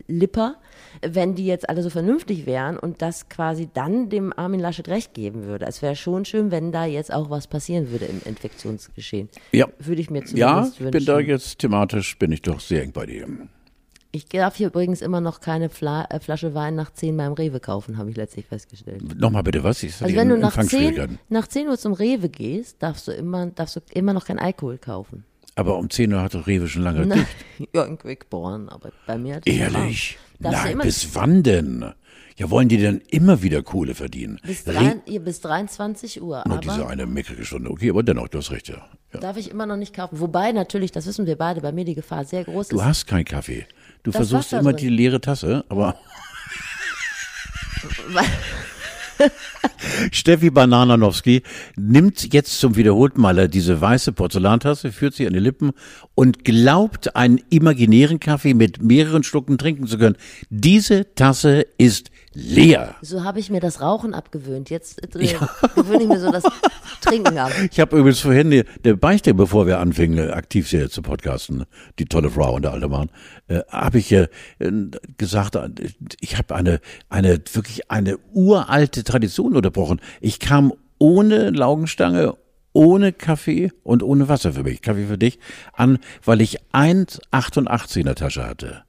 Lipper, 0.08 0.56
wenn 1.02 1.36
die 1.36 1.46
jetzt 1.46 1.70
alle 1.70 1.84
so 1.84 1.90
vernünftig 1.90 2.46
wären 2.46 2.78
und 2.78 3.02
das 3.02 3.30
quasi 3.30 3.70
dann 3.74 4.10
dem 4.10 4.34
Armin 4.38 4.60
Laschet 4.60 4.88
recht 4.88 5.14
geben 5.14 5.46
würde. 5.46 5.66
Es 5.66 5.82
wäre 5.82 5.96
schon 5.96 6.26
schön, 6.26 6.52
wenn 6.52 6.72
da 6.72 6.86
jetzt 6.86 7.14
auch 7.14 7.30
was 7.30 7.48
passieren 7.48 7.92
würde 7.92 8.06
im 8.06 8.22
Infektionsgeschehen. 8.26 9.30
Ja. 9.52 9.68
Würde 9.80 10.02
ich 10.02 10.10
mir 10.10 10.24
zumindest 10.26 10.38
Ja, 10.38 10.62
ich 10.68 10.80
wünschen. 10.80 10.92
bin 10.92 11.06
da 11.06 11.20
jetzt 11.20 11.60
thematisch, 11.60 12.18
bin 12.18 12.32
ich 12.32 12.42
doch 12.42 12.60
sehr 12.60 12.84
eng 12.84 12.92
bei 12.92 13.06
dir. 13.06 13.28
Ich 14.16 14.26
darf 14.28 14.56
hier 14.58 14.68
übrigens 14.68 15.02
immer 15.02 15.22
noch 15.22 15.40
keine 15.40 15.70
Fla 15.70 16.06
äh, 16.12 16.20
Flasche 16.20 16.54
Wein 16.54 16.76
nach 16.76 16.94
10 16.94 17.18
beim 17.18 17.34
Rewe 17.34 17.60
kaufen, 17.60 17.98
habe 17.98 18.12
ich 18.12 18.16
letztlich 18.16 18.46
festgestellt. 18.46 19.20
Nochmal 19.20 19.42
bitte, 19.42 19.64
was? 19.64 19.82
Ich 19.82 20.00
Also 20.04 20.16
wenn 20.16 20.30
du 20.30 20.38
nach 20.38 20.54
10, 20.54 20.62
Empfangsschwierigkeiten. 20.62 21.20
nach 21.30 21.48
10 21.48 21.68
Uhr 21.68 21.78
zum 21.80 21.94
Rewe 21.94 22.30
gehst, 22.30 22.84
darfst 22.84 23.08
du 23.08 23.12
immer, 23.12 23.48
darfst 23.48 23.76
du 23.76 23.80
immer 23.92 24.14
noch 24.14 24.26
kein 24.26 24.38
Alkohol 24.38 24.78
kaufen. 24.78 25.26
Aber 25.56 25.78
um 25.78 25.90
10 25.90 26.12
Uhr 26.14 26.22
hat 26.22 26.34
doch 26.34 26.48
Rewe 26.48 26.68
schon 26.68 26.82
lange 26.82 27.06
dicht. 27.08 27.28
ja, 27.74 27.84
in 27.84 27.98
Quickborn, 27.98 28.70
aber 28.70 28.92
bei 29.06 29.18
mir 29.18 29.36
hat 29.36 29.44
es 29.48 29.54
Ehrlich? 29.56 30.18
Du 30.40 30.50
Nein, 30.50 30.80
bis 30.80 31.14
wann 31.16 31.44
denn? 31.44 31.86
Ja, 32.36 32.50
wollen 32.50 32.68
die 32.68 32.78
denn 32.80 33.00
immer 33.12 33.44
wieder 33.44 33.62
Kohle 33.62 33.94
verdienen? 33.94 34.40
bis, 34.44 34.66
Re- 34.68 34.74
drei, 34.74 34.96
ihr 35.06 35.20
bis 35.20 35.40
23 35.42 36.20
Uhr, 36.24 36.44
Nur 36.48 36.58
diese 36.58 36.88
eine 36.88 37.06
mickrige 37.06 37.46
Stunde. 37.46 37.70
Okay, 37.70 37.92
aber 37.92 38.02
dennoch, 38.02 38.28
du 38.28 38.40
hast 38.40 38.50
recht, 38.50 38.70
ja. 38.70 38.88
ja. 39.14 39.20
darf 39.20 39.38
ich 39.38 39.52
immer 39.52 39.68
noch 39.68 39.78
nicht 39.78 39.94
kaufen. 39.96 40.20
Wobei 40.20 40.52
natürlich, 40.52 40.92
das 40.92 41.06
wissen 41.06 41.28
wir 41.28 41.38
beide, 41.38 41.62
bei 41.62 41.72
mir 41.72 41.86
die 41.86 41.94
Gefahr 41.94 42.26
sehr 42.26 42.44
groß 42.44 42.70
Du 42.70 42.78
ist. 42.78 42.84
hast 42.86 43.06
keinen 43.06 43.26
Kaffee. 43.26 43.68
Du 44.02 44.10
Das 44.10 44.16
versuchst 44.18 44.46
Wasser 44.52 44.60
immer 44.62 44.72
drin. 44.74 44.82
die 44.82 44.90
leere 44.90 45.22
Tasse, 45.22 45.64
aber 45.70 45.96
Steffi 50.12 50.50
Banananowski 50.50 51.44
nimmt 51.76 52.34
jetzt 52.34 52.60
zum 52.60 52.76
wiederholten 52.76 53.22
Male 53.22 53.50
diese 53.50 53.80
weiße 53.80 54.14
Porzellantasse, 54.14 54.92
führt 54.92 55.14
sie 55.14 55.28
an 55.28 55.34
die 55.34 55.40
Lippen 55.40 55.72
und 56.16 56.44
glaubt, 56.44 57.16
einen 57.16 57.42
imaginären 57.50 58.20
Kaffee 58.20 58.54
mit 58.54 58.82
mehreren 58.82 59.24
Schlucken 59.24 59.58
trinken 59.58 59.88
zu 59.88 59.98
können. 59.98 60.18
Diese 60.50 61.14
Tasse 61.16 61.66
ist 61.78 62.12
leer. 62.34 62.96
So 63.02 63.24
habe 63.24 63.40
ich 63.40 63.50
mir 63.50 63.60
das 63.60 63.82
Rauchen 63.82 64.14
abgewöhnt. 64.14 64.70
Jetzt 64.70 65.04
äh, 65.04 65.08
gewöhne 65.76 66.04
ich 66.04 66.08
mir 66.08 66.20
so 66.20 66.32
das 66.32 66.44
Trinken 67.02 67.38
ab. 67.38 67.52
Ich 67.72 67.80
habe 67.80 67.98
übrigens 67.98 68.20
vorhin 68.20 68.48
eine, 68.48 68.66
eine 68.84 68.98
Beichte, 68.98 69.34
bevor 69.34 69.68
wir 69.68 69.80
anfingen, 69.80 70.32
aktiv 70.32 70.68
hier 70.70 70.90
zu 70.90 71.02
podcasten, 71.02 71.66
die 72.00 72.06
tolle 72.06 72.30
Frau 72.30 72.56
und 72.56 72.64
der 72.64 72.74
alte 72.74 72.88
Mann, 72.88 73.10
äh, 73.48 73.62
habe 73.70 74.00
ich 74.00 74.12
äh, 74.12 74.28
gesagt, 75.18 75.56
äh, 75.56 75.70
ich 76.20 76.38
habe 76.38 76.56
eine, 76.56 76.80
eine 77.10 77.40
wirklich 77.54 77.92
eine 77.92 78.18
uralte 78.34 79.04
Tradition 79.04 79.56
unterbrochen. 79.56 80.02
Ich 80.22 80.40
kam 80.40 80.74
ohne 80.98 81.50
Laugenstange, 81.50 82.36
ohne 82.74 83.14
Kaffee 83.14 83.72
und 83.84 84.04
ohne 84.04 84.28
Wasser 84.30 84.54
für 84.54 84.64
mich, 84.64 84.82
Kaffee 84.82 85.06
für 85.06 85.18
dich, 85.18 85.40
an, 85.74 86.00
weil 86.24 86.42
ich 86.42 86.60
1,88 86.72 87.98
in 87.98 88.06
der 88.06 88.16
Tasche 88.16 88.46
hatte. 88.46 88.84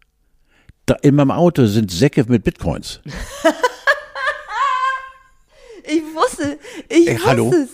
Da, 0.87 0.95
in 1.03 1.15
meinem 1.15 1.31
Auto 1.31 1.65
sind 1.67 1.91
Säcke 1.91 2.25
mit 2.29 2.45
Bitcoins. 2.45 3.01
Ich 5.87 6.03
wusste, 6.15 6.59
ich 6.89 7.07
Ey, 7.09 7.15
wusste 7.17 7.27
hallo? 7.29 7.53
es. 7.53 7.69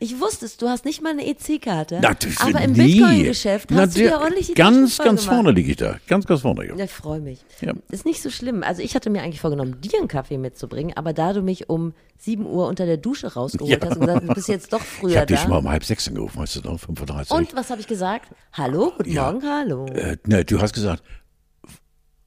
Ich 0.00 0.18
wusste 0.20 0.46
es, 0.46 0.56
du 0.56 0.68
hast 0.68 0.84
nicht 0.84 1.00
mal 1.00 1.10
eine 1.10 1.24
EC-Karte. 1.26 2.00
Natürlich 2.00 2.40
Aber 2.40 2.60
im. 2.60 2.72
Bitcoin-Geschäft 2.72 3.70
hast 3.72 3.94
du 3.96 4.00
der- 4.00 4.20
ordentlich 4.20 4.48
die 4.48 4.54
Ganz, 4.54 4.98
ganz 4.98 5.24
vorne 5.24 5.52
liege 5.52 5.70
ich 5.70 5.76
da. 5.76 5.96
Ganz, 6.08 6.26
ganz 6.26 6.40
vorne. 6.40 6.66
Ja. 6.66 6.74
Ja, 6.74 6.84
ich 6.86 6.90
freue 6.90 7.20
mich. 7.20 7.38
Ja. 7.60 7.72
Ist 7.90 8.04
nicht 8.04 8.20
so 8.20 8.30
schlimm. 8.30 8.64
Also 8.64 8.82
ich 8.82 8.96
hatte 8.96 9.10
mir 9.10 9.22
eigentlich 9.22 9.40
vorgenommen, 9.40 9.80
dir 9.80 9.96
einen 10.00 10.08
Kaffee 10.08 10.38
mitzubringen, 10.38 10.96
aber 10.96 11.12
da 11.12 11.32
du 11.32 11.40
mich 11.42 11.70
um 11.70 11.94
7 12.18 12.44
Uhr 12.46 12.66
unter 12.66 12.84
der 12.84 12.96
Dusche 12.96 13.32
rausgeholt 13.32 13.70
Ja. 13.70 13.78
hast 13.88 13.96
und 13.96 14.06
gesagt, 14.06 14.28
du 14.28 14.34
bist 14.34 14.48
jetzt 14.48 14.72
doch 14.72 14.80
Ich 14.80 14.86
früher 14.86 15.16
habe 15.18 15.26
dich 15.26 15.36
da. 15.36 15.42
schon 15.42 15.50
mal 15.52 15.58
um 15.58 15.68
halb 15.70 15.84
sechs 15.84 16.08
angerufen, 16.08 16.40
weißt 16.40 16.56
du 16.56 16.60
noch, 16.62 16.80
5.30 16.80 17.30
Uhr. 17.30 17.36
und 17.38 17.54
was 17.54 17.70
habe 17.70 17.80
ich 17.80 17.86
gesagt? 17.86 18.26
Hallo, 18.54 18.92
guten 18.96 19.10
Ja. 19.12 19.30
Morgen, 19.30 19.48
hallo. 19.48 19.86
Äh, 19.86 20.16
ne, 20.26 20.44
du 20.44 20.60
hast 20.60 20.72
gesagt, 20.74 21.02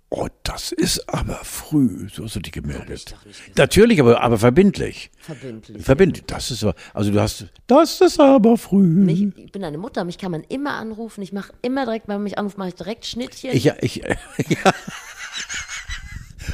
oh, 0.09 0.27
das 0.43 0.71
ist 0.71 1.09
aber 1.09 1.35
früh. 1.43 2.07
So 2.09 2.23
hast 2.23 2.35
du 2.35 2.39
dich 2.39 2.53
gemeldet. 2.53 3.15
Natürlich, 3.55 3.99
aber, 3.99 4.21
aber 4.21 4.37
verbindlich. 4.37 5.11
Verbindlich. 5.17 5.83
Verbindlich. 5.83 6.25
Das 6.27 6.51
ist 6.51 6.63
aber, 6.63 6.75
also 6.93 7.11
du 7.11 7.19
hast, 7.19 7.45
das 7.67 8.01
ist 8.01 8.19
aber 8.19 8.57
früh. 8.57 8.83
Mich, 8.87 9.23
ich 9.35 9.51
bin 9.51 9.61
deine 9.61 9.77
Mutter, 9.77 10.03
mich 10.03 10.17
kann 10.17 10.31
man 10.31 10.43
immer 10.43 10.73
anrufen. 10.73 11.21
Ich 11.21 11.33
mache 11.33 11.53
immer 11.61 11.85
direkt, 11.85 12.07
wenn 12.07 12.15
man 12.15 12.23
mich 12.23 12.37
anruft, 12.37 12.57
mache 12.57 12.69
ich 12.69 12.75
direkt 12.75 13.05
Schnittchen. 13.05 13.51
Ich, 13.53 13.65
ich, 13.65 13.95
ja. 13.95 14.71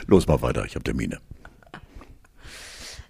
Los, 0.08 0.28
mal 0.28 0.42
weiter, 0.42 0.66
ich 0.66 0.76
habe 0.76 0.84
Termine. 0.84 1.20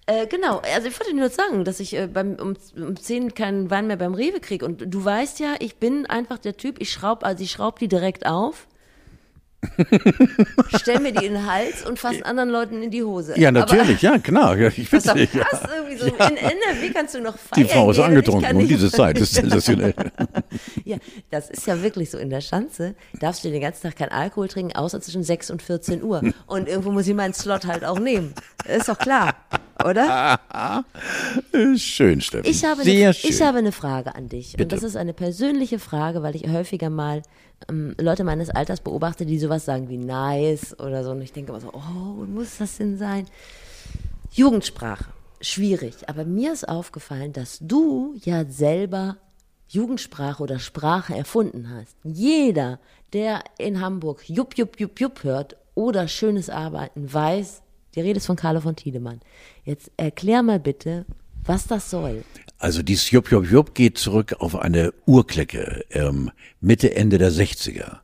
Äh, 0.07 0.27
genau, 0.27 0.57
also 0.59 0.87
ich 0.87 0.99
wollte 0.99 1.15
nur 1.15 1.29
sagen, 1.29 1.63
dass 1.63 1.79
ich 1.79 1.95
äh, 1.95 2.07
beim, 2.07 2.35
um, 2.35 2.55
um 2.75 2.95
10 2.97 3.33
keinen 3.33 3.69
Wein 3.69 3.87
mehr 3.87 3.97
beim 3.97 4.13
Rewe 4.13 4.39
kriege. 4.39 4.65
Und 4.65 4.83
du 4.93 5.05
weißt 5.05 5.39
ja, 5.39 5.55
ich 5.59 5.77
bin 5.77 6.05
einfach 6.05 6.39
der 6.39 6.57
Typ, 6.57 6.81
ich 6.81 6.91
schraub, 6.91 7.23
also 7.23 7.43
ich 7.43 7.51
schraub 7.51 7.79
die 7.79 7.87
direkt 7.87 8.25
auf, 8.25 8.67
stell 10.75 10.99
mir 10.99 11.11
die 11.13 11.25
in 11.25 11.33
den 11.33 11.45
Hals 11.45 11.85
und 11.85 11.99
fasse 11.99 12.25
anderen 12.25 12.49
Leuten 12.49 12.81
in 12.81 12.91
die 12.91 13.03
Hose. 13.03 13.39
Ja, 13.39 13.51
natürlich, 13.51 14.01
ja, 14.01 14.17
klar. 14.17 14.57
Ja, 14.57 14.67
ich 14.69 14.87
Aber, 14.93 15.03
witzig. 15.03 15.29
das 15.33 15.33
Ja. 15.33 15.57
ist 15.57 15.69
irgendwie 15.75 15.97
so, 15.97 16.05
in 16.05 16.37
NRW 16.37 16.89
kannst 16.93 17.15
du 17.15 17.21
noch 17.21 17.37
feiern 17.37 17.63
Die 17.67 17.71
Frau 17.71 17.89
ist 17.91 17.97
gehen 17.97 18.03
und 18.05 18.09
angetrunken 18.11 18.57
nicht- 18.57 18.69
diese 18.71 18.91
Zeit. 18.91 19.17
Ist 19.19 19.33
sensationell. 19.33 19.93
Ja, 20.83 20.97
das 21.29 21.49
ist 21.49 21.65
ja 21.67 21.81
wirklich 21.81 22.09
so. 22.09 22.17
In 22.17 22.29
der 22.29 22.41
Schanze 22.41 22.95
darfst 23.19 23.43
du 23.43 23.49
den 23.51 23.61
ganzen 23.61 23.83
Tag 23.83 23.95
kein 23.97 24.09
Alkohol 24.11 24.47
trinken, 24.47 24.75
außer 24.75 24.99
zwischen 24.99 25.23
6 25.23 25.49
und 25.51 25.61
14 25.61 26.03
Uhr. 26.03 26.21
Und 26.47 26.67
irgendwo 26.67 26.91
muss 26.91 27.07
ich 27.07 27.13
meinen 27.15 27.33
Slot 27.33 27.65
halt 27.65 27.85
auch 27.85 27.99
nehmen. 27.99 28.33
Ist 28.67 28.89
doch 28.89 28.97
klar, 28.97 29.35
oder? 29.85 30.39
Schön, 31.77 32.21
Steffen. 32.21 32.49
Ich 32.49 32.65
habe, 32.65 32.83
Sehr 32.83 33.05
eine, 33.07 33.13
schön. 33.13 33.29
ich 33.29 33.41
habe 33.41 33.59
eine 33.59 33.71
Frage 33.71 34.15
an 34.15 34.27
dich. 34.27 34.53
Bitte. 34.53 34.63
Und 34.63 34.71
das 34.73 34.83
ist 34.83 34.95
eine 34.97 35.13
persönliche 35.13 35.79
Frage, 35.79 36.21
weil 36.23 36.35
ich 36.35 36.47
häufiger 36.49 36.89
mal 36.89 37.21
ähm, 37.69 37.95
Leute 37.99 38.23
meines 38.23 38.49
Alters 38.49 38.81
beobachte, 38.81 39.25
die 39.25 39.39
sowas 39.39 39.65
sagen 39.65 39.89
wie 39.89 39.97
nice 39.97 40.79
oder 40.79 41.03
so. 41.03 41.11
Und 41.11 41.21
ich 41.21 41.33
denke 41.33 41.51
immer 41.51 41.61
so, 41.61 41.71
oh, 41.73 42.25
muss 42.25 42.57
das 42.57 42.77
denn 42.77 42.97
sein? 42.97 43.27
Jugendsprache, 44.31 45.05
schwierig. 45.41 46.07
Aber 46.07 46.25
mir 46.25 46.53
ist 46.53 46.67
aufgefallen, 46.67 47.33
dass 47.33 47.59
du 47.59 48.15
ja 48.23 48.45
selber 48.45 49.17
Jugendsprache 49.67 50.43
oder 50.43 50.59
Sprache 50.59 51.15
erfunden 51.15 51.69
hast. 51.69 51.95
Jeder, 52.03 52.79
der 53.13 53.43
in 53.57 53.79
Hamburg 53.79 54.29
Jupp, 54.29 54.57
Jupp, 54.57 54.79
Jupp, 54.79 54.99
Jupp 54.99 55.23
hört 55.23 55.57
oder 55.75 56.07
schönes 56.07 56.49
Arbeiten, 56.49 57.11
weiß, 57.11 57.61
die 57.95 58.01
Rede 58.01 58.17
ist 58.17 58.25
von 58.25 58.35
Carlo 58.35 58.61
von 58.61 58.75
Tiedemann. 58.75 59.21
Jetzt 59.63 59.91
erklär 59.97 60.43
mal 60.43 60.59
bitte, 60.59 61.05
was 61.45 61.67
das 61.67 61.89
soll. 61.89 62.23
Also 62.57 62.83
dieses 62.83 63.09
Jupp, 63.11 63.31
Jupp, 63.31 63.49
Jupp 63.49 63.73
geht 63.73 63.97
zurück 63.97 64.35
auf 64.39 64.55
eine 64.55 64.93
Urklecke 65.05 65.83
ähm, 65.89 66.31
Mitte, 66.59 66.95
Ende 66.95 67.17
der 67.17 67.31
60er. 67.31 67.97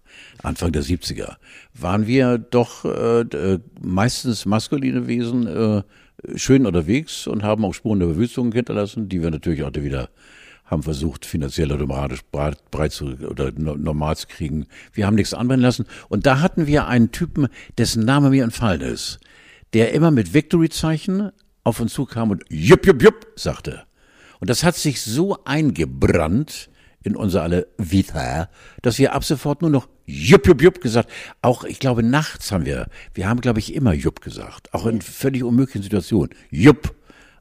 Anfang 0.43 0.71
der 0.71 0.83
70er, 0.83 1.35
waren 1.73 2.07
wir 2.07 2.37
doch 2.37 2.85
äh, 2.85 3.21
äh, 3.21 3.59
meistens 3.81 4.45
maskuline 4.45 5.07
Wesen 5.07 5.47
äh, 5.47 5.83
schön 6.35 6.65
unterwegs 6.65 7.27
und 7.27 7.43
haben 7.43 7.65
auch 7.65 7.73
Spuren 7.73 7.99
der 7.99 8.09
Verwüstung 8.09 8.51
hinterlassen, 8.51 9.09
die 9.09 9.21
wir 9.21 9.31
natürlich 9.31 9.63
auch 9.63 9.73
wieder 9.73 10.09
haben 10.65 10.83
versucht, 10.83 11.25
finanziell 11.25 11.71
oder 11.71 11.85
moralisch 11.85 12.23
breit, 12.29 12.57
breit 12.71 12.91
zu, 12.91 13.05
oder 13.29 13.51
normal 13.53 14.17
zu 14.17 14.27
kriegen. 14.27 14.67
Wir 14.91 15.05
haben 15.07 15.15
nichts 15.15 15.33
anbrennen 15.33 15.63
lassen. 15.63 15.85
Und 16.09 16.25
da 16.25 16.41
hatten 16.41 16.67
wir 16.67 16.87
einen 16.87 17.11
Typen, 17.11 17.47
dessen 17.77 18.03
Name 18.03 18.29
mir 18.29 18.43
entfallen 18.43 18.81
ist, 18.81 19.19
der 19.73 19.93
immer 19.93 20.11
mit 20.11 20.33
Victory-Zeichen 20.33 21.31
auf 21.67 21.81
uns 21.81 21.93
zukam 21.93 22.31
und 22.31 22.43
jupp, 22.47 22.85
jupp, 22.87 23.03
jupp 23.03 23.27
sagte. 23.35 23.83
Und 24.39 24.49
das 24.49 24.63
hat 24.63 24.75
sich 24.75 25.01
so 25.01 25.43
eingebrannt 25.43 26.69
in 27.03 27.15
unser 27.15 27.43
alle 27.43 27.67
Vita, 27.77 28.49
dass 28.81 28.99
wir 28.99 29.13
ab 29.13 29.25
sofort 29.25 29.61
nur 29.61 29.69
noch 29.69 29.89
jupp, 30.05 30.47
jupp, 30.47 30.61
jupp 30.61 30.81
gesagt. 30.81 31.11
Auch, 31.41 31.65
ich 31.65 31.79
glaube, 31.79 32.03
nachts 32.03 32.53
haben 32.53 32.65
wir, 32.65 32.87
wir 33.13 33.27
haben, 33.27 33.41
glaube 33.41 33.59
ich, 33.59 33.73
immer 33.75 33.93
jupp 33.93 34.21
gesagt. 34.21 34.73
Auch 34.73 34.85
in 34.85 35.01
völlig 35.01 35.43
unmöglichen 35.43 35.83
Situationen. 35.83 36.29
Jupp. 36.49 36.95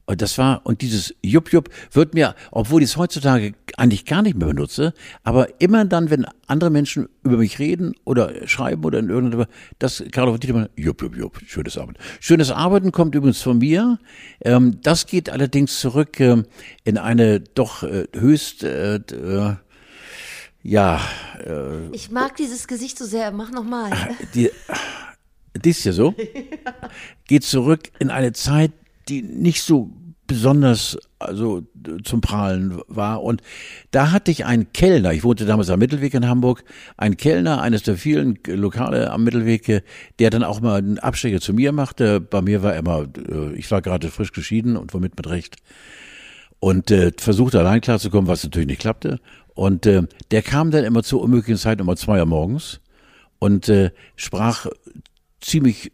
Und 0.07 0.23
das 0.23 0.39
war, 0.39 0.61
und 0.65 0.83
dieses 0.83 1.15
Jupp 1.23 1.53
Jupp 1.53 1.69
wird 1.91 2.15
mir, 2.15 2.37
obwohl 2.53 2.83
ich 2.83 2.91
es 2.91 2.97
heutzutage 2.97 3.55
eigentlich 3.77 4.05
gar 4.05 4.23
nicht 4.23 4.37
mehr 4.37 4.47
benutze, 4.47 4.95
aber 5.25 5.61
immer 5.61 5.85
dann, 5.85 6.11
wenn 6.11 6.27
andere 6.47 6.71
Menschen 6.71 7.09
über 7.25 7.37
mich 7.37 7.59
reden 7.59 7.95
oder 8.05 8.47
schreiben 8.47 8.85
oder 8.85 9.01
in 9.01 9.11
irgendeiner, 9.11 9.49
das 9.81 10.05
Karl 10.13 10.39
Dietermann, 10.39 10.69
Jupp 10.77 11.03
Jupp 11.03 11.17
Jupp, 11.17 11.41
schönes 11.45 11.77
Arbeiten. 11.77 11.99
Schönes 12.21 12.53
Arbeiten 12.53 12.93
kommt 12.93 13.17
übrigens 13.17 13.43
von 13.43 13.59
mir. 13.59 13.99
Ähm, 14.43 14.81
das 14.81 15.07
geht 15.07 15.29
allerdings 15.29 15.81
zurück 15.81 16.21
ähm, 16.21 16.47
in 16.85 16.99
eine 16.99 17.41
doch 17.41 17.83
äh, 17.83 18.07
höchst, 18.15 18.63
äh, 18.63 18.97
äh, 18.97 19.57
ja. 20.63 21.01
Äh, 21.45 21.91
ich 21.91 22.13
mag 22.13 22.37
dieses 22.37 22.69
Gesicht 22.69 22.97
so 22.97 23.05
sehr, 23.05 23.33
mach 23.33 23.51
nochmal. 23.51 23.91
Die, 24.35 24.51
die 25.57 25.71
ist 25.71 25.85
ja 25.85 25.93
so. 25.93 26.15
Geht 27.27 27.43
zurück 27.43 27.91
in 27.99 28.11
eine 28.11 28.33
Zeit, 28.33 28.71
die 29.09 29.23
nicht 29.23 29.63
so 29.63 29.93
besonders 30.27 30.99
also 31.19 31.63
zum 32.05 32.21
Prahlen 32.21 32.81
war. 32.89 33.23
Und 33.23 33.43
da 33.91 34.11
hatte 34.11 34.31
ich 34.31 34.45
einen 34.45 34.73
Kellner, 34.73 35.13
ich 35.13 35.25
wohnte 35.25 35.47
damals 35.47 35.71
am 35.71 35.79
Mittelweg 35.79 36.15
in 36.15 36.29
Hamburg, 36.29 36.65
einen 36.97 37.17
Kellner, 37.17 37.63
eines 37.63 37.83
der 37.85 37.97
vielen 37.97 38.39
Lokale 38.47 39.11
am 39.11 39.25
Mittelweg, 39.25 39.83
der 40.19 40.31
dann 40.31 40.43
auch 40.43 40.61
mal 40.61 40.79
einen 40.79 40.99
Abstecher 40.99 41.41
zu 41.41 41.55
mir 41.55 41.73
machte. 41.73 42.21
Bei 42.21 42.43
mir 42.43 42.63
war 42.63 42.75
immer, 42.75 43.07
äh, 43.31 43.55
ich 43.55 43.71
war 43.71 43.83
gerade 43.83 44.11
frisch 44.11 44.33
geschieden 44.33 44.77
und 44.77 44.93
womit 44.95 45.17
mit 45.17 45.29
Recht. 45.29 45.57
Und 46.59 46.91
äh, 46.91 47.13
versuchte 47.17 47.59
allein 47.59 47.81
klarzukommen, 47.81 48.29
was 48.29 48.43
natürlich 48.43 48.69
nicht 48.69 48.81
klappte. 48.81 49.21
Und 49.55 49.87
äh, 49.87 50.03
der 50.31 50.43
kam 50.43 50.71
dann 50.71 50.85
immer 50.85 51.03
zur 51.03 51.23
unmöglichen 51.23 51.59
Zeit 51.59 51.81
um 51.81 51.97
zwei 51.97 52.19
Uhr 52.19 52.27
morgens 52.27 52.81
und 53.39 53.69
äh, 53.69 53.91
sprach 54.17 54.67
ziemlich, 55.47 55.92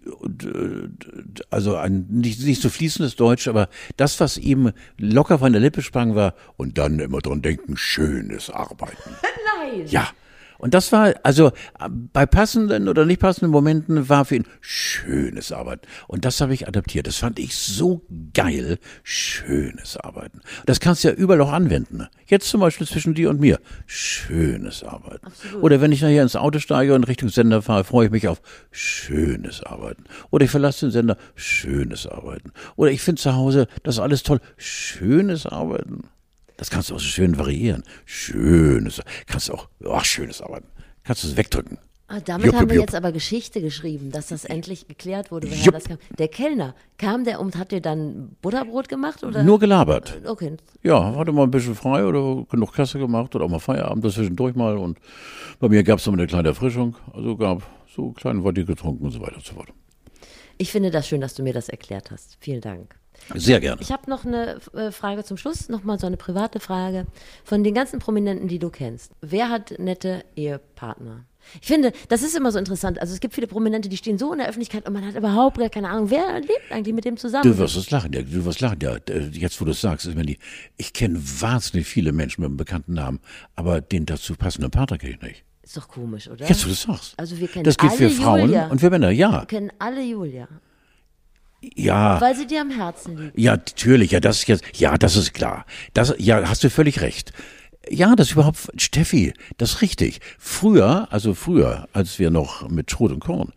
also 1.51 1.77
ein 1.77 2.07
nicht, 2.09 2.41
nicht 2.43 2.63
so 2.63 2.69
fließendes 2.71 3.17
Deutsch, 3.17 3.49
aber 3.49 3.69
das, 3.97 4.19
was 4.21 4.39
ihm 4.39 4.73
locker 4.99 5.39
von 5.39 5.53
der 5.53 5.61
Lippe 5.61 5.83
sprang, 5.83 6.15
war, 6.15 6.35
und 6.57 6.79
dann 6.79 6.99
immer 6.99 7.19
dran 7.19 7.43
denken, 7.43 7.77
schönes 7.77 8.51
Arbeiten. 8.51 9.17
Nein. 9.61 9.87
Ja. 9.89 10.09
Und 10.63 10.75
das 10.75 10.93
war, 10.93 11.13
also 11.25 11.51
bei 12.13 12.25
passenden 12.25 12.89
oder 12.89 13.05
nicht 13.05 13.21
passenden 13.21 13.51
Momenten 13.51 14.09
war 14.09 14.25
für 14.25 14.37
ihn 14.37 14.47
schönes 14.61 15.51
Arbeiten. 15.51 15.89
Und 16.07 16.25
das 16.25 16.41
habe 16.41 16.55
ich 16.55 16.69
adaptiert. 16.69 17.09
Das 17.09 17.17
fand 17.17 17.41
ich 17.41 17.57
so 17.57 18.07
geil. 18.33 18.79
Schönes 19.03 19.97
Arbeiten. 19.97 20.41
Das 20.65 20.79
kannst 20.79 21.03
du 21.03 21.09
ja 21.09 21.15
überall 21.15 21.41
auch 21.41 21.51
anwenden. 21.51 22.07
Jetzt 22.27 22.49
zum 22.49 22.61
Beispiel 22.61 22.87
zwischen 22.87 23.13
dir 23.13 23.29
und 23.29 23.41
mir. 23.41 23.59
Schönes 23.87 24.85
Arbeiten. 24.85 25.27
Absolut. 25.27 25.65
Oder 25.65 25.81
wenn 25.81 25.91
ich 25.91 26.01
nachher 26.01 26.23
ins 26.23 26.37
Auto 26.37 26.61
steige 26.61 26.95
und 26.95 27.09
Richtung 27.09 27.29
Sender 27.29 27.61
fahre, 27.61 27.83
freue 27.83 28.07
ich 28.07 28.13
mich 28.13 28.29
auf 28.29 28.41
schönes 28.71 29.65
Arbeiten. 29.65 30.05
Oder 30.31 30.45
ich 30.45 30.51
verlasse 30.53 30.87
den 30.87 30.93
Sender, 30.93 31.17
schönes 31.35 32.07
Arbeiten. 32.07 32.53
Oder 32.77 32.93
ich 32.93 33.03
finde 33.03 33.21
zu 33.21 33.35
Hause, 33.35 33.67
das 33.83 33.97
ist 33.97 34.01
alles 34.01 34.23
toll. 34.23 34.39
Schönes 34.59 35.45
Arbeiten. 35.45 36.05
Das 36.63 36.71
kannst 36.71 36.91
du 36.91 36.95
auch 36.95 37.01
so 37.01 37.07
schön 37.07 37.37
variieren. 37.39 37.83
Schönes, 38.05 39.03
kannst 39.27 39.49
du 39.49 39.55
auch, 39.55 39.69
ach, 39.91 40.05
schönes 40.05 40.41
Arbeiten. 40.41 40.69
Kannst 41.03 41.25
du 41.25 41.27
es 41.27 41.37
wegdrücken. 41.37 41.79
Ah, 42.07 42.21
damit 42.21 42.47
jupp, 42.47 42.55
haben 42.55 42.69
wir 42.69 42.77
jupp. 42.77 42.85
jetzt 42.85 42.95
aber 42.95 43.11
Geschichte 43.11 43.61
geschrieben, 43.61 44.13
dass 44.13 44.29
das 44.29 44.45
endlich 44.45 44.87
geklärt 44.87 45.33
wurde, 45.33 45.51
woher 45.51 45.73
das 45.73 45.83
kam. 45.87 45.99
Der 46.19 46.29
Kellner, 46.29 46.77
kam 46.99 47.25
der 47.25 47.41
und 47.41 47.57
hat 47.57 47.73
dir 47.73 47.81
dann 47.81 48.37
Butterbrot 48.43 48.89
gemacht? 48.89 49.25
Oder? 49.25 49.43
Nur 49.43 49.59
gelabert. 49.59 50.21
Okay. 50.25 50.57
Ja, 50.85 51.17
hatte 51.17 51.33
mal 51.33 51.43
ein 51.43 51.51
bisschen 51.51 51.75
frei 51.75 52.05
oder 52.05 52.45
genug 52.49 52.73
Kasse 52.73 53.01
gemacht 53.01 53.35
oder 53.35 53.47
auch 53.47 53.51
mal 53.51 53.59
Feierabend 53.59 54.05
dazwischendurch 54.05 54.55
mal. 54.55 54.79
Und 54.79 55.01
bei 55.59 55.69
mir 55.69 55.83
gab 55.83 55.99
es 55.99 56.07
noch 56.07 56.13
eine 56.13 56.29
kleine 56.29 56.47
Erfrischung. 56.47 56.95
Also 57.13 57.37
gab 57.37 57.65
so 57.93 58.13
kleinen 58.13 58.45
Woddy 58.45 58.65
getrunken 58.65 59.07
und 59.07 59.11
so 59.11 59.21
weiter 59.21 59.35
und 59.35 59.45
so 59.45 59.55
fort. 59.55 59.71
Ich 60.59 60.71
finde 60.71 60.93
das 60.93 61.09
schön, 61.09 61.21
dass 61.21 61.35
du 61.35 61.43
mir 61.43 61.55
das 61.55 61.69
erklärt 61.69 62.13
hast. 62.13 62.37
Vielen 62.39 62.61
Dank. 62.61 63.02
Sehr 63.35 63.61
gerne. 63.61 63.81
Ich 63.81 63.93
habe 63.93 64.11
noch 64.11 64.25
eine 64.25 64.61
äh, 64.75 64.91
Frage 64.91 65.25
zum 65.25 65.37
Schluss, 65.37 65.69
nochmal 65.69 65.99
so 65.99 66.07
eine 66.07 66.17
private 66.17 66.61
Frage. 66.61 67.07
Von 67.45 67.65
den 67.65 67.75
ganzen 67.75 67.99
Prominenten, 67.99 68.49
die 68.49 68.59
du 68.59 68.71
kennst, 68.71 69.13
wer 69.21 69.49
hat 69.49 69.79
nette 69.79 70.25
Ehepartner? 70.37 71.25
Ich 71.61 71.67
finde, 71.67 71.93
das 72.09 72.23
ist 72.23 72.37
immer 72.37 72.53
so 72.53 72.59
interessant. 72.59 73.01
Also 73.01 73.15
es 73.15 73.21
gibt 73.21 73.35
viele 73.35 73.47
Prominente, 73.47 73.89
die 73.89 73.97
stehen 73.97 74.19
so 74.19 74.33
in 74.33 74.39
der 74.39 74.49
Öffentlichkeit 74.49 74.87
und 74.87 74.93
man 74.93 75.05
hat 75.05 75.17
überhaupt 75.17 75.59
gar 75.59 75.69
keine 75.69 75.89
Ahnung, 75.89 76.11
wer 76.11 76.41
lebt 76.41 76.71
eigentlich 76.71 76.95
mit 76.95 77.05
dem 77.05 77.17
zusammen. 77.17 77.43
Du 77.43 77.59
wirst 77.59 77.77
es 77.77 77.91
lachen, 77.91 78.13
ja, 78.13 78.23
du 78.23 78.45
wirst 78.45 78.61
lachen, 78.61 78.79
ja. 78.81 78.97
Jetzt, 79.33 79.61
wo 79.61 79.65
du 79.65 79.73
es 79.73 79.81
sagst, 79.81 80.07
ich, 80.07 80.15
meine, 80.15 80.37
ich 80.77 80.93
kenne 80.93 81.21
wahnsinnig 81.41 81.87
viele 81.87 82.13
Menschen 82.13 82.43
mit 82.43 82.49
einem 82.49 82.57
bekannten 82.57 82.95
Namen, 82.95 83.21
aber 83.55 83.81
den 83.81 84.07
dazu 84.07 84.35
passenden 84.37 84.71
Partner 84.71 84.99
kenne 84.99 85.15
ich 85.15 85.23
nicht. 85.23 85.45
Ist 85.63 85.77
doch 85.77 85.89
komisch, 85.89 86.29
oder? 86.29 86.47
Jetzt, 86.49 86.65
wo 86.65 86.69
du 86.69 86.73
es 86.73 86.83
sagst. 86.83 87.15
Also 87.17 87.39
wir 87.39 87.49
kennen 87.49 87.65
das 87.65 87.77
gilt 87.77 87.93
alle 87.93 87.99
für 87.99 88.11
Frauen 88.11 88.41
Julia. 88.43 88.67
und 88.69 88.81
für 88.81 88.91
Männer, 88.91 89.11
ja. 89.11 89.43
Wir 89.43 89.47
kennen 89.47 89.73
alle 89.79 90.03
Julia. 90.03 90.49
Ja. 91.63 92.21
Weil 92.21 92.37
sie 92.37 92.47
dir 92.47 92.61
am 92.61 92.71
Herzen 92.71 93.17
liegt. 93.17 93.39
Ja, 93.39 93.53
natürlich, 93.53 94.11
ja, 94.11 94.21
das 94.21 94.39
ist 94.39 94.49
jetzt, 94.49 94.65
ja, 94.75 94.99
das 94.99 95.17
ist 95.17 95.33
klar. 95.33 95.65
Das, 95.95 96.15
ja, 96.19 96.49
hast 96.49 96.65
du 96.65 96.71
völlig 96.71 97.01
recht. 97.01 97.33
Ja, 97.89 98.15
das 98.15 98.29
ist 98.29 98.33
überhaupt, 98.35 98.69
Steffi, 98.77 99.33
das 99.59 99.73
ist 99.73 99.83
richtig. 99.83 100.21
Früher, 100.39 101.09
also 101.11 101.35
früher, 101.35 101.89
als 101.93 102.19
wir 102.19 102.31
noch 102.31 102.69
mit 102.69 102.91
Schrot 102.91 103.13
und 103.13 103.21
Korn, 103.21 103.53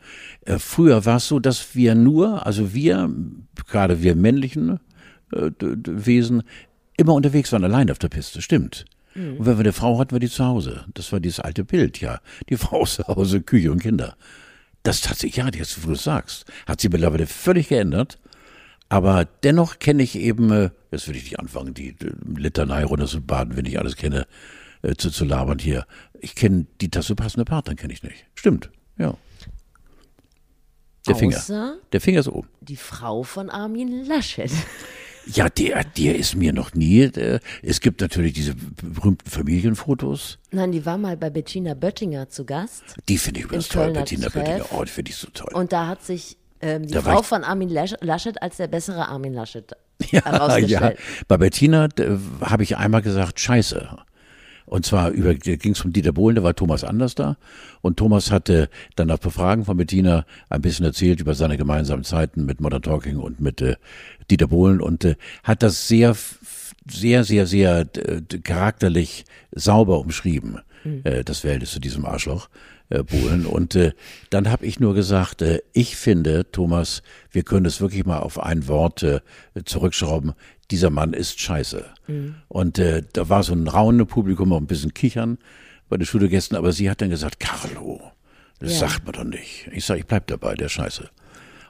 äh, 0.45 0.57
früher 0.57 1.05
war 1.05 1.17
es 1.17 1.27
so, 1.27 1.39
dass 1.39 1.75
wir 1.75 1.95
nur, 1.95 2.45
also 2.45 2.73
wir, 2.73 3.09
gerade 3.67 4.01
wir 4.01 4.15
männlichen 4.15 4.79
äh, 5.31 5.51
Wesen, 5.59 6.43
immer 6.97 7.13
unterwegs 7.13 7.51
waren, 7.51 7.63
allein 7.63 7.91
auf 7.91 7.99
der 7.99 8.09
Piste, 8.09 8.41
stimmt. 8.41 8.85
Mhm. 9.13 9.37
Und 9.37 9.45
wenn 9.45 9.57
wir 9.57 9.61
eine 9.61 9.73
Frau 9.73 9.99
hatten, 9.99 10.11
war 10.11 10.19
die 10.19 10.29
zu 10.29 10.45
Hause. 10.45 10.85
Das 10.93 11.11
war 11.11 11.19
dieses 11.19 11.39
alte 11.39 11.63
Bild, 11.63 12.01
ja. 12.01 12.19
Die 12.49 12.57
Frau 12.57 12.85
zu 12.85 13.07
Hause, 13.07 13.41
Küche 13.41 13.71
und 13.71 13.81
Kinder. 13.81 14.15
Das 14.85 15.09
hat 15.09 15.17
sich, 15.17 15.35
ja, 15.35 15.49
jetzt, 15.49 15.83
wo 15.83 15.89
du 15.89 15.95
sagst, 15.95 16.45
hat 16.67 16.79
sich 16.79 16.91
mittlerweile 16.91 17.27
völlig 17.27 17.69
geändert. 17.69 18.19
Aber 18.87 19.25
dennoch 19.25 19.79
kenne 19.79 20.03
ich 20.03 20.15
eben, 20.15 20.51
äh, 20.51 20.69
jetzt 20.91 21.07
will 21.07 21.15
ich 21.15 21.23
nicht 21.23 21.39
anfangen, 21.39 21.73
die 21.73 21.95
Litanei 22.35 22.85
runter 22.85 23.07
zu 23.07 23.19
baden, 23.19 23.57
wenn 23.57 23.65
ich 23.65 23.79
alles 23.79 23.95
kenne, 23.95 24.27
äh, 24.83 24.93
zu, 24.95 25.09
zu 25.09 25.25
labern 25.25 25.57
hier. 25.57 25.87
Ich 26.19 26.35
kenne 26.35 26.67
die 26.81 26.91
dazu 26.91 27.15
passende 27.15 27.45
Partner, 27.45 27.73
kenne 27.73 27.93
ich 27.93 28.03
nicht. 28.03 28.27
Stimmt, 28.35 28.69
ja. 28.97 29.17
Der 31.07 31.15
Finger. 31.15 31.77
Der 31.91 32.01
Finger 32.01 32.19
ist 32.19 32.27
oben. 32.27 32.47
Die 32.61 32.77
Frau 32.77 33.23
von 33.23 33.49
Armin 33.49 34.05
Laschet. 34.05 34.51
Ja, 35.27 35.49
der, 35.49 35.83
der 35.83 36.15
ist 36.15 36.35
mir 36.35 36.53
noch 36.53 36.73
nie. 36.73 37.09
Der, 37.09 37.39
es 37.63 37.81
gibt 37.81 38.01
natürlich 38.01 38.33
diese 38.33 38.55
berühmten 38.55 39.29
Familienfotos. 39.29 40.39
Nein, 40.51 40.71
die 40.71 40.85
war 40.85 40.97
mal 40.97 41.17
bei 41.17 41.29
Bettina 41.29 41.73
Böttinger 41.73 42.29
zu 42.29 42.45
Gast. 42.45 42.83
Die 43.09 43.17
finde 43.17 43.39
ich 43.39 43.45
übrigens 43.45 43.69
toll, 43.69 43.91
Bettina 43.91 44.29
Treff. 44.29 44.33
Böttinger. 44.33 44.65
Oh, 44.71 44.83
die 44.83 44.91
finde 44.91 45.11
ich 45.11 45.17
so 45.17 45.27
toll. 45.33 45.53
Und 45.53 45.71
da 45.71 45.87
hat 45.87 46.03
sich 46.03 46.37
ähm, 46.61 46.87
die 46.87 46.93
da 46.93 47.01
Frau 47.01 47.21
von 47.21 47.43
Armin 47.43 47.69
Laschet 47.69 48.41
als 48.41 48.57
der 48.57 48.67
bessere 48.67 49.07
Armin 49.07 49.33
Laschet 49.33 49.71
ja, 50.11 50.23
herausgestellt. 50.23 50.97
Ja, 50.99 51.25
bei 51.27 51.37
Bettina 51.37 51.89
habe 52.41 52.63
ich 52.63 52.77
einmal 52.77 53.01
gesagt, 53.01 53.39
scheiße. 53.39 53.97
Und 54.65 54.85
zwar 54.85 55.11
über, 55.11 55.35
ging 55.35 55.73
es 55.73 55.85
um 55.85 55.93
Dieter 55.93 56.11
Bohlen, 56.11 56.35
da 56.35 56.43
war 56.43 56.55
Thomas 56.55 56.83
Anders 56.83 57.15
da. 57.15 57.37
Und 57.81 57.97
Thomas 57.97 58.31
hatte 58.31 58.69
dann 58.95 59.11
auf 59.11 59.19
Befragen 59.19 59.65
von 59.65 59.77
Bettina 59.77 60.25
ein 60.49 60.61
bisschen 60.61 60.85
erzählt 60.85 61.21
über 61.21 61.35
seine 61.35 61.57
gemeinsamen 61.57 62.03
Zeiten 62.03 62.45
mit 62.45 62.61
Modern 62.61 62.81
Talking 62.81 63.17
und 63.17 63.39
mit 63.39 63.61
äh, 63.61 63.75
Dieter 64.29 64.47
Bohlen 64.47 64.81
und 64.81 65.05
äh, 65.05 65.15
hat 65.43 65.61
das 65.61 65.87
sehr, 65.87 66.15
sehr, 66.89 67.23
sehr, 67.23 67.45
sehr 67.45 67.87
äh, 67.95 68.21
charakterlich 68.43 69.25
sauber 69.51 69.99
umschrieben, 69.99 70.59
mhm. 70.83 71.01
äh, 71.03 71.23
das 71.23 71.39
Verhältnis 71.39 71.71
zu 71.71 71.79
diesem 71.79 72.05
Arschloch. 72.05 72.49
Äh, 72.89 73.01
Bohlen. 73.01 73.47
Und 73.47 73.73
äh, 73.73 73.93
dann 74.29 74.51
habe 74.51 74.67
ich 74.67 74.79
nur 74.79 74.93
gesagt, 74.93 75.41
äh, 75.41 75.61
ich 75.73 75.95
finde, 75.95 76.51
Thomas, 76.51 77.01
wir 77.31 77.41
können 77.41 77.65
es 77.65 77.81
wirklich 77.81 78.05
mal 78.05 78.19
auf 78.19 78.39
ein 78.39 78.67
Wort 78.67 79.01
äh, 79.01 79.21
zurückschrauben 79.65 80.33
dieser 80.71 80.89
Mann 80.89 81.13
ist 81.13 81.39
scheiße. 81.39 81.85
Mhm. 82.07 82.35
Und 82.47 82.79
äh, 82.79 83.03
da 83.13 83.29
war 83.29 83.43
so 83.43 83.53
ein 83.53 83.67
raunes 83.67 84.07
Publikum, 84.07 84.53
auch 84.53 84.57
ein 84.57 84.67
bisschen 84.67 84.93
kichern 84.93 85.37
bei 85.89 85.97
den 85.97 86.05
Studiogästen, 86.05 86.57
aber 86.57 86.71
sie 86.71 86.89
hat 86.89 87.01
dann 87.01 87.09
gesagt, 87.09 87.39
Carlo, 87.39 88.11
das 88.59 88.73
ja. 88.73 88.87
sagt 88.87 89.05
man 89.05 89.13
doch 89.13 89.23
nicht. 89.23 89.69
Ich 89.71 89.85
sage, 89.85 89.99
ich 89.99 90.05
bleib 90.05 90.27
dabei, 90.27 90.55
der 90.55 90.69
Scheiße. 90.69 91.09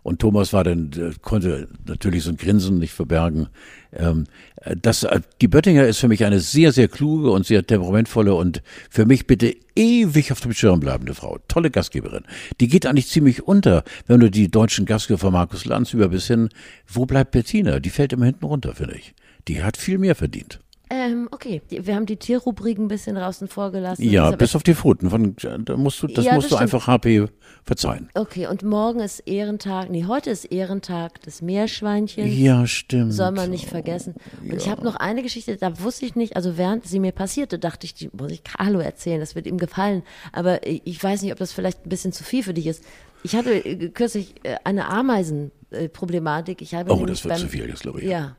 Und 0.05 0.19
Thomas 0.19 0.53
war 0.53 0.63
dann, 0.63 0.91
äh, 0.93 1.13
konnte 1.23 1.67
natürlich 1.87 2.25
so 2.25 2.29
ein 2.29 2.37
Grinsen 2.37 2.77
nicht 2.77 2.93
verbergen. 2.93 3.47
Ähm, 3.91 4.25
äh, 4.61 4.75
das, 4.79 5.01
äh, 5.01 5.21
die 5.41 5.47
Böttinger 5.47 5.87
ist 5.87 5.97
für 5.97 6.07
mich 6.07 6.23
eine 6.23 6.39
sehr, 6.39 6.71
sehr 6.71 6.87
kluge 6.87 7.31
und 7.31 7.47
sehr 7.47 7.65
temperamentvolle 7.65 8.35
und 8.35 8.61
für 8.91 9.07
mich 9.07 9.25
bitte 9.25 9.55
ewig 9.75 10.31
auf 10.31 10.41
dem 10.41 10.53
Schirm 10.53 10.79
bleibende 10.79 11.15
Frau. 11.15 11.39
Tolle 11.47 11.71
Gastgeberin. 11.71 12.23
Die 12.59 12.67
geht 12.67 12.85
eigentlich 12.85 13.07
ziemlich 13.07 13.47
unter, 13.47 13.83
wenn 14.05 14.19
du 14.19 14.29
die 14.29 14.51
deutschen 14.51 14.85
Gastgeber 14.85 15.17
von 15.17 15.33
Markus 15.33 15.65
Lanz 15.65 15.91
über 15.91 16.09
bis 16.09 16.27
hin, 16.27 16.49
wo 16.87 17.07
bleibt 17.07 17.31
Bettina? 17.31 17.79
Die 17.79 17.89
fällt 17.89 18.13
immer 18.13 18.25
hinten 18.25 18.45
runter, 18.45 18.75
finde 18.75 18.97
ich. 18.97 19.15
Die 19.47 19.63
hat 19.63 19.75
viel 19.75 19.97
mehr 19.97 20.13
verdient. 20.13 20.59
Ähm, 20.89 21.27
okay, 21.31 21.61
wir 21.69 21.95
haben 21.95 22.05
die 22.05 22.17
Tierrubrik 22.17 22.77
ein 22.77 22.87
bisschen 22.87 23.15
draußen 23.15 23.47
vorgelassen. 23.47 24.07
Ja, 24.07 24.31
bis 24.31 24.55
auf 24.55 24.63
die 24.63 24.75
Pfoten. 24.75 25.09
Von, 25.09 25.35
da 25.65 25.77
musst 25.77 26.01
du, 26.03 26.07
das 26.07 26.25
Ja, 26.25 26.35
musst 26.35 26.51
das 26.51 26.57
du 26.57 26.61
einfach 26.61 26.87
HP 26.87 27.27
verzeihen. 27.63 28.09
Okay, 28.13 28.47
und 28.47 28.63
morgen 28.63 28.99
ist 28.99 29.19
Ehrentag, 29.21 29.89
nee, 29.89 30.05
heute 30.05 30.29
ist 30.29 30.45
Ehrentag 30.45 31.21
des 31.21 31.41
Meerschweinchens. 31.41 32.37
Ja, 32.37 32.67
stimmt. 32.67 33.13
Soll 33.13 33.31
man 33.31 33.49
nicht 33.49 33.67
vergessen. 33.67 34.15
Und 34.43 34.53
ich 34.53 34.69
habe 34.69 34.83
noch 34.83 34.95
eine 34.95 35.23
Geschichte, 35.23 35.57
da 35.57 35.79
wusste 35.81 36.05
ich 36.05 36.15
nicht, 36.15 36.35
also 36.35 36.57
während 36.57 36.85
sie 36.85 36.99
mir 36.99 37.11
passierte, 37.11 37.57
dachte 37.57 37.85
ich, 37.85 37.95
die 37.95 38.09
muss 38.15 38.31
ich 38.31 38.43
Carlo 38.43 38.79
erzählen, 38.79 39.19
das 39.19 39.33
wird 39.35 39.47
ihm 39.47 39.57
gefallen. 39.57 40.03
Aber 40.31 40.65
ich 40.67 41.03
weiß 41.03 41.23
nicht, 41.23 41.31
ob 41.31 41.39
das 41.39 41.51
vielleicht 41.51 41.85
ein 41.85 41.89
bisschen 41.89 42.11
zu 42.11 42.23
viel 42.23 42.43
für 42.43 42.53
dich 42.53 42.67
ist. 42.67 42.83
Ich 43.23 43.35
hatte 43.35 43.53
äh, 43.53 43.89
kürzlich 43.89 44.35
äh, 44.43 44.57
eine 44.63 44.87
Ameisenproblematik. 44.87 46.61
Ich 46.61 46.75
habe 46.75 46.91
Oh, 46.93 47.05
das 47.05 47.23
wird 47.23 47.33
beim, 47.33 47.41
zu 47.41 47.47
viel 47.47 47.67
jetzt, 47.67 47.81
glaube 47.81 48.01
ich. 48.01 48.07
Ja, 48.07 48.35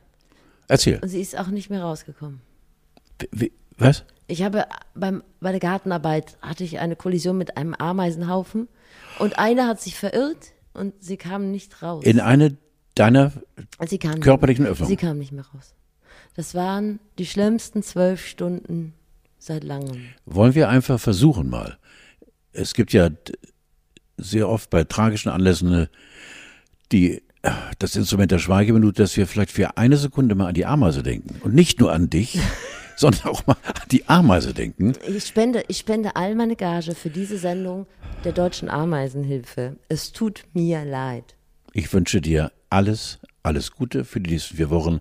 Erzähl. 0.67 0.99
und 1.01 1.09
sie 1.09 1.21
ist 1.21 1.37
auch 1.37 1.47
nicht 1.47 1.69
mehr 1.69 1.81
rausgekommen. 1.81 2.41
Wie, 3.31 3.51
was? 3.77 4.03
Ich 4.27 4.43
habe 4.43 4.65
beim, 4.93 5.23
bei 5.39 5.51
der 5.51 5.59
Gartenarbeit 5.59 6.37
hatte 6.41 6.63
ich 6.63 6.79
eine 6.79 6.95
Kollision 6.95 7.37
mit 7.37 7.57
einem 7.57 7.73
Ameisenhaufen 7.73 8.67
und 9.19 9.39
eine 9.39 9.67
hat 9.67 9.79
sich 9.79 9.95
verirrt 9.95 10.53
und 10.73 10.93
sie 11.01 11.17
kam 11.17 11.51
nicht 11.51 11.81
raus. 11.81 12.03
In 12.03 12.19
eine 12.19 12.57
deiner 12.95 13.31
körperlichen 14.19 14.63
nicht, 14.63 14.71
Öffnungen? 14.71 14.89
Sie 14.89 14.97
kam 14.97 15.17
nicht 15.17 15.31
mehr 15.31 15.45
raus. 15.45 15.73
Das 16.35 16.53
waren 16.53 16.99
die 17.17 17.25
schlimmsten 17.25 17.81
zwölf 17.83 18.25
Stunden 18.25 18.93
seit 19.39 19.63
langem. 19.63 20.09
Wollen 20.25 20.55
wir 20.55 20.69
einfach 20.69 20.99
versuchen 20.99 21.49
mal. 21.49 21.77
Es 22.51 22.73
gibt 22.73 22.93
ja 22.93 23.09
sehr 24.17 24.49
oft 24.49 24.69
bei 24.69 24.83
tragischen 24.83 25.29
Anlässen 25.29 25.73
äh, 25.73 25.87
die, 26.91 27.21
das 27.79 27.95
Instrument 27.95 28.31
der 28.31 28.39
Schweigeminute, 28.39 29.03
dass 29.03 29.15
wir 29.17 29.27
vielleicht 29.27 29.51
für 29.51 29.77
eine 29.77 29.97
Sekunde 29.97 30.35
mal 30.35 30.47
an 30.47 30.53
die 30.53 30.65
Ameise 30.65 31.03
denken. 31.03 31.39
Und 31.43 31.53
nicht 31.53 31.79
nur 31.79 31.91
an 31.91 32.09
dich, 32.09 32.39
sondern 32.95 33.27
auch 33.27 33.45
mal 33.45 33.57
an 33.63 33.87
die 33.91 34.07
Ameise 34.07 34.53
denken. 34.53 34.93
Ich 35.07 35.25
spende, 35.25 35.63
ich 35.67 35.77
spende 35.77 36.15
all 36.15 36.35
meine 36.35 36.55
Gage 36.55 36.95
für 36.95 37.09
diese 37.09 37.37
Sendung 37.37 37.85
der 38.23 38.33
Deutschen 38.33 38.69
Ameisenhilfe. 38.69 39.77
Es 39.87 40.11
tut 40.11 40.43
mir 40.53 40.83
leid. 40.83 41.35
Ich 41.73 41.91
wünsche 41.93 42.21
dir 42.21 42.51
alles, 42.69 43.19
alles 43.43 43.71
Gute 43.71 44.03
für 44.03 44.19
die 44.19 44.31
nächsten 44.31 44.57
vier 44.57 44.69
Wochen. 44.69 44.99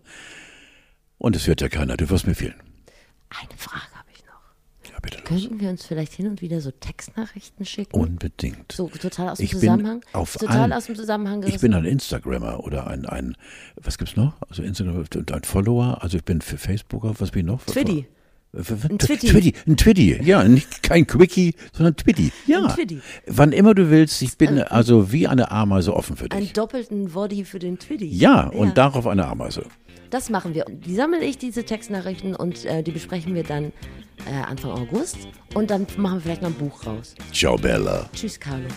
Und 1.19 1.35
es 1.35 1.47
hört 1.47 1.63
ja 1.63 1.69
keiner, 1.69 1.97
du 1.97 2.11
wirst 2.11 2.27
mir 2.27 2.35
fehlen. 2.35 2.55
Eine 3.31 3.57
Frage. 3.57 3.96
Ja, 4.97 5.01
bitte 5.03 5.19
los. 5.19 5.27
Könnten 5.27 5.61
wir 5.61 5.69
uns 5.69 5.85
vielleicht 5.85 6.15
hin 6.15 6.27
und 6.27 6.41
wieder 6.41 6.61
so 6.63 6.71
Textnachrichten 6.71 7.67
schicken? 7.67 7.95
Unbedingt. 8.01 8.73
So 8.73 8.89
total 8.89 9.29
aus 9.31 9.39
dem 9.39 9.45
Ich 9.45 9.51
bin 9.51 9.61
Zusammenhang. 9.61 10.01
auf 10.15 10.33
total 10.39 10.57
allen- 10.63 10.73
aus 10.73 10.87
dem 10.87 10.97
Zusammenhang 10.97 11.41
Ich 11.41 11.47
gerissen. 11.47 11.61
bin 11.61 11.75
ein 11.75 11.85
Instagrammer 11.85 12.61
oder 12.65 12.87
ein, 12.87 13.05
ein 13.05 13.37
was 13.77 13.99
gibt's 13.99 14.17
noch? 14.17 14.35
Also 14.49 14.63
Instagram 14.63 14.97
und 15.15 15.33
ein 15.33 15.43
Follower. 15.45 15.99
Also 16.03 16.17
ich 16.17 16.25
bin 16.25 16.41
für 16.41 16.57
Facebooker. 16.57 17.15
Was 17.19 17.31
bin 17.31 17.41
ich 17.41 17.47
noch? 17.47 17.63
Twitty. 17.67 18.07
Ein 18.53 18.99
Twitty. 18.99 19.29
Twitty. 19.29 19.53
Ein 19.67 19.77
Twitty. 19.77 20.21
Ja, 20.23 20.43
nicht 20.45 20.83
kein 20.83 21.07
Quickie, 21.07 21.55
sondern 21.73 21.95
Twitty. 21.97 22.33
Ja. 22.47 22.65
Ein 22.65 22.75
Twitty. 22.75 23.01
Wann 23.27 23.53
immer 23.53 23.75
du 23.75 23.91
willst. 23.91 24.23
Ich 24.23 24.39
bin 24.39 24.59
also 24.61 25.13
wie 25.13 25.27
eine 25.27 25.51
Ameise 25.51 25.95
offen 25.95 26.17
für 26.17 26.31
Einen 26.31 26.41
dich. 26.41 26.53
doppelten 26.55 27.11
Body 27.11 27.45
für 27.45 27.59
den 27.59 27.79
Twitty. 27.79 28.07
Ja, 28.07 28.47
und 28.49 28.79
darauf 28.79 29.07
eine 29.07 29.27
Ameise. 29.27 29.65
Das 30.11 30.31
machen 30.31 30.55
wir. 30.55 30.65
Die 30.69 30.95
sammle 30.95 31.23
ich, 31.25 31.37
diese 31.37 31.65
Textnachrichten, 31.65 32.35
und 32.35 32.65
äh, 32.65 32.83
die 32.83 32.93
besprechen 32.93 33.35
wir 33.35 33.43
dann 33.43 33.73
äh, 34.25 34.43
Anfang 34.47 34.71
August. 34.71 35.19
Und 35.55 35.71
dann 35.71 35.87
machen 35.99 36.19
wir 36.19 36.21
vielleicht 36.23 36.43
noch 36.43 36.51
ein 36.51 36.55
Buch 36.55 36.87
raus. 36.87 37.15
Ciao, 37.33 37.57
Bella. 37.57 38.09
Tschüss, 38.15 38.39
Carlo. 38.41 38.69